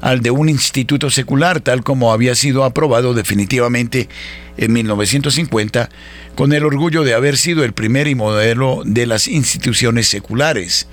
al 0.00 0.20
de 0.22 0.30
un 0.30 0.48
instituto 0.48 1.10
secular, 1.10 1.60
tal 1.60 1.82
como 1.82 2.12
había 2.12 2.34
sido 2.34 2.64
aprobado 2.64 3.14
definitivamente 3.14 4.08
en 4.56 4.72
1950, 4.72 5.90
con 6.34 6.52
el 6.52 6.64
orgullo 6.64 7.02
de 7.02 7.14
haber 7.14 7.36
sido 7.36 7.64
el 7.64 7.72
primer 7.72 8.08
y 8.08 8.14
modelo 8.14 8.82
de 8.84 9.06
las 9.06 9.28
instituciones 9.28 10.08
seculares. 10.08 10.86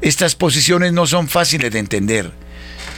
Estas 0.00 0.34
posiciones 0.34 0.92
no 0.92 1.06
son 1.06 1.28
fáciles 1.28 1.70
de 1.72 1.78
entender. 1.78 2.30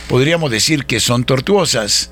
Podríamos 0.09 0.51
decir 0.51 0.87
que 0.87 1.01
son 1.01 1.24
tortuosas, 1.24 2.11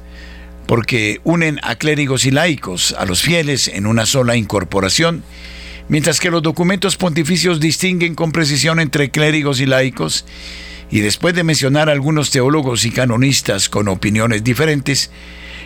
porque 0.66 1.20
unen 1.24 1.60
a 1.62 1.76
clérigos 1.76 2.24
y 2.24 2.30
laicos, 2.30 2.94
a 2.98 3.04
los 3.04 3.22
fieles, 3.22 3.68
en 3.68 3.86
una 3.86 4.06
sola 4.06 4.36
incorporación, 4.36 5.22
mientras 5.88 6.20
que 6.20 6.30
los 6.30 6.42
documentos 6.42 6.96
pontificios 6.96 7.60
distinguen 7.60 8.14
con 8.14 8.32
precisión 8.32 8.80
entre 8.80 9.10
clérigos 9.10 9.60
y 9.60 9.66
laicos, 9.66 10.24
y 10.90 11.00
después 11.00 11.34
de 11.34 11.44
mencionar 11.44 11.88
a 11.88 11.92
algunos 11.92 12.30
teólogos 12.30 12.84
y 12.84 12.90
canonistas 12.90 13.68
con 13.68 13.88
opiniones 13.88 14.44
diferentes, 14.44 15.10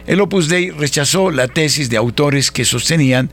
el 0.06 0.20
Opus 0.22 0.48
Dei 0.48 0.70
rechazó 0.70 1.30
la 1.30 1.48
tesis 1.48 1.90
de 1.90 1.98
autores 1.98 2.50
que 2.50 2.64
sostenían 2.64 3.30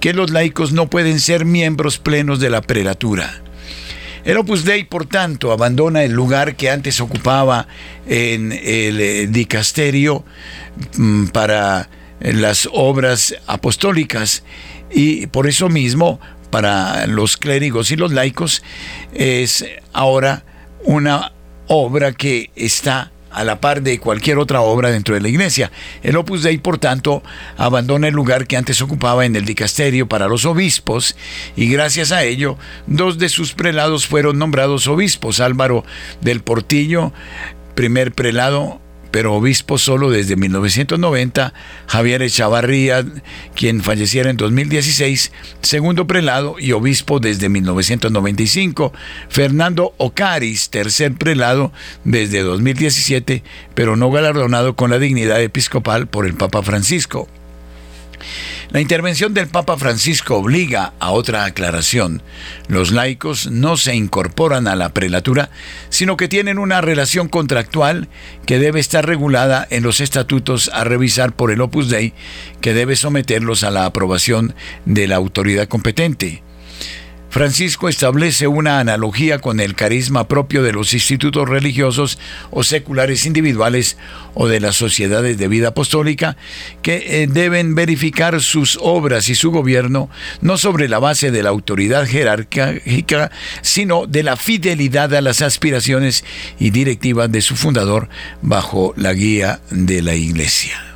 que 0.00 0.12
los 0.12 0.30
laicos 0.30 0.72
no 0.72 0.90
pueden 0.90 1.20
ser 1.20 1.44
miembros 1.44 1.98
plenos 1.98 2.40
de 2.40 2.50
la 2.50 2.62
prelatura. 2.62 3.42
El 4.24 4.38
Opus 4.38 4.64
Dei, 4.64 4.82
por 4.82 5.06
tanto, 5.06 5.52
abandona 5.52 6.02
el 6.02 6.10
lugar 6.12 6.56
que 6.56 6.68
antes 6.68 7.00
ocupaba 7.00 7.68
en 8.08 8.50
el 8.50 9.00
eh, 9.00 9.26
dicasterio 9.28 10.24
mm, 10.96 11.26
para 11.26 11.88
las 12.18 12.68
obras 12.72 13.36
apostólicas 13.46 14.42
y 14.90 15.26
por 15.26 15.46
eso 15.46 15.68
mismo 15.68 16.20
para 16.50 17.06
los 17.06 17.36
clérigos 17.36 17.90
y 17.90 17.96
los 17.96 18.12
laicos 18.12 18.62
es 19.12 19.64
ahora 19.92 20.44
una 20.84 21.32
obra 21.66 22.12
que 22.12 22.50
está 22.54 23.10
a 23.36 23.44
la 23.44 23.60
par 23.60 23.82
de 23.82 23.98
cualquier 23.98 24.38
otra 24.38 24.62
obra 24.62 24.90
dentro 24.90 25.14
de 25.14 25.20
la 25.20 25.28
iglesia. 25.28 25.70
El 26.02 26.16
Opus 26.16 26.42
Dei, 26.42 26.56
por 26.56 26.78
tanto, 26.78 27.22
abandona 27.58 28.08
el 28.08 28.14
lugar 28.14 28.46
que 28.46 28.56
antes 28.56 28.80
ocupaba 28.80 29.26
en 29.26 29.36
el 29.36 29.44
dicasterio 29.44 30.08
para 30.08 30.26
los 30.26 30.46
obispos 30.46 31.16
y 31.54 31.68
gracias 31.68 32.12
a 32.12 32.24
ello, 32.24 32.56
dos 32.86 33.18
de 33.18 33.28
sus 33.28 33.52
prelados 33.52 34.06
fueron 34.06 34.38
nombrados 34.38 34.88
obispos, 34.88 35.40
Álvaro 35.40 35.84
del 36.22 36.40
Portillo, 36.40 37.12
primer 37.74 38.12
prelado 38.12 38.80
pero 39.16 39.32
obispo 39.32 39.78
solo 39.78 40.10
desde 40.10 40.36
1990, 40.36 41.54
Javier 41.86 42.20
Echavarría, 42.20 43.02
quien 43.54 43.82
falleciera 43.82 44.28
en 44.28 44.36
2016, 44.36 45.32
segundo 45.62 46.06
prelado 46.06 46.56
y 46.58 46.72
obispo 46.72 47.18
desde 47.18 47.48
1995, 47.48 48.92
Fernando 49.30 49.94
Ocaris, 49.96 50.68
tercer 50.68 51.14
prelado 51.14 51.72
desde 52.04 52.42
2017, 52.42 53.42
pero 53.74 53.96
no 53.96 54.10
galardonado 54.10 54.76
con 54.76 54.90
la 54.90 54.98
dignidad 54.98 55.40
episcopal 55.40 56.08
por 56.08 56.26
el 56.26 56.34
Papa 56.34 56.60
Francisco. 56.60 57.26
La 58.70 58.80
intervención 58.80 59.34
del 59.34 59.48
Papa 59.48 59.76
Francisco 59.76 60.36
obliga 60.36 60.92
a 60.98 61.10
otra 61.10 61.44
aclaración. 61.44 62.22
Los 62.68 62.90
laicos 62.90 63.50
no 63.50 63.76
se 63.76 63.94
incorporan 63.94 64.68
a 64.68 64.76
la 64.76 64.90
prelatura, 64.90 65.50
sino 65.88 66.16
que 66.16 66.28
tienen 66.28 66.58
una 66.58 66.80
relación 66.80 67.28
contractual 67.28 68.08
que 68.44 68.58
debe 68.58 68.80
estar 68.80 69.06
regulada 69.06 69.66
en 69.70 69.82
los 69.82 70.00
estatutos 70.00 70.70
a 70.72 70.84
revisar 70.84 71.34
por 71.34 71.50
el 71.50 71.60
Opus 71.60 71.88
Dei, 71.88 72.12
que 72.60 72.74
debe 72.74 72.96
someterlos 72.96 73.62
a 73.64 73.70
la 73.70 73.86
aprobación 73.86 74.54
de 74.84 75.06
la 75.06 75.16
autoridad 75.16 75.68
competente. 75.68 76.42
Francisco 77.36 77.90
establece 77.90 78.46
una 78.46 78.80
analogía 78.80 79.40
con 79.40 79.60
el 79.60 79.74
carisma 79.74 80.26
propio 80.26 80.62
de 80.62 80.72
los 80.72 80.94
institutos 80.94 81.46
religiosos 81.46 82.18
o 82.50 82.64
seculares 82.64 83.26
individuales 83.26 83.98
o 84.32 84.48
de 84.48 84.58
las 84.58 84.76
sociedades 84.76 85.36
de 85.36 85.46
vida 85.46 85.68
apostólica 85.68 86.38
que 86.80 87.24
eh, 87.24 87.26
deben 87.26 87.74
verificar 87.74 88.40
sus 88.40 88.78
obras 88.80 89.28
y 89.28 89.34
su 89.34 89.50
gobierno 89.50 90.08
no 90.40 90.56
sobre 90.56 90.88
la 90.88 90.98
base 90.98 91.30
de 91.30 91.42
la 91.42 91.50
autoridad 91.50 92.06
jerárquica, 92.06 93.30
sino 93.60 94.06
de 94.06 94.22
la 94.22 94.38
fidelidad 94.38 95.14
a 95.14 95.20
las 95.20 95.42
aspiraciones 95.42 96.24
y 96.58 96.70
directivas 96.70 97.30
de 97.30 97.42
su 97.42 97.54
fundador 97.54 98.08
bajo 98.40 98.94
la 98.96 99.12
guía 99.12 99.60
de 99.70 100.00
la 100.00 100.14
Iglesia. 100.14 100.95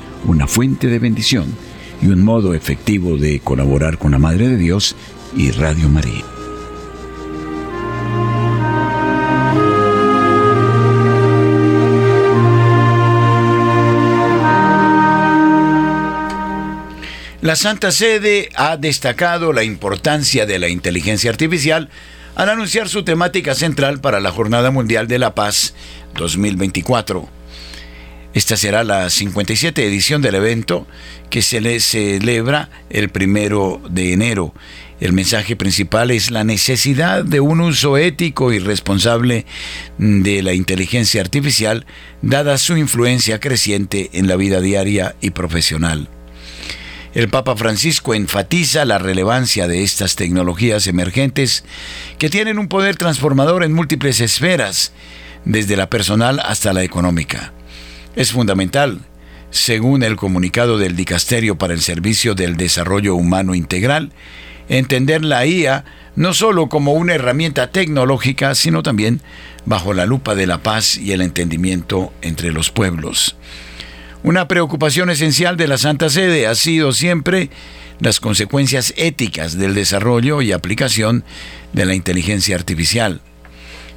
una 0.25 0.47
fuente 0.47 0.87
de 0.87 0.99
bendición 0.99 1.55
y 2.01 2.07
un 2.07 2.23
modo 2.23 2.53
efectivo 2.53 3.17
de 3.17 3.39
colaborar 3.39 3.97
con 3.97 4.11
la 4.11 4.19
Madre 4.19 4.47
de 4.47 4.57
Dios 4.57 4.95
y 5.35 5.51
Radio 5.51 5.89
María. 5.89 6.23
La 17.41 17.55
Santa 17.55 17.91
Sede 17.91 18.49
ha 18.55 18.77
destacado 18.77 19.51
la 19.51 19.63
importancia 19.63 20.45
de 20.45 20.59
la 20.59 20.69
inteligencia 20.69 21.31
artificial 21.31 21.89
al 22.35 22.49
anunciar 22.49 22.87
su 22.87 23.03
temática 23.03 23.55
central 23.55 23.99
para 23.99 24.19
la 24.19 24.31
Jornada 24.31 24.69
Mundial 24.69 25.07
de 25.07 25.17
la 25.17 25.33
Paz 25.33 25.73
2024. 26.13 27.40
Esta 28.33 28.55
será 28.55 28.85
la 28.85 29.09
57 29.09 29.85
edición 29.85 30.21
del 30.21 30.35
evento 30.35 30.87
que 31.29 31.41
se 31.41 31.59
le 31.59 31.81
celebra 31.81 32.69
el 32.89 33.09
primero 33.09 33.81
de 33.89 34.13
enero. 34.13 34.53
El 35.01 35.11
mensaje 35.11 35.57
principal 35.57 36.11
es 36.11 36.31
la 36.31 36.45
necesidad 36.45 37.25
de 37.25 37.41
un 37.41 37.59
uso 37.59 37.97
ético 37.97 38.53
y 38.53 38.59
responsable 38.59 39.45
de 39.97 40.43
la 40.43 40.53
inteligencia 40.53 41.19
artificial, 41.19 41.85
dada 42.21 42.57
su 42.57 42.77
influencia 42.77 43.39
creciente 43.41 44.11
en 44.13 44.27
la 44.27 44.37
vida 44.37 44.61
diaria 44.61 45.15
y 45.19 45.31
profesional. 45.31 46.07
El 47.13 47.27
Papa 47.27 47.57
Francisco 47.57 48.13
enfatiza 48.13 48.85
la 48.85 48.97
relevancia 48.97 49.67
de 49.67 49.83
estas 49.83 50.15
tecnologías 50.15 50.87
emergentes 50.87 51.65
que 52.17 52.29
tienen 52.29 52.59
un 52.59 52.69
poder 52.69 52.95
transformador 52.95 53.65
en 53.65 53.73
múltiples 53.73 54.21
esferas, 54.21 54.93
desde 55.43 55.75
la 55.75 55.89
personal 55.89 56.39
hasta 56.39 56.71
la 56.71 56.83
económica. 56.83 57.51
Es 58.15 58.33
fundamental, 58.33 58.99
según 59.51 60.03
el 60.03 60.17
comunicado 60.17 60.77
del 60.77 60.97
Dicasterio 60.97 61.57
para 61.57 61.73
el 61.73 61.81
Servicio 61.81 62.35
del 62.35 62.57
Desarrollo 62.57 63.15
Humano 63.15 63.55
Integral, 63.55 64.11
entender 64.67 65.23
la 65.23 65.45
IA 65.45 65.85
no 66.17 66.33
solo 66.33 66.67
como 66.67 66.91
una 66.91 67.13
herramienta 67.13 67.71
tecnológica, 67.71 68.53
sino 68.53 68.83
también 68.83 69.21
bajo 69.65 69.93
la 69.93 70.05
lupa 70.05 70.35
de 70.35 70.45
la 70.45 70.57
paz 70.57 70.97
y 70.97 71.13
el 71.13 71.21
entendimiento 71.21 72.11
entre 72.21 72.51
los 72.51 72.69
pueblos. 72.69 73.37
Una 74.23 74.47
preocupación 74.47 75.09
esencial 75.09 75.55
de 75.55 75.69
la 75.69 75.77
Santa 75.77 76.09
Sede 76.09 76.47
ha 76.47 76.55
sido 76.55 76.91
siempre 76.91 77.49
las 77.99 78.19
consecuencias 78.19 78.93
éticas 78.97 79.57
del 79.57 79.73
desarrollo 79.73 80.41
y 80.41 80.51
aplicación 80.51 81.23
de 81.71 81.85
la 81.85 81.95
inteligencia 81.95 82.55
artificial. 82.55 83.21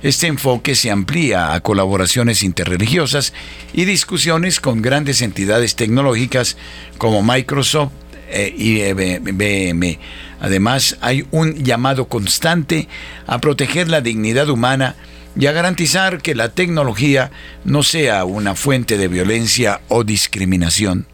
Este 0.05 0.27
enfoque 0.27 0.75
se 0.75 0.91
amplía 0.91 1.55
a 1.55 1.61
colaboraciones 1.61 2.43
interreligiosas 2.43 3.33
y 3.73 3.87
discusiones 3.87 4.61
con 4.61 4.83
grandes 4.83 5.23
entidades 5.23 5.77
tecnológicas 5.77 6.59
como 6.99 7.23
Microsoft 7.23 7.93
e 8.29 8.55
IBM. 8.55 9.99
Además, 10.43 10.99
hay 11.01 11.27
un 11.31 11.65
llamado 11.65 12.07
constante 12.07 12.87
a 13.27 13.39
proteger 13.39 13.89
la 13.89 14.03
dignidad 14.03 14.51
humana 14.51 14.95
y 15.39 15.47
a 15.47 15.53
garantizar 15.53 16.21
que 16.21 16.35
la 16.35 16.51
tecnología 16.51 17.31
no 17.65 17.83
sea 17.83 18.27
una 18.27 18.55
fuente 18.55 18.99
de 18.99 19.09
violencia 19.09 19.81
o 19.89 20.05
discriminación. 20.05 21.07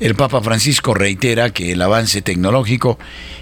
El 0.00 0.16
Papa 0.16 0.42
Francisco 0.42 0.92
reitera 0.92 1.48
que 1.48 1.72
el 1.72 1.80
avance 1.80 2.20
tecnológico, 2.20 2.98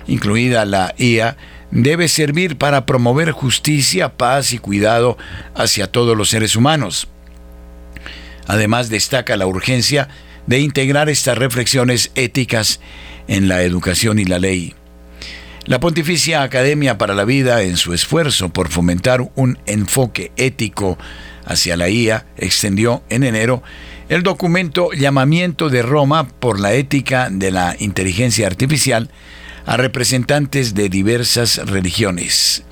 incluida 0.07 0.65
la 0.65 0.95
IA, 0.97 1.37
debe 1.71 2.09
servir 2.09 2.57
para 2.57 2.87
promover 2.87 3.31
justicia, 3.31 4.17
paz 4.17 4.53
y 4.53 4.59
cuidado 4.59 5.17
hacia 5.55 5.87
todos 5.87 6.17
los 6.17 6.31
seres 6.31 6.57
humanos. 6.57 7.09
Además 8.47 8.89
destaca 8.89 9.37
la 9.37 9.47
urgencia 9.47 10.09
de 10.47 10.61
integrar 10.61 11.09
estas 11.09 11.39
reflexiones 11.39 12.11
éticas 12.15 12.81
en 13.29 13.49
la 13.49 13.63
educación 13.63 14.19
y 14.19 14.25
la 14.25 14.39
ley. 14.39 14.75
La 15.67 15.79
Pontificia 15.79 16.43
Academia 16.43 16.99
para 16.99 17.15
la 17.15 17.25
Vida, 17.25 17.63
en 17.63 17.77
su 17.77 17.93
esfuerzo 17.93 18.49
por 18.49 18.71
fomentar 18.71 19.31
un 19.37 19.59
enfoque 19.67 20.33
ético 20.37 20.99
hacia 21.45 21.77
la 21.77 21.89
IA, 21.89 22.27
extendió 22.37 23.05
en 23.09 23.23
enero 23.23 23.63
el 24.09 24.25
documento 24.25 24.91
Llamamiento 24.93 25.69
de 25.69 25.83
Roma 25.83 26.27
por 26.27 26.59
la 26.59 26.73
ética 26.73 27.29
de 27.31 27.53
la 27.53 27.77
inteligencia 27.79 28.49
artificial, 28.49 29.11
a 29.67 29.77
representantes 29.77 30.75
de 30.75 30.89
diversas 30.89 31.59
religiones. 31.69 32.65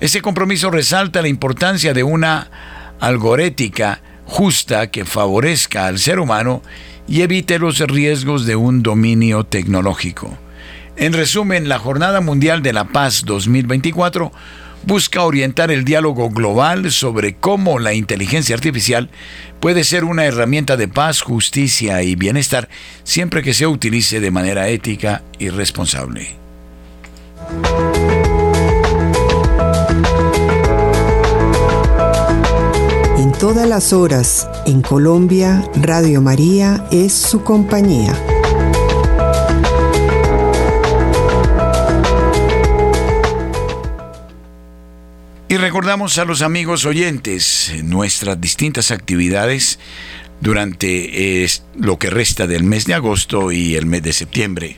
Ese 0.00 0.22
compromiso 0.22 0.70
resalta 0.70 1.22
la 1.22 1.28
importancia 1.28 1.94
de 1.94 2.02
una 2.02 2.50
algorética 3.00 4.00
justa 4.26 4.90
que 4.90 5.04
favorezca 5.04 5.86
al 5.86 5.98
ser 5.98 6.18
humano 6.18 6.62
y 7.06 7.22
evite 7.22 7.58
los 7.58 7.78
riesgos 7.80 8.46
de 8.46 8.56
un 8.56 8.82
dominio 8.82 9.44
tecnológico. 9.44 10.36
En 10.96 11.12
resumen, 11.12 11.68
la 11.68 11.78
Jornada 11.78 12.20
Mundial 12.20 12.62
de 12.62 12.72
la 12.72 12.84
Paz 12.84 13.24
2024 13.26 14.32
busca 14.86 15.22
orientar 15.22 15.70
el 15.70 15.84
diálogo 15.84 16.30
global 16.30 16.90
sobre 16.90 17.34
cómo 17.34 17.78
la 17.78 17.94
inteligencia 17.94 18.54
artificial 18.54 19.10
puede 19.60 19.84
ser 19.84 20.04
una 20.04 20.24
herramienta 20.24 20.76
de 20.76 20.88
paz, 20.88 21.22
justicia 21.22 22.02
y 22.02 22.16
bienestar 22.16 22.68
siempre 23.02 23.42
que 23.42 23.54
se 23.54 23.66
utilice 23.66 24.20
de 24.20 24.30
manera 24.30 24.68
ética 24.68 25.22
y 25.38 25.48
responsable. 25.48 26.36
En 33.18 33.32
todas 33.32 33.68
las 33.68 33.92
horas, 33.92 34.48
en 34.66 34.82
Colombia, 34.82 35.62
Radio 35.76 36.20
María 36.20 36.86
es 36.90 37.12
su 37.12 37.42
compañía. 37.42 38.14
Y 45.48 45.56
recordamos 45.58 46.18
a 46.18 46.24
los 46.24 46.40
amigos 46.40 46.86
oyentes 46.86 47.72
nuestras 47.82 48.40
distintas 48.40 48.90
actividades 48.90 49.78
durante 50.40 51.42
eh, 51.44 51.48
lo 51.76 51.98
que 51.98 52.08
resta 52.10 52.46
del 52.46 52.64
mes 52.64 52.86
de 52.86 52.94
agosto 52.94 53.52
y 53.52 53.74
el 53.74 53.84
mes 53.84 54.02
de 54.02 54.12
septiembre. 54.14 54.76